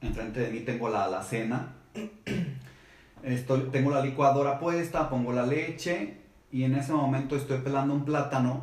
enfrente 0.00 0.40
de 0.40 0.50
mí 0.50 0.60
tengo 0.60 0.88
la 0.88 1.04
alacena, 1.04 1.74
Estoy, 3.22 3.68
tengo 3.70 3.90
la 3.90 4.00
licuadora 4.00 4.58
puesta, 4.58 5.10
pongo 5.10 5.32
la 5.32 5.44
leche 5.44 6.16
y 6.50 6.64
en 6.64 6.74
ese 6.74 6.92
momento 6.92 7.36
estoy 7.36 7.58
pelando 7.58 7.92
un 7.92 8.04
plátano 8.06 8.62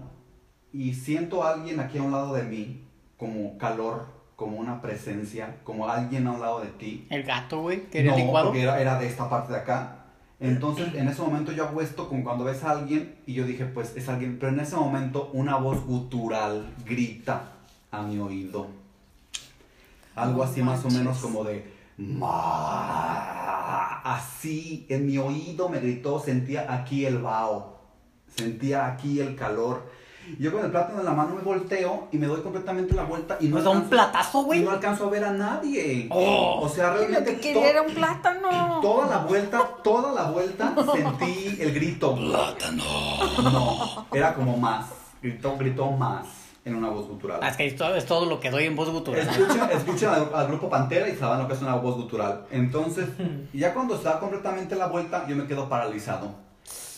y 0.73 0.95
siento 0.95 1.43
a 1.43 1.53
alguien 1.53 1.79
aquí 1.79 1.99
a 1.99 2.03
un 2.03 2.11
lado 2.11 2.33
de 2.33 2.41
mí, 2.43 2.83
como 3.17 3.57
calor, 3.59 4.07
como 4.35 4.57
una 4.57 4.81
presencia, 4.81 5.57
como 5.63 5.87
alguien 5.87 6.25
a 6.27 6.31
un 6.31 6.41
lado 6.41 6.61
de 6.61 6.69
ti. 6.69 7.05
El 7.11 7.23
gato, 7.23 7.61
güey, 7.61 7.83
que 7.89 7.99
era 7.99 8.11
No, 8.11 8.17
licuado. 8.17 8.47
porque 8.47 8.63
era, 8.63 8.81
era 8.81 8.99
de 8.99 9.07
esta 9.07 9.29
parte 9.29 9.53
de 9.53 9.59
acá. 9.59 9.96
Entonces, 10.39 10.93
en 10.93 11.07
ese 11.07 11.21
momento 11.21 11.51
yo 11.51 11.67
hago 11.67 11.81
esto 11.81 12.07
como 12.07 12.23
cuando 12.23 12.43
ves 12.43 12.63
a 12.63 12.71
alguien 12.71 13.15
y 13.25 13.33
yo 13.33 13.43
dije, 13.45 13.65
pues 13.65 13.95
es 13.95 14.07
alguien. 14.07 14.37
Pero 14.39 14.51
en 14.53 14.59
ese 14.59 14.75
momento 14.75 15.31
una 15.33 15.57
voz 15.57 15.83
gutural 15.83 16.73
grita 16.85 17.53
a 17.91 18.03
mi 18.03 18.19
oído. 18.19 18.67
Algo 20.15 20.43
así 20.43 20.61
más 20.61 20.85
o 20.85 20.89
menos 20.89 21.17
como 21.19 21.43
de... 21.43 21.73
"Ma". 21.97 23.37
Así, 24.03 24.85
en 24.89 25.07
mi 25.07 25.17
oído 25.17 25.69
me 25.69 25.79
gritó, 25.79 26.19
sentía 26.19 26.71
aquí 26.73 27.05
el 27.05 27.17
vaho. 27.17 27.77
Sentía 28.35 28.85
aquí 28.87 29.19
el 29.19 29.35
calor. 29.35 29.89
Yo 30.39 30.51
con 30.51 30.63
el 30.65 30.71
plátano 30.71 30.99
en 30.99 31.05
la 31.05 31.13
mano 31.13 31.35
me 31.35 31.41
volteo 31.41 32.07
y 32.11 32.17
me 32.17 32.27
doy 32.27 32.41
completamente 32.41 32.93
la 32.93 33.03
vuelta 33.03 33.37
y 33.39 33.47
no 33.47 33.55
Nos 33.55 33.63
da 33.63 33.69
un 33.71 33.77
alcanzo- 33.77 33.89
platazo, 33.89 34.41
y 34.41 34.45
güey. 34.45 34.59
no 34.61 34.71
alcanzo 34.71 35.05
a 35.05 35.09
ver 35.09 35.23
a 35.23 35.31
nadie. 35.31 36.07
Oh. 36.11 36.59
o 36.63 36.69
sea, 36.69 36.89
Lo 36.91 36.97
realmente 36.99 37.35
que 37.35 37.39
quería 37.41 37.69
era 37.69 37.81
un 37.81 37.93
plátano. 37.93 38.79
Toda 38.81 39.07
la 39.07 39.17
vuelta, 39.19 39.61
toda 39.83 40.11
la 40.13 40.29
vuelta 40.31 40.73
sentí 40.93 41.57
el 41.61 41.73
grito. 41.73 42.15
¡Plátano! 42.15 42.83
No, 43.43 44.05
era 44.13 44.33
como 44.33 44.57
más. 44.57 44.85
Gritó, 45.21 45.55
gritó 45.57 45.89
más 45.91 46.25
en 46.65 46.75
una 46.75 46.89
voz 46.89 47.07
gutural. 47.07 47.39
Es 47.43 47.55
que 47.55 47.65
es 47.65 47.75
todo, 47.75 47.95
es 47.95 48.05
todo 48.05 48.25
lo 48.25 48.39
que 48.39 48.49
doy 48.51 48.65
en 48.65 48.75
voz 48.75 48.89
gutural. 48.89 49.27
Escucha, 49.27 49.71
escucha 49.71 50.13
al, 50.13 50.29
al 50.33 50.47
grupo 50.47 50.69
Pantera 50.69 51.07
y 51.07 51.15
saben 51.15 51.39
lo 51.39 51.47
que 51.47 51.53
es 51.53 51.61
una 51.61 51.75
voz 51.75 51.95
gutural. 51.95 52.45
Entonces, 52.51 53.07
ya 53.53 53.73
cuando 53.73 53.95
está 53.95 54.19
completamente 54.19 54.75
la 54.75 54.87
vuelta, 54.87 55.25
yo 55.27 55.35
me 55.35 55.47
quedo 55.47 55.69
paralizado. 55.69 56.31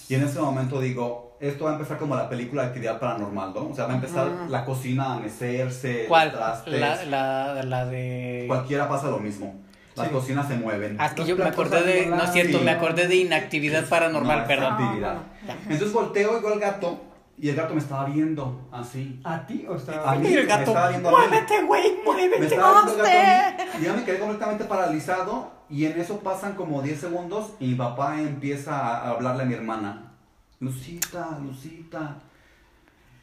Y 0.09 0.15
en 0.15 0.23
ese 0.23 0.39
momento 0.39 0.81
digo, 0.81 1.37
esto 1.39 1.65
va 1.65 1.69
a 1.69 1.73
empezar 1.73 1.99
como 1.99 2.15
la 2.15 2.27
película 2.27 2.63
de 2.63 2.67
actividad 2.69 2.99
paranormal, 2.99 3.53
¿no? 3.53 3.67
O 3.69 3.75
sea, 3.75 3.85
va 3.85 3.91
a 3.91 3.95
empezar 3.95 4.27
la 4.49 4.65
cocina 4.65 5.13
a 5.13 5.19
mecerse, 5.19 6.05
¿Cuál? 6.07 6.31
trastes. 6.31 6.79
La, 6.79 7.05
la, 7.05 7.63
la 7.63 7.85
de... 7.85 8.45
Cualquiera 8.47 8.89
pasa 8.89 9.07
lo 9.09 9.19
mismo. 9.19 9.53
Las 9.95 10.07
Sí. 10.07 10.13
cocinas 10.13 10.47
se 10.47 10.55
mueven. 10.55 10.95
Ah, 10.99 11.07
es 11.07 11.13
que 11.13 11.25
yo 11.25 11.35
me 11.35 11.43
acordé 11.43 11.83
de... 11.83 12.05
No 12.07 12.23
es 12.23 12.31
cierto, 12.31 12.57
Sí. 12.57 12.63
me 12.63 12.71
acordé 12.71 13.07
de 13.07 13.17
inactividad 13.17 13.87
paranormal, 13.87 14.39
No, 14.41 14.47
perdón. 14.47 14.73
actividad. 14.73 15.13
No. 15.45 15.53
Entonces 15.69 15.93
volteo, 15.93 16.31
oigo 16.37 16.47
al 16.53 16.59
gato 16.59 17.01
y 17.41 17.49
el 17.49 17.55
gato 17.55 17.73
me 17.73 17.79
estaba 17.79 18.05
viendo 18.05 18.67
así. 18.71 19.19
¿A 19.23 19.45
ti 19.47 19.65
o 19.67 19.75
estaba 19.75 20.11
A 20.11 20.15
mí. 20.15 20.27
Y 20.27 20.33
el 20.33 20.41
me 20.41 20.45
gato, 20.45 20.61
estaba 20.71 20.89
viendo 20.89 21.09
muévete, 21.11 21.63
güey, 21.63 21.95
Me 21.97 22.03
muévete. 22.03 22.45
estaba 22.47 22.83
viendo 22.85 23.05
el 23.05 23.11
gato 23.11 23.17
a 23.19 23.47
¡Hazte! 23.63 23.77
mí, 23.77 23.83
y 23.83 23.85
yo 23.85 23.93
me 23.95 24.03
quedé 24.03 24.19
completamente 24.19 24.65
paralizado 24.65 25.51
y 25.69 25.85
en 25.85 25.99
eso 25.99 26.19
pasan 26.19 26.55
como 26.55 26.81
10 26.81 26.99
segundos 26.99 27.53
y 27.59 27.67
mi 27.67 27.75
papá 27.75 28.19
empieza 28.21 28.77
a 28.79 29.09
hablarle 29.11 29.43
a 29.43 29.45
mi 29.45 29.53
hermana. 29.53 30.11
Lucita, 30.59 31.37
Lucita. 31.41 32.17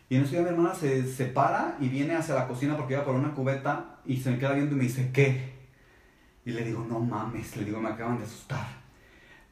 Y 0.08 0.16
en 0.16 0.22
eso 0.22 0.34
ya 0.34 0.42
mi 0.42 0.48
hermana 0.48 0.74
se, 0.74 1.04
se 1.12 1.26
para 1.26 1.76
y 1.80 1.88
viene 1.88 2.14
hacia 2.14 2.34
la 2.36 2.46
cocina 2.46 2.76
porque 2.76 2.94
iba 2.94 3.04
por 3.04 3.14
una 3.16 3.34
cubeta 3.34 3.96
y 4.06 4.16
se 4.18 4.30
me 4.30 4.38
queda 4.38 4.52
viendo 4.52 4.74
y 4.74 4.78
me 4.78 4.84
dice, 4.84 5.10
¿qué? 5.12 5.54
Y 6.44 6.52
le 6.52 6.64
digo, 6.64 6.86
no 6.88 7.00
mames, 7.00 7.56
le 7.56 7.64
digo, 7.64 7.80
me 7.80 7.88
acaban 7.90 8.18
de 8.18 8.24
asustar. 8.24 8.64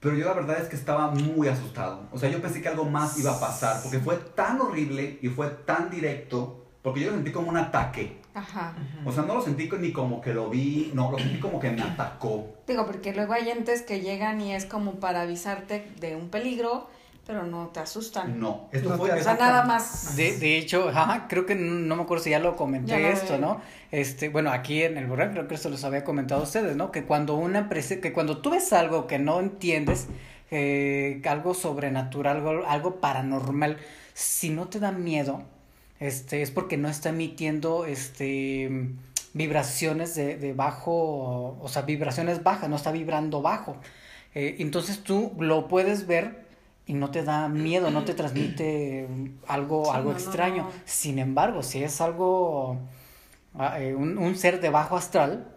Pero 0.05 0.17
yo 0.17 0.27
la 0.27 0.35
verdad 0.35 0.61
es 0.61 0.69
que 0.69 0.77
estaba 0.77 1.11
muy 1.11 1.49
asustado. 1.49 2.03
O 2.13 2.19
sea, 2.19 2.29
yo 2.29 2.43
pensé 2.43 2.61
que 2.61 2.69
algo 2.69 2.85
más 2.85 3.19
iba 3.19 3.35
a 3.35 3.41
pasar 3.41 3.81
porque 3.83 3.99
fue 4.01 4.17
tan 4.17 4.61
horrible 4.61 5.19
y 5.23 5.29
fue 5.29 5.49
tan 5.49 5.89
directo 5.89 6.63
porque 6.83 7.01
yo 7.01 7.07
lo 7.07 7.15
sentí 7.15 7.33
como 7.33 7.49
un 7.49 7.57
ataque. 7.57 8.21
Ajá. 8.35 8.75
O 9.07 9.13
sea, 9.13 9.23
no 9.23 9.35
lo 9.35 9.41
sentí 9.41 9.71
ni 9.81 9.93
como 9.93 10.21
que 10.21 10.35
lo 10.35 10.51
vi, 10.51 10.91
no, 10.93 11.11
lo 11.11 11.19
sentí 11.19 11.41
como 11.41 11.59
que 11.59 11.71
me 11.71 11.81
atacó. 11.81 12.49
Digo, 12.67 12.85
porque 12.85 13.15
luego 13.15 13.33
hay 13.33 13.49
entes 13.49 13.81
que 13.81 14.03
llegan 14.03 14.43
y 14.43 14.55
es 14.55 14.67
como 14.67 14.97
para 14.97 15.23
avisarte 15.23 15.91
de 15.99 16.17
un 16.17 16.29
peligro, 16.29 16.87
pero 17.27 17.45
no 17.45 17.69
te 17.69 17.81
asustan. 17.81 18.39
No, 18.39 18.69
esto 18.73 18.91
No 18.91 18.97
fue... 18.99 19.11
te 19.11 19.21
O 19.21 19.23
sea, 19.23 19.35
nada 19.35 19.65
más. 19.65 20.17
De, 20.17 20.37
de 20.39 20.59
hecho, 20.59 20.89
ajá, 20.89 21.27
creo 21.29 21.47
que 21.47 21.55
no, 21.55 21.97
me 21.97 22.03
acuerdo 22.03 22.25
si 22.25 22.31
ya 22.31 22.39
lo 22.39 22.57
comenté 22.57 22.93
Ya 22.93 23.09
esto, 23.11 23.39
¿no? 23.39 23.61
Este, 23.91 24.29
bueno, 24.29 24.51
aquí 24.51 24.83
en 24.83 24.99
el 24.99 25.07
burro 25.07 25.31
creo 25.31 25.49
que 25.49 25.55
esto 25.55 25.71
los 25.71 25.85
había 25.85 26.05
comentado 26.05 26.43
a 26.43 26.45
ustedes, 26.45 26.77
¿no? 26.77 26.91
Que 26.93 27.05
cuando 27.05 27.35
una 27.37 27.69
prese- 27.71 28.01
que 28.01 28.13
cuando 28.13 28.39
tú 28.39 28.51
ves 28.51 28.73
algo 28.73 29.07
que 29.07 29.19
no 29.19 29.41
entiendes, 29.41 30.07
eh, 30.51 31.23
algo 31.27 31.55
sobrenatural, 31.55 32.37
algo, 32.37 32.67
algo 32.67 32.97
paranormal, 33.01 33.79
si 34.13 34.51
no 34.51 34.69
te 34.69 34.79
da 34.79 34.93
miedo, 34.93 35.43
este, 36.01 36.43
es 36.43 36.51
porque 36.51 36.77
no 36.77 36.89
está 36.89 37.09
emitiendo, 37.09 37.87
este, 37.87 38.91
vibraciones 39.33 40.15
de, 40.15 40.37
de 40.37 40.53
bajo, 40.53 41.57
o 41.61 41.69
sea, 41.69 41.83
vibraciones 41.83 42.43
bajas, 42.43 42.69
no 42.69 42.77
está 42.77 42.93
vibrando 42.93 43.43
bajo. 43.43 43.77
Eh, 44.35 44.57
entonces 44.59 45.03
tú 45.03 45.33
lo 45.39 45.69
puedes 45.69 46.07
ver 46.07 46.44
y 46.87 46.95
no 46.95 47.11
te 47.11 47.23
da 47.23 47.49
miedo, 47.49 47.91
no 47.91 48.05
te 48.05 48.15
transmite 48.15 49.09
algo, 49.47 49.85
Sí, 49.87 49.91
algo 49.95 50.11
no, 50.11 50.17
extraño. 50.17 50.63
no. 50.65 50.71
Sin 50.85 51.19
embargo, 51.19 51.63
si 51.63 51.83
es 51.83 52.01
algo, 52.01 52.79
ah, 53.55 53.81
eh, 53.81 53.95
un, 53.95 54.19
un 54.19 54.37
ser 54.37 54.61
de 54.61 54.71
bajo 54.71 54.97
astral, 54.97 55.49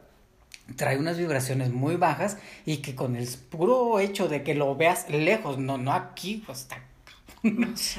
trae 0.76 0.98
unas 0.98 1.18
vibraciones 1.18 1.72
muy 1.72 1.96
bajas 1.96 2.38
y 2.66 2.78
que 2.78 2.96
con 2.96 3.16
el 3.16 3.28
puro 3.50 4.00
hecho 4.00 4.28
de 4.28 4.44
que 4.44 4.56
lo 4.56 4.76
veas 4.76 5.10
lejos, 5.10 5.58
no, 5.58 5.78
no 5.78 5.94
aquí, 5.94 6.44
pues 6.46 6.60
está 6.62 6.78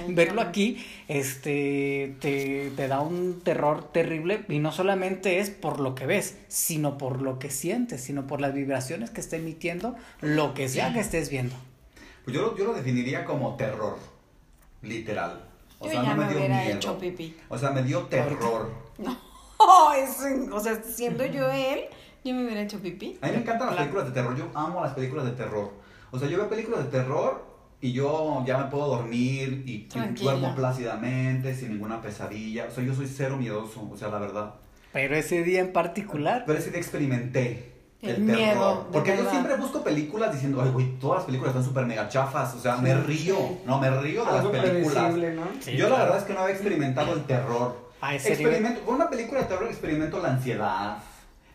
Verlo 0.09 0.41
aquí, 0.43 0.85
este, 1.07 2.16
te, 2.20 2.70
te 2.76 2.89
da 2.89 3.01
un 3.01 3.41
terror 3.43 3.91
terrible 3.93 4.45
y 4.49 4.59
no 4.59 4.72
solamente 4.72 5.39
es 5.39 5.51
por 5.51 5.81
lo 5.81 5.95
que 5.95 6.07
ves, 6.07 6.37
sino 6.49 6.99
por 6.99 7.22
lo 7.22 7.39
que 7.39 7.51
sientes, 7.51 8.03
sino 8.03 8.26
por 8.26 8.41
las 8.41 8.53
vibraciones 8.53 9.11
que 9.11 9.20
está 9.20 9.37
emitiendo, 9.37 9.95
lo 10.20 10.55
que 10.55 10.68
sea 10.68 10.93
que 10.93 11.01
estés 11.01 11.31
viendo. 11.31 11.55
Pues 12.29 12.37
yo, 12.37 12.43
lo- 12.43 12.57
yo 12.59 12.64
lo 12.66 12.74
definiría 12.74 13.24
como 13.24 13.57
terror, 13.57 13.97
literal. 14.83 15.45
O 15.79 15.87
Yo 15.87 15.93
sea, 15.93 16.03
ya 16.03 16.11
no 16.11 16.16
me 16.16 16.24
me 16.24 16.29
dio 16.31 16.39
hubiera 16.41 16.62
miedo. 16.62 16.76
hecho 16.76 16.99
pipí. 16.99 17.35
O 17.49 17.57
sea, 17.57 17.70
me 17.70 17.83
dio 17.83 18.03
terror. 18.03 18.70
Oh, 19.61 19.93
es- 19.97 20.22
o 20.53 20.61
sea, 20.61 20.81
siendo 20.83 21.24
yo 21.24 21.51
él, 21.51 21.81
yo 22.24 22.35
me 22.35 22.45
hubiera 22.45 22.61
hecho 22.61 22.79
pipí. 22.81 23.18
A 23.22 23.26
mí 23.26 23.33
me 23.33 23.39
encantan 23.39 23.68
las 23.68 23.76
películas 23.76 24.05
de 24.07 24.12
terror. 24.12 24.37
Yo 24.37 24.47
amo 24.55 24.81
las 24.83 24.93
películas 24.93 25.24
de 25.24 25.33
terror. 25.33 25.72
O 26.11 26.18
sea, 26.18 26.29
yo 26.29 26.37
veo 26.37 26.49
películas 26.51 26.85
de 26.85 26.91
terror 26.91 27.45
y 27.81 27.93
yo 27.93 28.45
ya 28.47 28.59
me 28.59 28.64
puedo 28.70 28.87
dormir 28.89 29.62
y 29.66 29.79
Tranquila. 29.89 30.33
duermo 30.33 30.55
plácidamente, 30.55 31.55
sin 31.55 31.70
ninguna 31.70 32.01
pesadilla. 32.03 32.66
O 32.66 32.70
sea, 32.70 32.85
yo 32.85 32.95
soy 32.95 33.07
cero 33.09 33.37
miedoso, 33.39 33.89
o 33.91 33.97
sea, 33.97 34.09
la 34.09 34.18
verdad. 34.18 34.55
Pero 34.93 35.16
ese 35.16 35.43
día 35.43 35.61
en 35.61 35.72
particular, 35.72 36.45
Pero 36.47 36.59
ese 36.59 36.70
día 36.70 36.79
experimenté 36.79 37.67
el, 38.03 38.11
El 38.11 38.20
miedo, 38.22 38.36
terror. 38.38 38.86
Porque 38.92 39.16
yo 39.16 39.28
siempre 39.30 39.57
busco 39.57 39.82
películas 39.82 40.32
diciendo, 40.32 40.61
ay, 40.62 40.70
güey, 40.70 40.99
todas 40.99 41.18
las 41.18 41.24
películas 41.26 41.51
están 41.55 41.64
súper 41.64 41.84
mega 41.86 42.09
chafas. 42.09 42.55
O 42.55 42.61
sea, 42.61 42.76
me 42.76 42.92
Sí, 42.92 43.01
río. 43.07 43.36
sí. 43.36 43.61
No, 43.66 43.80
me 43.80 43.90
río 43.90 44.20
de 44.24 44.30
las 44.30 44.40
Algo 44.40 44.53
películas. 44.53 44.92
predecible, 44.94 45.34
¿no? 45.34 45.42
Sí, 45.61 45.72
yo 45.76 45.84
la 45.84 45.96
claro. 45.96 46.03
verdad 46.05 46.18
es 46.18 46.24
que 46.24 46.34
no 46.34 46.40
había 46.40 46.55
experimentado 46.55 47.12
el 47.14 47.24
terror. 47.24 47.88
a 48.01 48.14
ese 48.14 48.30
nivel. 48.30 48.44
Experimento, 48.46 48.82
con 48.84 48.94
una 48.94 49.11
película 49.11 49.40
de 49.40 49.46
terror 49.46 49.66
experimento 49.68 50.22
la 50.22 50.28
ansiedad, 50.34 50.99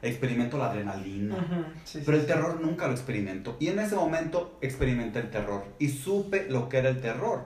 experimento 0.01 0.57
la 0.57 0.65
adrenalina. 0.71 1.35
Ujú, 1.35 1.63
sí, 1.85 2.01
Pero 2.05 2.17
sí, 2.17 2.21
el 2.21 2.27
terror 2.27 2.59
nunca 2.61 2.87
lo 2.87 2.91
experimento. 2.93 3.55
Y 3.61 3.69
en 3.69 3.79
ese 3.79 3.95
momento 3.95 4.57
experimenté 4.61 5.19
el 5.19 5.31
terror. 5.31 5.63
Y 5.79 5.87
supe 5.87 6.47
lo 6.49 6.67
que 6.67 6.79
era 6.79 6.89
el 6.89 6.99
terror. 6.99 7.45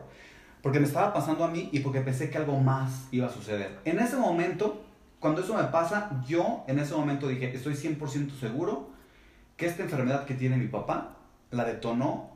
Porque 0.63 0.79
me 0.79 0.87
estaba 0.87 1.13
pasando 1.13 1.43
a 1.43 1.47
mí 1.49 1.69
y 1.71 1.79
porque 1.81 2.01
pensé 2.01 2.31
que 2.31 2.39
algo 2.39 2.59
más 2.59 3.05
iba 3.11 3.27
a 3.27 3.29
suceder. 3.29 3.77
En 3.85 3.99
ese 3.99 4.17
momento, 4.17 4.81
cuando 5.19 5.41
eso 5.41 5.55
me 5.55 5.63
pasa, 5.65 6.11
yo 6.27 6.63
en 6.67 6.79
ese 6.79 6.93
momento 6.93 7.27
dije, 7.27 7.53
estoy 7.55 7.73
100% 7.73 8.39
seguro 8.39 8.89
que 9.55 9.65
esta 9.65 9.83
enfermedad 9.83 10.25
que 10.25 10.33
tiene 10.35 10.57
mi 10.57 10.67
papá 10.67 11.15
la 11.51 11.65
detonó 11.65 12.35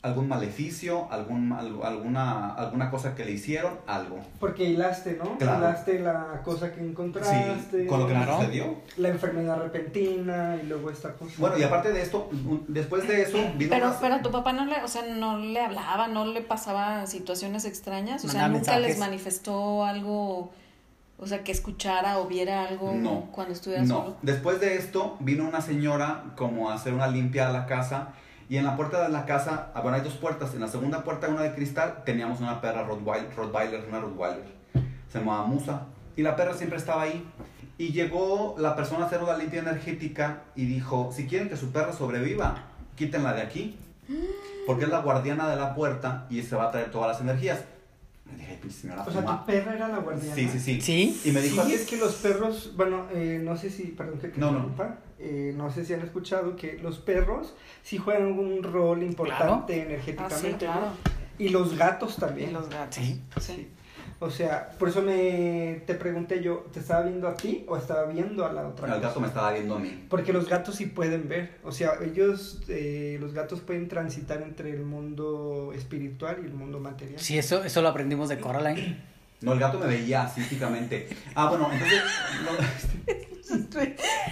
algún 0.00 0.28
maleficio, 0.28 1.10
algún, 1.10 1.52
al- 1.52 1.82
alguna, 1.82 2.54
alguna 2.54 2.88
cosa 2.88 3.16
que 3.16 3.24
le 3.24 3.32
hicieron, 3.32 3.78
algo. 3.88 4.20
Porque 4.38 4.62
hilaste, 4.64 5.16
¿no? 5.22 5.36
Claro. 5.38 5.58
Hilaste 5.58 5.98
la 5.98 6.40
cosa 6.44 6.72
que 6.72 6.80
encontraste. 6.80 7.80
Sí, 7.82 7.86
con 7.86 7.98
lo 8.00 8.06
que 8.06 8.14
me 8.14 8.24
Claro. 8.24 8.38
sucedió. 8.40 8.76
La 8.98 9.08
enfermedad 9.08 9.58
repentina 9.60 10.56
y 10.62 10.66
luego 10.66 10.90
esta 10.90 11.14
cosa. 11.14 11.32
Bueno, 11.38 11.58
y 11.58 11.64
aparte 11.64 11.92
de 11.92 12.02
esto, 12.02 12.30
después 12.68 13.08
de 13.08 13.22
eso, 13.22 13.38
vino 13.56 13.70
Pero, 13.70 13.88
una- 13.88 13.98
pero 14.00 14.20
tu 14.20 14.30
papá 14.30 14.52
no 14.52 14.66
le, 14.66 14.80
o 14.84 14.88
sea, 14.88 15.02
no 15.02 15.38
le 15.38 15.60
hablaba, 15.60 16.06
no 16.06 16.26
le 16.26 16.42
pasaba 16.42 17.06
situaciones 17.06 17.64
extrañas, 17.64 18.24
o 18.24 18.28
sea, 18.28 18.42
Mandaba 18.42 18.58
nunca 18.60 18.72
mensajes. 18.72 18.88
les 18.88 18.98
manifestó 18.98 19.84
algo, 19.84 20.52
o 21.18 21.26
sea, 21.26 21.42
que 21.44 21.52
escuchara 21.52 22.18
o 22.18 22.26
viera 22.26 22.64
algo 22.64 22.92
No, 22.94 23.28
cuando 23.32 23.52
estuviera 23.52 23.82
No, 23.84 23.88
solo. 23.96 24.16
después 24.22 24.60
de 24.60 24.76
esto 24.76 25.16
vino 25.20 25.46
una 25.46 25.60
señora 25.60 26.24
como 26.36 26.70
a 26.70 26.74
hacer 26.74 26.94
una 26.94 27.08
limpia 27.08 27.48
a 27.48 27.52
la 27.52 27.66
casa 27.66 28.08
y 28.48 28.56
en 28.56 28.64
la 28.64 28.76
puerta 28.76 29.02
de 29.02 29.10
la 29.10 29.26
casa, 29.26 29.70
ah, 29.74 29.80
bueno, 29.82 29.96
hay 29.98 30.02
dos 30.02 30.14
puertas, 30.14 30.54
en 30.54 30.60
la 30.60 30.68
segunda 30.68 31.04
puerta, 31.04 31.28
una 31.28 31.42
de 31.42 31.54
cristal, 31.54 32.02
teníamos 32.06 32.40
una 32.40 32.60
perra 32.62 32.82
Rottweiler, 32.84 33.34
Rottweiler, 33.36 33.84
una 33.88 34.00
Rottweiler, 34.00 34.44
se 35.12 35.18
llamaba 35.18 35.44
Musa 35.44 35.82
y 36.16 36.22
la 36.22 36.34
perra 36.34 36.54
siempre 36.54 36.78
estaba 36.78 37.02
ahí. 37.02 37.28
Y 37.76 37.92
llegó 37.92 38.56
la 38.58 38.74
persona 38.74 39.04
a 39.04 39.06
hacer 39.06 39.22
una 39.22 39.36
limpia 39.36 39.60
energética 39.60 40.42
y 40.56 40.64
dijo, 40.64 41.10
si 41.12 41.26
quieren 41.26 41.48
que 41.48 41.56
su 41.56 41.70
perra 41.72 41.92
sobreviva, 41.92 42.64
quítenla 42.96 43.34
de 43.34 43.42
aquí 43.42 43.78
porque 44.66 44.84
es 44.84 44.90
la 44.90 45.00
guardiana 45.00 45.48
de 45.48 45.56
la 45.56 45.74
puerta 45.74 46.26
y 46.30 46.42
se 46.42 46.56
va 46.56 46.64
a 46.68 46.70
traer 46.70 46.90
todas 46.90 47.08
las 47.08 47.20
energías. 47.20 47.60
Me 48.30 48.36
dije, 48.36 48.50
"Ay, 48.52 48.58
pinche 48.60 48.76
señora 48.80 49.02
O 49.02 49.10
sea, 49.10 49.22
fuma". 49.22 49.40
tu 49.40 49.46
perra 49.46 49.74
era 49.74 49.88
la 49.88 49.98
guardiana. 49.98 50.34
Sí, 50.34 50.48
sí, 50.48 50.58
sí. 50.60 50.80
Sí. 50.80 51.20
Y 51.24 51.32
me 51.32 51.40
dijo, 51.40 51.62
Sí, 51.64 51.72
es 51.74 51.86
que 51.86 51.96
los 51.96 52.14
perros, 52.16 52.72
bueno, 52.76 53.06
eh, 53.12 53.40
no 53.42 53.56
sé 53.56 53.70
si, 53.70 53.84
perdón 53.84 54.18
que 54.18 54.28
te 54.28 54.38
No, 54.40 54.46
no. 54.50 54.58
interrumpa, 54.58 54.98
eh, 55.18 55.54
no 55.56 55.70
sé 55.70 55.84
si 55.84 55.94
han 55.94 56.02
escuchado 56.02 56.54
que 56.56 56.78
los 56.78 56.98
perros 56.98 57.54
sí 57.82 57.96
juegan 57.98 58.38
un 58.38 58.62
rol 58.62 59.02
importante 59.02 59.72
Ah, 59.74 59.76
sí, 59.76 59.80
energéticamente, 59.80 60.66
claro. 60.66 60.80
¿no? 60.80 61.18
Y 61.38 61.48
los 61.50 61.76
gatos 61.76 62.16
Y 62.16 62.20
también. 62.20 62.52
los 62.52 62.68
gatos. 62.68 62.96
Sí. 62.96 63.20
Sí. 63.40 63.68
O 64.20 64.30
sea, 64.30 64.70
por 64.78 64.88
eso 64.88 65.00
me 65.00 65.82
te 65.86 65.94
pregunté 65.94 66.42
yo, 66.42 66.66
¿te 66.72 66.80
estaba 66.80 67.02
viendo 67.04 67.28
a 67.28 67.34
ti 67.34 67.64
o 67.68 67.76
estaba 67.76 68.04
viendo 68.06 68.44
a 68.44 68.52
la 68.52 68.66
otra? 68.66 68.86
el 68.86 68.94
cosa? 68.94 69.08
gato 69.08 69.20
me 69.20 69.28
estaba 69.28 69.52
viendo 69.52 69.76
a 69.76 69.78
mí. 69.78 70.06
Porque 70.08 70.32
los 70.32 70.48
gatos 70.48 70.74
sí 70.74 70.86
pueden 70.86 71.28
ver, 71.28 71.58
o 71.62 71.70
sea, 71.70 71.92
ellos, 72.04 72.60
eh, 72.68 73.16
los 73.20 73.32
gatos 73.32 73.60
pueden 73.60 73.86
transitar 73.86 74.42
entre 74.42 74.70
el 74.70 74.82
mundo 74.82 75.72
espiritual 75.72 76.38
y 76.42 76.46
el 76.46 76.52
mundo 76.54 76.80
material. 76.80 77.20
Sí, 77.20 77.38
eso, 77.38 77.62
eso 77.62 77.80
lo 77.80 77.88
aprendimos 77.88 78.28
de 78.28 78.40
Coraline. 78.40 78.98
No, 79.40 79.52
el 79.52 79.58
gato 79.60 79.78
me 79.78 79.86
veía 79.86 80.22
así 80.22 80.40
físicamente. 80.40 81.08
Ah, 81.34 81.48
bueno, 81.48 81.70
entonces. 81.72 82.02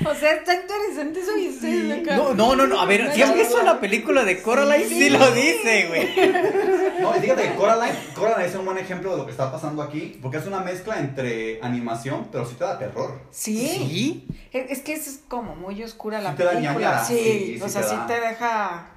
O 0.05 0.15
sea, 0.15 0.35
está 0.35 0.55
interesante 0.55 1.21
eso 1.21 1.37
y 1.37 1.91
acá. 1.93 2.17
No, 2.17 2.35
no, 2.35 2.57
no, 2.57 2.67
no. 2.67 2.81
A 2.81 2.87
ver, 2.87 3.13
si 3.15 3.23
has 3.23 3.35
visto 3.35 3.63
la 3.63 3.81
película 3.81 4.25
de 4.25 4.43
Coraline, 4.43 4.89
sí, 4.89 5.11
lo 5.11 5.31
dice, 5.31 5.87
güey. 5.89 7.01
No, 7.01 7.17
y 7.17 7.21
fíjate 7.21 7.43
que 7.43 7.55
Coraline, 7.55 7.97
Coraline 8.15 8.49
es 8.49 8.55
un 8.55 8.65
buen 8.65 8.79
ejemplo 8.79 9.13
de 9.13 9.19
lo 9.19 9.25
que 9.25 9.33
está 9.33 9.51
pasando 9.51 9.83
aquí. 9.83 10.19
Porque 10.21 10.39
es 10.39 10.47
una 10.47 10.61
mezcla 10.61 10.99
entre 10.99 11.61
animación, 11.63 12.29
pero 12.31 12.45
sí 12.45 12.57
te 12.57 12.65
da 12.65 12.79
terror. 12.79 13.21
Sí. 13.31 13.59
Sí. 13.69 14.27
Es, 14.53 14.81
que 14.81 14.95
es 14.95 15.21
como 15.29 15.55
muy 15.57 15.83
oscura 15.83 16.21
la 16.21 16.31
Sí 16.31 16.37
te 16.37 16.45
da 16.45 16.51
película. 16.51 16.75
ñañara, 16.75 17.05
sí, 17.05 17.55
sí, 17.59 17.63
o 17.63 17.69
sea, 17.69 17.83
te 17.83 17.89
sí 17.89 17.97
te 18.07 18.21
deja. 18.21 18.95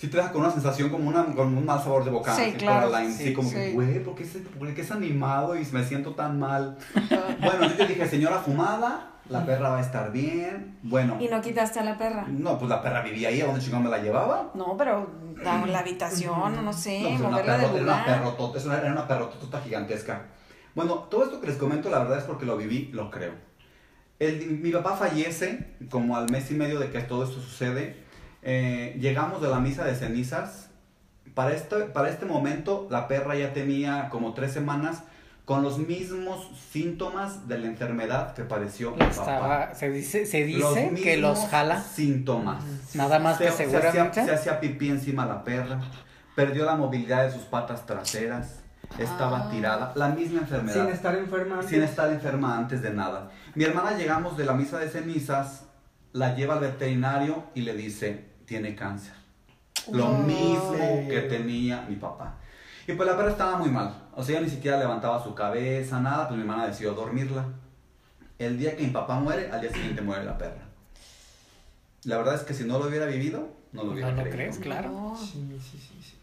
Sí 0.00 0.08
te 0.08 0.16
deja 0.16 0.32
con 0.32 0.40
una 0.40 0.50
sensación 0.50 0.88
como 0.88 1.10
una, 1.10 1.26
con 1.26 1.54
un 1.54 1.66
mal 1.66 1.78
sabor 1.78 2.04
de 2.06 2.10
boca. 2.10 2.34
Sí, 2.34 2.52
claro. 2.56 2.90
Sí, 3.04 3.12
sí, 3.12 3.32
como 3.34 3.50
que, 3.50 3.66
sí. 3.66 3.72
güey, 3.74 4.02
¿por 4.02 4.14
por 4.58 4.74
qué 4.74 4.80
es 4.80 4.90
animado 4.90 5.54
y 5.54 5.64
me 5.72 5.84
siento 5.84 6.14
tan 6.14 6.38
mal? 6.38 6.78
Bueno, 7.40 7.68
yo 7.76 7.86
dije, 7.86 8.08
señora 8.08 8.38
fumada, 8.38 9.10
la 9.28 9.44
perra 9.44 9.68
va 9.68 9.76
a 9.78 9.82
estar 9.82 10.10
bien. 10.10 10.78
Bueno. 10.82 11.18
Y 11.20 11.28
no 11.28 11.42
quitaste 11.42 11.80
a 11.80 11.84
la 11.84 11.98
perra. 11.98 12.24
No, 12.28 12.58
pues 12.58 12.70
la 12.70 12.80
perra 12.80 13.02
vivía 13.02 13.28
ahí, 13.28 13.42
¿a 13.42 13.44
dónde 13.46 13.60
chingón 13.60 13.82
me 13.82 13.90
la 13.90 13.98
llevaba? 13.98 14.50
No, 14.54 14.74
pero 14.78 15.10
la, 15.36 15.66
la 15.66 15.80
habitación, 15.80 16.64
no 16.64 16.72
sé, 16.72 17.02
No, 17.02 17.08
pues 17.08 17.20
era 17.20 17.28
una, 17.28 17.30
moverla 17.36 17.58
de 17.58 17.66
perro- 17.66 17.76
era 17.76 17.82
una 17.92 18.04
perrotota, 18.06 18.78
era 18.78 18.92
una 18.92 19.06
perrotota 19.06 19.60
gigantesca. 19.60 20.22
Bueno, 20.74 20.94
todo 21.10 21.24
esto 21.24 21.42
que 21.42 21.46
les 21.48 21.56
comento, 21.56 21.90
la 21.90 21.98
verdad 21.98 22.16
es 22.16 22.24
porque 22.24 22.46
lo 22.46 22.56
viví, 22.56 22.88
lo 22.94 23.10
creo. 23.10 23.32
El- 24.18 24.58
mi 24.62 24.70
papá 24.70 24.96
fallece 24.96 25.76
como 25.90 26.16
al 26.16 26.30
mes 26.30 26.50
y 26.50 26.54
medio 26.54 26.78
de 26.80 26.90
que 26.90 27.00
todo 27.00 27.24
esto 27.24 27.38
sucede. 27.40 28.08
Eh, 28.42 28.96
llegamos 29.00 29.40
de 29.42 29.48
la 29.48 29.60
misa 29.60 29.84
de 29.84 29.94
cenizas. 29.94 30.68
Para 31.34 31.52
este, 31.54 31.76
para 31.84 32.08
este 32.08 32.26
momento, 32.26 32.86
la 32.90 33.06
perra 33.08 33.36
ya 33.36 33.52
tenía 33.52 34.08
como 34.10 34.34
tres 34.34 34.52
semanas 34.52 35.02
con 35.44 35.62
los 35.62 35.78
mismos 35.78 36.48
síntomas 36.70 37.48
de 37.48 37.58
la 37.58 37.66
enfermedad 37.66 38.34
que 38.34 38.44
padeció 38.44 38.92
mi 38.92 38.98
papá. 38.98 39.10
Estaba, 39.10 39.74
se 39.74 39.90
dice, 39.90 40.26
se 40.26 40.46
Los 40.48 40.74
dice 40.74 40.94
que 41.02 41.16
los 41.16 41.38
jala. 41.48 41.80
Síntomas. 41.82 42.62
Nada 42.94 43.18
más 43.18 43.38
que 43.38 43.46
Se- 43.50 43.52
se 43.52 43.56
seguramente. 43.70 44.20
hacía, 44.20 44.24
se 44.26 44.32
hacía 44.32 44.60
pipí 44.60 44.88
encima 44.90 45.26
la 45.26 45.42
perra, 45.44 45.80
perdió 46.36 46.64
la 46.64 46.76
movilidad 46.76 47.24
de 47.24 47.32
sus 47.32 47.42
patas 47.42 47.84
traseras, 47.86 48.60
estaba 48.98 49.46
Ah. 49.46 49.50
tirada, 49.50 49.92
la 49.96 50.08
misma 50.08 50.40
enfermedad, 50.40 50.84
Sin 50.84 50.92
estar 50.92 51.16
enferma. 51.16 51.54
antes. 51.56 51.70
sin 51.70 51.82
estar 51.82 52.12
enferma 52.12 52.56
antes 52.56 52.82
de 52.82 52.90
nada. 52.92 53.30
Mi 53.54 53.64
hermana 53.64 53.96
llegamos 53.96 54.36
de 54.36 54.44
la 54.44 54.52
misa 54.52 54.78
de 54.78 54.88
cenizas, 54.88 55.64
la 56.12 56.34
lleva 56.36 56.54
al 56.54 56.60
veterinario 56.60 57.44
y 57.54 57.62
le 57.62 57.74
dice, 57.74 58.29
tiene 58.50 58.74
cáncer. 58.74 59.12
Lo 59.92 60.08
Oh. 60.08 60.18
mismo 60.18 61.06
que 61.08 61.20
tenía 61.28 61.82
mi 61.82 61.94
papá. 61.94 62.34
Y 62.88 62.94
pues 62.94 63.08
la 63.08 63.16
perra 63.16 63.30
estaba 63.30 63.56
muy 63.58 63.68
mal. 63.70 63.94
O 64.16 64.24
sea, 64.24 64.38
ella 64.38 64.44
ni 64.46 64.50
siquiera 64.52 64.76
levantaba 64.76 65.22
su 65.22 65.32
cabeza, 65.36 66.00
nada. 66.00 66.26
Pues 66.26 66.34
mi 66.36 66.42
hermana 66.42 66.66
decidió 66.66 66.92
dormirla. 66.94 67.44
El 68.40 68.58
día 68.58 68.76
que 68.76 68.82
mi 68.82 68.90
papá 68.90 69.20
muere, 69.20 69.48
al 69.52 69.60
día 69.60 69.70
siguiente 69.72 70.02
muere 70.02 70.24
la 70.24 70.36
perra. 70.36 70.64
La 72.02 72.16
verdad 72.18 72.34
es 72.34 72.40
que 72.42 72.52
si 72.52 72.64
no 72.64 72.80
lo 72.80 72.86
hubiera 72.88 73.06
vivido, 73.06 73.48
no 73.70 73.84
lo 73.84 73.92
hubiera 73.92 74.10
¿No 74.10 74.16
lo 74.16 74.22
creído. 74.22 74.36
crees? 74.36 74.58
Claro. 74.58 74.88
No. 74.90 75.16
Sí, 75.16 75.46
sí, 75.62 75.78
sí, 75.78 76.00
sí. 76.02 76.14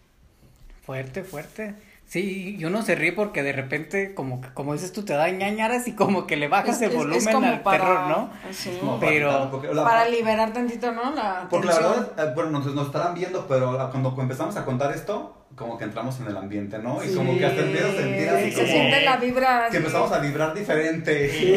Fuerte, 0.86 1.23
fuerte. 1.23 1.75
Sí, 2.10 2.55
y 2.58 2.64
uno 2.64 2.84
se 2.84 2.95
ríe 2.95 3.12
porque 3.12 3.43
de 3.43 3.51
repente, 3.51 4.14
como, 4.16 4.39
que- 4.39 4.47
como 4.53 4.72
dices 4.72 4.93
tú, 4.93 5.03
te 5.03 5.12
da 5.14 5.30
ñañaras 5.30 5.89
y 5.89 5.91
como 5.93 6.26
que 6.26 6.38
le 6.38 6.47
bajas 6.47 6.78
Es- 6.78 6.84
el 6.84 6.88
es- 6.88 6.93
es 6.93 6.97
volumen 6.99 7.34
como 7.34 7.47
al 7.47 7.60
para- 7.62 7.78
terror, 7.84 8.08
¿no? 8.08 8.30
Sí. 8.51 8.80
Para 8.82 8.99
Pero- 8.99 9.62
la- 9.74 9.84
Para 9.84 10.08
liberar 10.08 10.53
tantito, 10.53 10.93
¿no? 10.93 11.14
La 11.14 11.47
Porque 11.49 11.68
la 11.68 11.74
tensión. 11.74 12.08
verdad, 12.16 12.30
eh, 12.30 12.34
bueno, 12.34 12.51
nos, 12.51 12.66
nos 12.74 12.86
estarán 12.88 13.14
viendo, 13.14 13.45
pero 13.45 13.78
la- 13.78 13.89
cuando 13.89 14.16
empezamos 14.22 14.55
a 14.55 14.64
contar 14.64 14.93
esto, 14.93 15.34
como 15.58 15.78
que 15.78 15.84
entramos 15.84 16.18
en 16.22 16.28
el 16.28 16.38
ambiente, 16.38 16.78
¿no? 16.80 17.03
Y 17.03 17.10
Sí. 17.10 17.16
como 17.16 17.38
que 17.38 17.45
hasta 17.45 17.62
empiezo 17.62 17.88
a 17.88 17.91
sentir 17.91 18.30
así 18.30 18.51
se 18.51 18.62
como... 18.62 18.68
siente 18.72 19.01
la 19.01 19.18
vibra. 19.18 19.62
así. 19.64 19.72
Que 19.72 19.78
empezamos 19.78 20.12
a 20.14 20.20
vibrar 20.20 20.53
diferente. 20.53 21.30
Sí. 21.30 21.53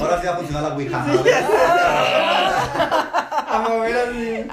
Ahora 0.00 0.20
sí 0.20 0.26
va 0.26 0.32
a 0.32 0.36
funcionar 0.36 0.62
la 0.64 0.74
Ouija. 0.74 1.06
A 3.48 3.58
mover 3.68 3.96
así 3.96 4.44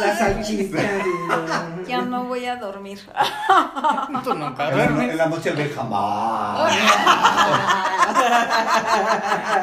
la 0.00 0.18
salchicha. 0.18 0.82
y- 0.82 1.69
Ya 2.00 2.06
no 2.06 2.24
voy 2.24 2.46
a 2.46 2.56
dormir. 2.56 2.98
Tú 4.24 4.34
nunca 4.34 4.64
la, 4.64 4.70
en 4.70 4.76
duermes. 4.96 5.16
la 5.16 5.26
noche 5.26 5.50
el 5.50 5.56
ve 5.56 5.72
jamás. 5.74 6.72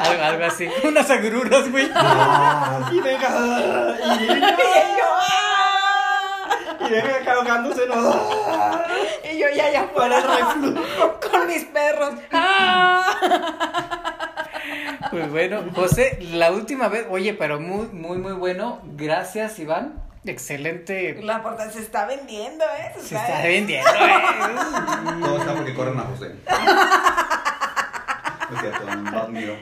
Algo, 0.00 0.22
algo 0.24 0.44
así. 0.46 0.68
Unas 0.84 1.10
agruras, 1.10 1.70
güey. 1.70 1.84
Y 2.92 3.00
deja. 3.00 3.28
y- 4.16 4.24
Y 4.28 4.40
yo, 4.98 5.04
¡ah! 5.04 6.76
Y 6.80 6.90
ven 6.90 7.06
acá 7.22 7.32
ahogándose, 7.34 7.86
¿no? 7.86 8.12
Y 9.32 9.38
yo 9.38 9.46
ya 9.54 9.70
ya 9.70 9.84
fuera 9.94 10.22
con 11.30 11.46
mis 11.46 11.64
perros. 11.64 12.14
¡Ah! 12.32 13.04
Pues 15.10 15.30
bueno, 15.30 15.62
José, 15.74 16.18
la 16.32 16.50
última 16.52 16.88
vez, 16.88 17.06
oye, 17.10 17.32
pero 17.34 17.60
muy, 17.60 17.86
muy, 17.88 18.18
muy 18.18 18.32
bueno. 18.32 18.80
Gracias, 18.84 19.58
Iván. 19.58 19.94
Excelente. 20.24 21.20
La 21.22 21.42
portada 21.42 21.70
se 21.70 21.80
está 21.80 22.06
vendiendo, 22.06 22.64
¿eh? 22.64 22.92
Se 23.00 23.14
está 23.16 23.42
vendiendo, 23.42 23.88
¿eh? 23.90 25.20
Todo 25.20 25.38
está 25.38 25.54
porque 25.54 25.74
corren 25.74 25.98
a 25.98 26.02
José. 26.02 26.34
No 29.12 29.18
admiro. 29.20 29.54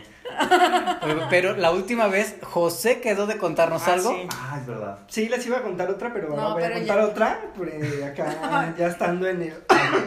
Pero 1.31 1.57
la 1.57 1.71
última 1.73 2.07
vez, 2.07 2.37
José 2.43 3.01
quedó 3.01 3.27
de 3.27 3.37
contarnos 3.37 3.83
Ah, 3.89 3.95
algo. 3.95 4.11
sí. 4.13 4.29
Ah, 4.33 4.59
es 4.61 4.67
verdad. 4.67 4.99
Sí, 5.09 5.29
les 5.29 5.45
iba 5.47 5.59
a 5.59 5.63
contar 5.63 5.91
otra, 5.91 6.13
pero 6.13 6.29
No, 6.31 6.41
ahora 6.41 6.55
voy 6.55 6.63
a 6.65 6.73
contar 6.79 6.99
ya- 6.99 7.05
otra. 7.07 7.41
pues, 7.57 8.03
acá 8.05 8.75
ya 8.79 8.87
estando 8.87 9.27
en 9.29 9.43
el, 9.43 9.55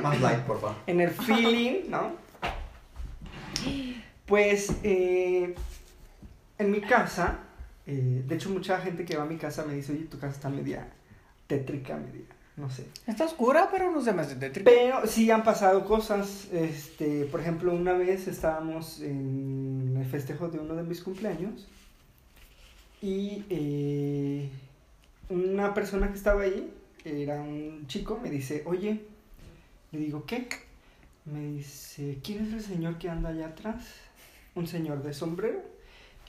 Más 0.01 0.19
light, 0.21 0.39
por 0.41 0.61
favor. 0.61 0.75
en 0.87 1.01
el 1.01 1.09
feeling, 1.11 1.89
¿no? 1.89 2.13
Pues 4.25 4.71
eh, 4.83 5.55
en 6.57 6.71
mi 6.71 6.81
casa, 6.81 7.39
eh, 7.91 8.23
de 8.27 8.35
hecho 8.35 8.51
mucha 8.51 8.79
gente 8.79 9.03
que 9.03 9.17
va 9.17 9.23
a 9.23 9.25
mi 9.25 9.37
casa 9.37 9.65
me 9.65 9.73
dice, 9.73 9.93
oye, 9.93 10.03
tu 10.03 10.19
casa 10.19 10.35
está 10.35 10.49
media 10.49 10.87
tétrica, 11.47 11.97
media, 11.97 12.21
no 12.55 12.69
sé. 12.69 12.85
Está 13.07 13.25
oscura, 13.25 13.69
pero 13.71 13.91
no 13.91 13.99
se 13.99 14.13
me 14.13 14.21
hace 14.21 14.35
tétrica. 14.35 14.69
Pero 14.69 15.07
sí 15.07 15.31
han 15.31 15.43
pasado 15.43 15.85
cosas, 15.85 16.47
este, 16.53 17.25
por 17.25 17.41
ejemplo, 17.41 17.73
una 17.73 17.93
vez 17.93 18.27
estábamos 18.27 19.01
en 19.01 19.97
el 19.99 20.05
festejo 20.05 20.49
de 20.49 20.59
uno 20.59 20.75
de 20.75 20.83
mis 20.83 21.01
cumpleaños 21.01 21.67
y 23.01 23.43
eh, 23.49 24.49
una 25.29 25.73
persona 25.73 26.09
que 26.09 26.17
estaba 26.17 26.43
ahí, 26.43 26.71
era 27.03 27.41
un 27.41 27.87
chico, 27.87 28.19
me 28.21 28.29
dice, 28.29 28.61
oye, 28.67 29.01
le 29.91 29.99
digo, 29.99 30.25
¿qué? 30.27 30.47
Me 31.25 31.43
dice, 31.53 32.19
¿quién 32.23 32.45
es 32.45 32.53
el 32.53 32.61
señor 32.61 32.99
que 32.99 33.09
anda 33.09 33.29
allá 33.29 33.47
atrás? 33.47 33.83
Un 34.53 34.67
señor 34.67 35.01
de 35.01 35.11
sombrero. 35.11 35.78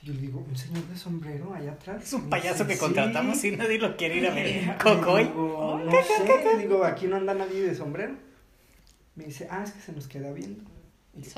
Yo 0.03 0.13
le 0.13 0.21
digo, 0.21 0.43
¿un 0.47 0.57
señor 0.57 0.83
de 0.85 0.95
sombrero 0.97 1.53
allá 1.53 1.73
atrás? 1.73 2.03
Es 2.03 2.13
un 2.13 2.27
payaso 2.29 2.63
dice, 2.63 2.67
que 2.67 2.73
"Sí". 2.73 2.79
contratamos 2.79 3.43
y 3.43 3.51
nadie 3.55 3.77
lo 3.77 3.95
quiere 3.97 4.17
ir 4.17 4.27
a 4.27 4.33
ver. 4.33 4.45
Le 4.65 4.77
Cocoy. 4.77 5.25
digo, 5.25 5.79
no 5.85 5.91
sé, 5.91 6.57
digo, 6.59 6.83
aquí 6.83 7.05
no 7.07 7.17
anda 7.17 7.33
nadie 7.35 7.61
de 7.61 7.75
sombrero. 7.75 8.15
Me 9.15 9.25
dice, 9.25 9.47
ah, 9.51 9.61
es 9.63 9.71
que 9.71 9.79
se 9.81 9.91
nos 9.91 10.07
queda 10.07 10.31
viendo. 10.31 10.63
Y 11.15 11.21
yo, 11.21 11.31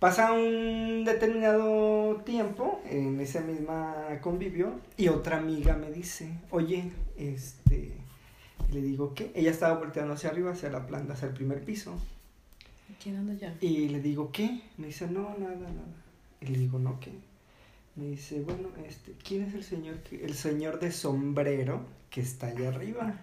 Pasa 0.00 0.32
un 0.32 1.04
determinado 1.04 2.22
tiempo 2.24 2.80
en 2.88 3.20
ese 3.20 3.40
misma 3.40 3.94
convivio 4.20 4.80
y 4.96 5.08
otra 5.08 5.38
amiga 5.38 5.76
me 5.76 5.90
dice, 5.90 6.30
oye, 6.50 6.90
este, 7.16 7.92
y 8.70 8.72
le 8.74 8.80
digo, 8.80 9.12
¿qué? 9.14 9.32
Ella 9.34 9.50
estaba 9.50 9.76
volteando 9.76 10.14
hacia 10.14 10.30
arriba, 10.30 10.52
hacia 10.52 10.70
la 10.70 10.86
planta, 10.86 11.14
hacia 11.14 11.26
el 11.28 11.34
primer 11.34 11.64
piso. 11.64 11.96
¿Quién 13.02 13.16
anda 13.16 13.34
ya? 13.34 13.54
Y 13.60 13.88
le 13.88 14.00
digo, 14.00 14.30
¿qué? 14.30 14.60
Me 14.76 14.86
dice, 14.86 15.08
no, 15.08 15.34
nada, 15.36 15.56
nada. 15.56 15.84
Y 16.40 16.46
le 16.46 16.58
digo, 16.60 16.78
no, 16.78 17.00
¿qué? 17.00 17.10
Me 17.98 18.10
dice, 18.10 18.40
bueno, 18.42 18.68
este, 18.86 19.12
¿quién 19.24 19.42
es 19.42 19.54
el 19.54 19.64
señor 19.64 19.98
el 20.12 20.34
señor 20.34 20.78
de 20.78 20.92
sombrero 20.92 21.84
que 22.10 22.20
está 22.20 22.46
allá 22.46 22.68
arriba? 22.68 23.20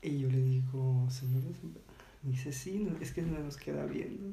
Y 0.00 0.20
yo 0.20 0.28
le 0.28 0.40
digo, 0.40 1.08
señor 1.10 1.42
de 1.42 1.54
sombrero. 1.54 1.84
Me 2.22 2.30
dice, 2.30 2.52
sí, 2.52 2.88
es 3.00 3.10
que 3.10 3.22
no 3.22 3.36
nos 3.40 3.56
queda 3.56 3.84
viendo. 3.84 4.32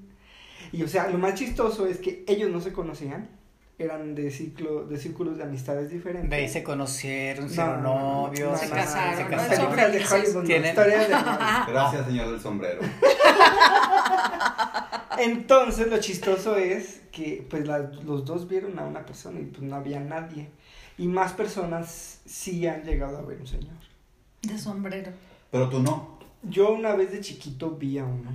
Y 0.71 0.83
o 0.83 0.87
sea, 0.87 1.09
lo 1.09 1.17
más 1.17 1.33
chistoso 1.33 1.87
es 1.87 1.97
que 1.97 2.23
ellos 2.27 2.51
no 2.51 2.61
se 2.61 2.71
conocían, 2.71 3.29
eran 3.77 4.13
de 4.15 4.29
ciclo, 4.31 4.85
de 4.85 4.97
círculos 4.97 5.37
de 5.37 5.43
amistades 5.43 5.89
diferentes. 5.89 6.29
De 6.29 6.35
ahí 6.35 6.47
se 6.49 6.63
conocieron, 6.63 7.49
se 7.49 7.55
No, 7.57 7.61
hicieron 7.63 7.83
no, 7.83 7.99
no, 7.99 8.21
novios. 8.27 8.51
no, 8.51 8.57
Se 8.57 8.69
casaron, 8.69 9.17
se 9.17 9.25
casaron. 9.27 9.71
Películas 9.75 9.91
de. 9.91 10.15
Hollywood, 10.15 10.35
no, 10.41 10.43
Tienen- 10.47 10.69
historias 10.69 11.07
de 11.07 11.13
Hollywood. 11.15 11.67
Gracias, 11.67 12.05
señor 12.05 12.31
del 12.31 12.39
sombrero. 12.39 12.81
Entonces 15.17 15.87
lo 15.89 15.99
chistoso 15.99 16.55
es 16.55 17.01
que 17.11 17.45
pues 17.49 17.67
la- 17.67 17.91
los 18.05 18.25
dos 18.25 18.47
vieron 18.47 18.77
a 18.79 18.83
una 18.85 19.05
persona 19.05 19.39
y 19.39 19.43
pues 19.45 19.61
no 19.63 19.75
había 19.75 19.99
nadie. 19.99 20.49
Y 20.97 21.07
más 21.07 21.33
personas 21.33 22.19
sí 22.25 22.65
han 22.67 22.83
llegado 22.83 23.17
a 23.17 23.21
ver 23.23 23.39
un 23.39 23.47
señor. 23.47 23.73
De 24.41 24.57
sombrero. 24.57 25.11
Pero 25.51 25.69
tú 25.69 25.81
no. 25.81 26.19
Yo 26.43 26.71
una 26.71 26.95
vez 26.95 27.11
de 27.11 27.19
chiquito 27.21 27.71
vi 27.71 27.97
a 27.99 28.05
uno. 28.05 28.31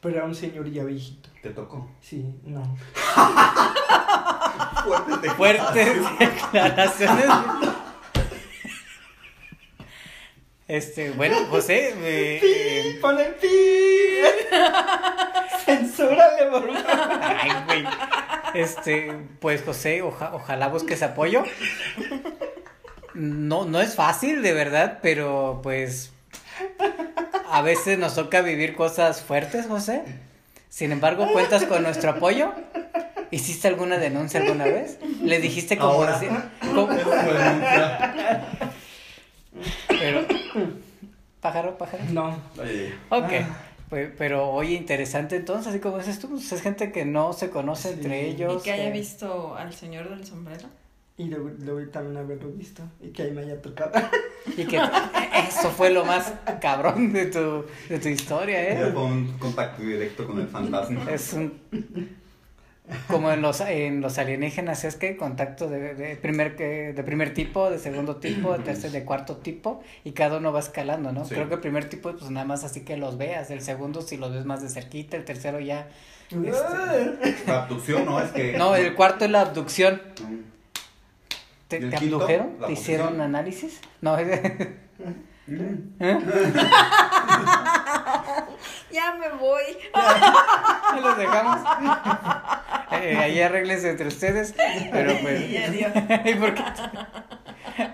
Pero 0.00 0.16
era 0.16 0.24
un 0.24 0.34
señor 0.34 0.70
ya 0.70 0.84
viejito. 0.84 1.28
Te 1.42 1.50
tocó. 1.50 1.90
Sí, 2.00 2.24
no. 2.44 2.62
Fuerte. 4.84 5.30
Fuertes 5.30 6.18
declaraciones. 6.18 7.26
Este, 10.66 11.10
bueno, 11.10 11.36
José, 11.50 11.90
eh, 11.98 12.40
eh, 12.42 12.98
¡Pon 13.02 13.18
el 13.20 13.34
pi! 13.34 13.48
¡Censúrale, 15.66 16.46
por 16.50 16.62
favor! 16.72 17.20
ay, 17.22 17.50
güey. 17.66 17.84
Este, 18.54 19.12
pues 19.40 19.62
José, 19.62 20.00
oja- 20.02 20.30
ojalá 20.32 20.68
busques 20.68 21.02
apoyo. 21.02 21.42
No, 23.12 23.66
no 23.66 23.80
es 23.82 23.94
fácil, 23.94 24.40
de 24.42 24.52
verdad, 24.54 25.00
pero 25.02 25.60
pues 25.62 26.12
a 27.50 27.60
veces 27.60 27.98
nos 27.98 28.14
toca 28.14 28.40
vivir 28.40 28.74
cosas 28.74 29.20
fuertes, 29.22 29.66
José. 29.66 30.02
Sin 30.70 30.92
embargo, 30.92 31.30
cuentas 31.32 31.64
con 31.64 31.82
nuestro 31.82 32.10
apoyo. 32.12 32.52
¿Hiciste 33.30 33.68
alguna 33.68 33.98
denuncia 33.98 34.40
alguna 34.40 34.64
vez? 34.64 34.98
¿Le 35.22 35.40
dijiste 35.40 35.76
cómo 35.76 35.92
Ahora. 35.92 36.18
decir? 36.18 36.30
cómo- 36.74 36.88
Pero, 39.88 40.24
pájaro, 41.40 41.78
pájaro. 41.78 42.04
No. 42.12 42.36
Ok. 43.10 43.32
Pero 44.18 44.50
oye, 44.50 44.74
interesante 44.74 45.36
entonces, 45.36 45.68
así 45.68 45.78
como 45.78 45.98
dices 45.98 46.18
tú, 46.18 46.28
pues, 46.30 46.50
es 46.50 46.62
gente 46.62 46.90
que 46.90 47.04
no 47.04 47.32
se 47.32 47.50
conoce 47.50 47.88
Sí. 47.90 47.94
entre 47.94 48.26
ellos. 48.28 48.60
Y 48.62 48.64
que 48.64 48.72
haya 48.72 48.90
visto 48.90 49.54
al 49.56 49.72
señor 49.72 50.08
del 50.10 50.26
sombrero. 50.26 50.68
Y 51.16 51.26
luego, 51.26 51.50
luego 51.60 51.88
también 51.92 52.16
haberlo 52.16 52.50
visto. 52.50 52.82
Y 53.00 53.10
que 53.10 53.22
ahí 53.22 53.30
me 53.30 53.42
haya 53.42 53.60
tocado. 53.62 53.92
Y 54.56 54.64
que 54.66 54.80
eso 55.48 55.70
fue 55.70 55.90
lo 55.90 56.04
más 56.04 56.32
cabrón 56.60 57.12
de 57.12 57.26
tu, 57.26 57.64
de 57.88 57.98
tu 58.00 58.08
historia, 58.08 58.68
¿eh? 58.70 58.90
fue 58.92 59.02
un 59.04 59.38
contacto 59.38 59.82
directo 59.82 60.26
con 60.26 60.40
el 60.40 60.48
fantasma. 60.48 61.08
Es 61.10 61.32
un... 61.34 61.54
Como 63.08 63.32
en 63.32 63.40
los, 63.40 63.60
en 63.62 64.02
los 64.02 64.18
alienígenas, 64.18 64.84
es 64.84 64.96
que 64.96 65.16
contacto 65.16 65.70
de, 65.70 65.94
de 65.94 66.16
primer, 66.16 66.54
que- 66.54 66.92
de 66.92 67.02
primer 67.02 67.32
tipo, 67.32 67.70
de 67.70 67.78
segundo 67.78 68.16
tipo, 68.16 68.52
de 68.52 68.62
tercer, 68.62 68.90
de 68.90 69.04
cuarto 69.04 69.38
tipo, 69.38 69.82
y 70.04 70.12
cada 70.12 70.36
uno 70.36 70.52
va 70.52 70.60
escalando, 70.60 71.10
¿no? 71.10 71.24
Sí. 71.24 71.34
Creo 71.34 71.48
que 71.48 71.54
el 71.54 71.60
primer 71.60 71.88
tipo, 71.88 72.12
pues 72.12 72.30
nada 72.30 72.44
más 72.44 72.62
así 72.62 72.84
que 72.84 72.98
los 72.98 73.16
veas, 73.16 73.50
el 73.50 73.62
segundo 73.62 74.02
si 74.02 74.18
los 74.18 74.32
ves 74.32 74.44
más 74.44 74.60
de 74.60 74.68
cerquita, 74.68 75.16
el 75.16 75.24
tercero 75.24 75.60
ya... 75.60 75.88
Este, 76.30 77.36
La 77.46 77.62
abducción, 77.62 78.04
¿no? 78.04 78.20
Es 78.20 78.32
que. 78.32 78.56
No, 78.58 78.74
el 78.74 78.94
cuarto 78.94 79.24
es 79.24 79.30
la 79.30 79.42
abducción. 79.42 80.02
Mm. 80.20 80.40
¿Te, 81.68 81.96
abdujeron? 81.96 82.56
¿La 82.60 82.66
¿Te 82.66 82.72
hicieron 82.74 83.20
análisis? 83.20 83.80
No, 84.00 84.18
¿eh? 84.18 84.76
Ya 88.90 89.14
me 89.16 89.28
voy. 89.38 89.62
Los 91.02 91.18
dejamos. 91.18 91.58
Eh, 93.02 93.16
ahí 93.16 93.40
arreglense 93.40 93.90
entre 93.90 94.08
ustedes. 94.08 94.54
Pero 94.92 95.18
pues. 95.22 95.40
Y 95.50 95.56
adiós. 95.56 95.92
¿Y 96.24 96.34
por 96.34 96.54
qué? 96.54 96.62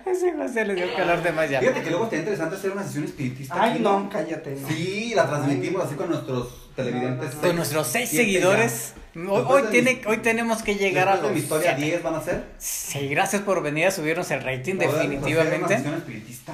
Ese 0.07 0.32
José 0.34 0.64
le 0.66 0.74
dio 0.74 0.94
calor 0.94 1.22
de 1.22 1.32
más 1.32 1.48
ya. 1.48 1.61
Fíjate 1.61 1.82
que 1.82 1.90
luego 1.90 2.05
está 2.05 2.16
interesante 2.16 2.57
hacer 2.57 2.70
una 2.70 2.82
sesión 2.82 3.05
espiritista. 3.05 3.55
Ay, 3.59 3.70
aquí, 3.72 3.82
no, 3.82 4.09
cállate, 4.11 4.57
no. 4.57 4.68
Sí, 4.68 5.12
la 5.14 5.26
transmitimos 5.26 5.84
así 5.84 5.94
con 5.94 6.11
nuestros 6.11 6.72
televidentes. 6.76 7.34
Con 7.36 7.57
nuestros 7.57 7.86
seis 7.86 8.11
seguidores. 8.11 8.94
Hoy, 9.16 9.62
tiene, 9.70 9.94
mi- 9.94 10.01
hoy 10.11 10.18
tenemos 10.18 10.62
que 10.62 10.74
llegar 10.76 11.09
a 11.09 11.16
los. 11.16 11.32
mi 11.32 11.38
historia 11.40 11.74
siete. 11.76 11.90
10 11.92 12.03
van 12.03 12.14
a 12.14 12.22
ser. 12.22 12.44
Sí, 12.59 13.09
gracias 13.09 13.42
por 13.42 13.62
venir 13.62 13.86
a 13.86 13.90
subirnos 13.90 14.30
el 14.30 14.42
rating, 14.42 14.76
hacer 14.76 14.88
Una 14.88 14.98
definitivamente. 14.98 15.76
sesión 15.76 15.94
espiritista. 15.94 16.53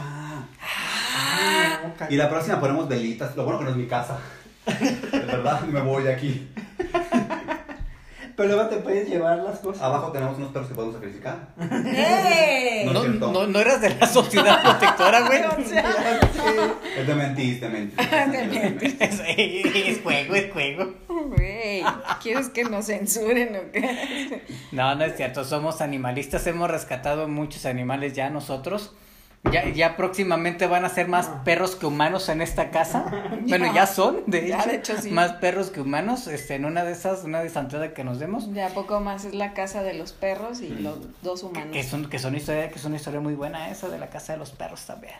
Ay, 0.60 1.68
no, 1.82 1.94
cállate. 1.94 2.14
Y 2.14 2.16
la 2.16 2.30
próxima 2.30 2.60
ponemos 2.60 2.88
velitas. 2.88 3.34
Lo 3.36 3.44
bueno 3.44 3.58
que 3.58 3.64
no 3.64 3.70
es 3.72 3.76
mi 3.76 3.86
casa. 3.86 4.18
De 4.66 5.18
verdad, 5.18 5.60
me 5.62 5.80
voy 5.80 6.02
de 6.04 6.12
aquí. 6.14 6.48
Pero 8.36 8.50
luego 8.50 8.68
te 8.68 8.76
puedes 8.76 9.08
llevar 9.08 9.38
las 9.38 9.60
cosas. 9.60 9.82
Abajo 9.82 10.12
tenemos 10.12 10.36
unos 10.36 10.52
perros 10.52 10.68
que 10.68 10.74
podemos 10.74 10.96
sacrificar. 10.96 11.48
¡Eh! 11.58 12.82
No 12.84 12.92
No, 12.92 13.32
no, 13.32 13.46
no 13.46 13.58
eras 13.58 13.80
de 13.80 13.94
la 13.94 14.06
sociedad 14.06 14.62
protectora, 14.62 15.26
güey. 15.26 15.42
O 15.46 15.68
sea, 15.68 15.84
Es 16.98 17.06
de 17.06 17.14
mentis, 17.14 17.60
de 17.60 17.68
mentis. 17.68 17.98
es, 19.00 19.20
es 19.26 20.02
juego, 20.02 20.34
es 20.34 20.52
juego. 20.52 20.94
güey, 21.08 21.82
¿quieres 22.22 22.50
que 22.50 22.64
nos 22.64 22.86
censuren 22.86 23.56
o 23.56 23.72
qué? 23.72 24.42
No, 24.72 24.94
no 24.94 25.04
es 25.04 25.16
cierto, 25.16 25.44
somos 25.44 25.80
animalistas, 25.80 26.46
hemos 26.46 26.70
rescatado 26.70 27.28
muchos 27.28 27.64
animales 27.66 28.12
ya 28.12 28.28
nosotros. 28.30 28.92
Ya, 29.52 29.68
ya 29.68 29.96
próximamente 29.96 30.66
van 30.66 30.84
a 30.84 30.88
ser 30.88 31.08
más 31.08 31.28
Ah. 31.28 31.42
perros 31.44 31.76
que 31.76 31.86
humanos 31.86 32.28
en 32.28 32.40
esta 32.42 32.70
casa. 32.70 33.04
Bueno, 33.48 33.72
ya 33.74 33.86
son, 33.86 34.22
de 34.26 34.48
Ya, 34.48 34.58
hecho. 34.60 34.68
de 34.68 34.76
hecho, 34.76 34.94
sí. 35.02 35.10
Más 35.10 35.32
perros 35.34 35.70
que 35.70 35.80
humanos. 35.80 36.26
Este, 36.26 36.54
en 36.54 36.64
una 36.64 36.84
de 36.84 36.92
esas, 36.92 37.24
una 37.24 37.40
desantada 37.42 37.94
que 37.94 38.04
nos 38.04 38.18
demos. 38.18 38.52
Ya 38.52 38.68
poco 38.70 39.00
más 39.00 39.24
es 39.24 39.34
la 39.34 39.52
casa 39.54 39.82
de 39.82 39.94
los 39.94 40.12
perros 40.12 40.60
y 40.60 40.68
los 40.70 40.98
dos 41.22 41.42
humanos. 41.42 41.70
Que 41.72 41.82
son, 41.84 42.08
que 42.08 42.18
son 42.18 42.34
historia, 42.36 42.68
que 42.70 42.78
es 42.78 42.84
una 42.84 42.96
historia 42.96 43.20
muy 43.20 43.34
buena 43.34 43.70
esa 43.70 43.88
de 43.88 43.98
la 43.98 44.08
casa 44.10 44.32
de 44.32 44.38
los 44.38 44.50
perros 44.50 44.84
también. 44.86 45.14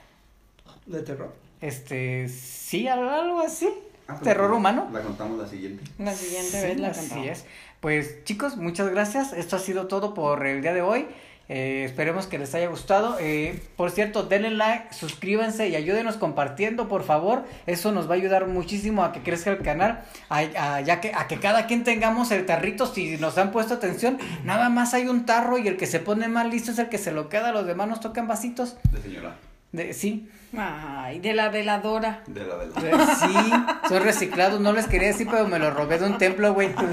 De 0.87 1.01
terror. 1.03 1.33
Este, 1.61 2.29
sí, 2.29 2.87
algo 2.89 3.41
así. 3.41 3.69
Ah, 4.09 4.21
Terror 4.23 4.53
humano. 4.53 4.89
La 4.93 5.01
contamos 5.01 5.37
la 5.37 5.49
siguiente. 5.49 5.83
La 5.99 6.15
siguiente 6.15 6.61
Sí, 6.61 6.67
vez 6.67 6.79
la 6.79 6.89
así 6.89 7.01
contamos. 7.01 7.27
es. 7.27 7.45
Pues 7.81 8.23
chicos, 8.25 8.57
muchas 8.57 8.89
gracias. 8.91 9.33
Esto 9.33 9.57
ha 9.57 9.59
sido 9.59 9.89
todo 9.89 10.15
por 10.15 10.47
el 10.47 10.63
día 10.63 10.73
de 10.75 10.83
hoy. 10.83 11.09
Eh, 11.49 11.85
esperemos 11.85 12.27
que 12.27 12.39
les 12.39 12.53
haya 12.57 12.67
gustado. 12.69 13.17
Eh, 13.21 13.63
por 13.77 13.93
cierto, 13.93 14.25
denle 14.25 14.51
like, 14.51 14.93
suscríbanse 14.93 15.69
y 15.69 15.77
ayúdenos 15.77 16.17
compartiendo, 16.17 16.89
por 16.89 17.05
favor. 17.05 17.45
Eso 17.67 17.93
nos 17.93 18.09
va 18.11 18.15
a 18.15 18.17
ayudar 18.17 18.47
muchísimo 18.47 19.05
a 19.05 19.13
que 19.13 19.23
crezca 19.23 19.51
el 19.51 19.59
canal. 19.63 20.03
A, 20.29 20.39
a- 20.39 20.81
ya 20.81 21.01
que, 21.01 21.13
a 21.15 21.29
que 21.29 21.39
cada 21.39 21.67
quien 21.67 21.85
tengamos 21.85 22.33
el 22.33 22.47
tarrito. 22.47 22.87
Si 22.87 23.17
nos 23.19 23.39
han 23.39 23.53
puesto 23.53 23.75
atención, 23.75 24.19
nada 24.45 24.69
más 24.71 24.93
hay 24.93 25.07
un 25.07 25.25
tarro 25.25 25.57
y 25.59 25.69
el 25.69 25.77
que 25.77 25.87
se 25.87 26.01
pone 26.01 26.27
más 26.27 26.49
listo 26.49 26.73
es 26.73 26.79
el 26.81 26.89
que 26.89 26.99
se 26.99 27.13
lo 27.13 27.29
queda. 27.29 27.53
Los 27.53 27.65
demás 27.67 27.87
nos 27.89 28.01
tocan 28.01 28.27
vasitos. 28.27 28.77
De 28.91 29.01
señora. 29.01 29.37
De, 29.71 29.93
sí, 29.95 30.29
Ay, 30.57 31.19
de 31.21 31.35
la 31.35 31.49
veladora. 31.51 32.23
De 32.27 32.45
la 32.45 32.57
la. 32.57 32.65
de- 32.65 33.15
sí, 33.15 33.53
son 33.89 34.03
reciclados. 34.03 34.59
No 34.61 34.73
les 34.73 34.87
quería 34.87 35.09
decir, 35.09 35.29
pero 35.31 35.47
me 35.47 35.59
los 35.61 35.73
robé 35.75 35.99
de 35.99 36.07
un 36.07 36.19
templo, 36.19 36.53
güey. 36.55 36.71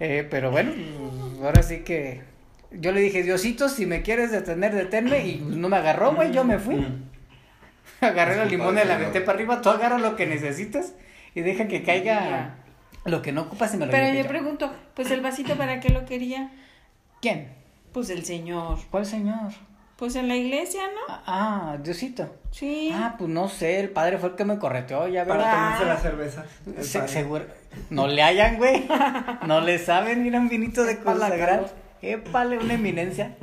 Eh, 0.00 0.26
pero 0.28 0.50
bueno, 0.50 0.72
ahora 1.42 1.62
sí 1.62 1.78
que 1.80 2.22
yo 2.80 2.92
le 2.92 3.00
dije, 3.00 3.22
Diosito, 3.22 3.68
si 3.68 3.86
me 3.86 4.02
quieres 4.02 4.30
detener, 4.32 4.74
deténme. 4.74 5.26
Y 5.26 5.36
pues, 5.36 5.56
no 5.56 5.68
me 5.68 5.76
agarró, 5.76 6.14
güey, 6.14 6.32
yo 6.32 6.44
me 6.44 6.58
fui. 6.58 6.86
Agarré 8.00 8.36
la 8.36 8.44
limón 8.44 8.78
y 8.78 8.84
la 8.84 8.94
aventé 8.94 9.20
para 9.20 9.36
arriba. 9.36 9.60
Tú 9.62 9.70
agarra 9.70 9.98
lo 9.98 10.16
que 10.16 10.26
necesites 10.26 10.94
y 11.34 11.40
deja 11.40 11.68
que 11.68 11.82
caiga 11.82 12.56
lo 13.04 13.22
que 13.22 13.32
no 13.32 13.42
ocupas 13.42 13.72
y 13.74 13.76
me 13.76 13.86
lo 13.86 13.92
Pero 13.92 14.08
yo 14.14 14.22
yo. 14.22 14.28
pregunto, 14.28 14.72
pues 14.94 15.10
el 15.10 15.20
vasito 15.20 15.56
para 15.56 15.80
qué 15.80 15.90
lo 15.90 16.04
quería? 16.04 16.50
¿Quién? 17.20 17.48
Pues 17.92 18.10
el 18.10 18.24
señor. 18.24 18.78
¿Cuál 18.90 19.06
señor? 19.06 19.52
Pues 19.96 20.16
en 20.16 20.26
la 20.26 20.34
iglesia, 20.36 20.82
¿no? 20.88 21.00
Ah, 21.14 21.22
ah, 21.26 21.78
Diosito. 21.82 22.34
Sí. 22.50 22.90
Ah, 22.92 23.14
pues 23.16 23.30
no 23.30 23.48
sé, 23.48 23.78
el 23.80 23.90
padre 23.90 24.18
fue 24.18 24.30
el 24.30 24.34
que 24.34 24.44
me 24.44 24.58
correteó, 24.58 25.06
ya 25.08 25.24
Para 25.24 25.38
verás. 25.44 25.54
tomarse 25.54 25.84
las 25.86 26.02
cervezas. 26.02 26.46
Se- 26.80 27.06
seguro. 27.08 27.44
No 27.90 28.08
le 28.08 28.22
hayan, 28.22 28.56
güey. 28.56 28.86
No 29.46 29.60
le 29.60 29.78
saben, 29.78 30.22
mira 30.24 30.40
un 30.40 30.48
vinito 30.48 30.82
de 30.84 30.98
consagrar. 30.98 31.66
Épale, 32.04 32.58
una 32.58 32.74
eminencia. 32.74 33.36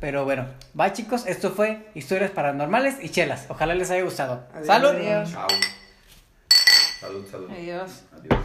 Pero 0.00 0.24
bueno, 0.24 0.46
va 0.78 0.92
chicos, 0.92 1.26
esto 1.26 1.50
fue 1.50 1.88
Historias 1.94 2.30
Paranormales 2.30 2.96
y 3.02 3.08
Chelas. 3.08 3.46
Ojalá 3.48 3.74
les 3.74 3.90
haya 3.90 4.02
gustado. 4.02 4.46
Adiós. 4.52 4.66
¡Salud! 4.66 4.90
Adiós. 4.90 5.32
Chao. 5.32 5.48
Salud, 7.00 7.26
salud. 7.30 7.50
Adiós. 7.50 8.04
Adiós. 8.12 8.40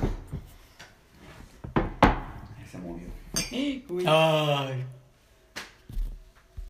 Se. 2.69 3.83
Uy. 3.89 4.05
Ay. 4.07 4.85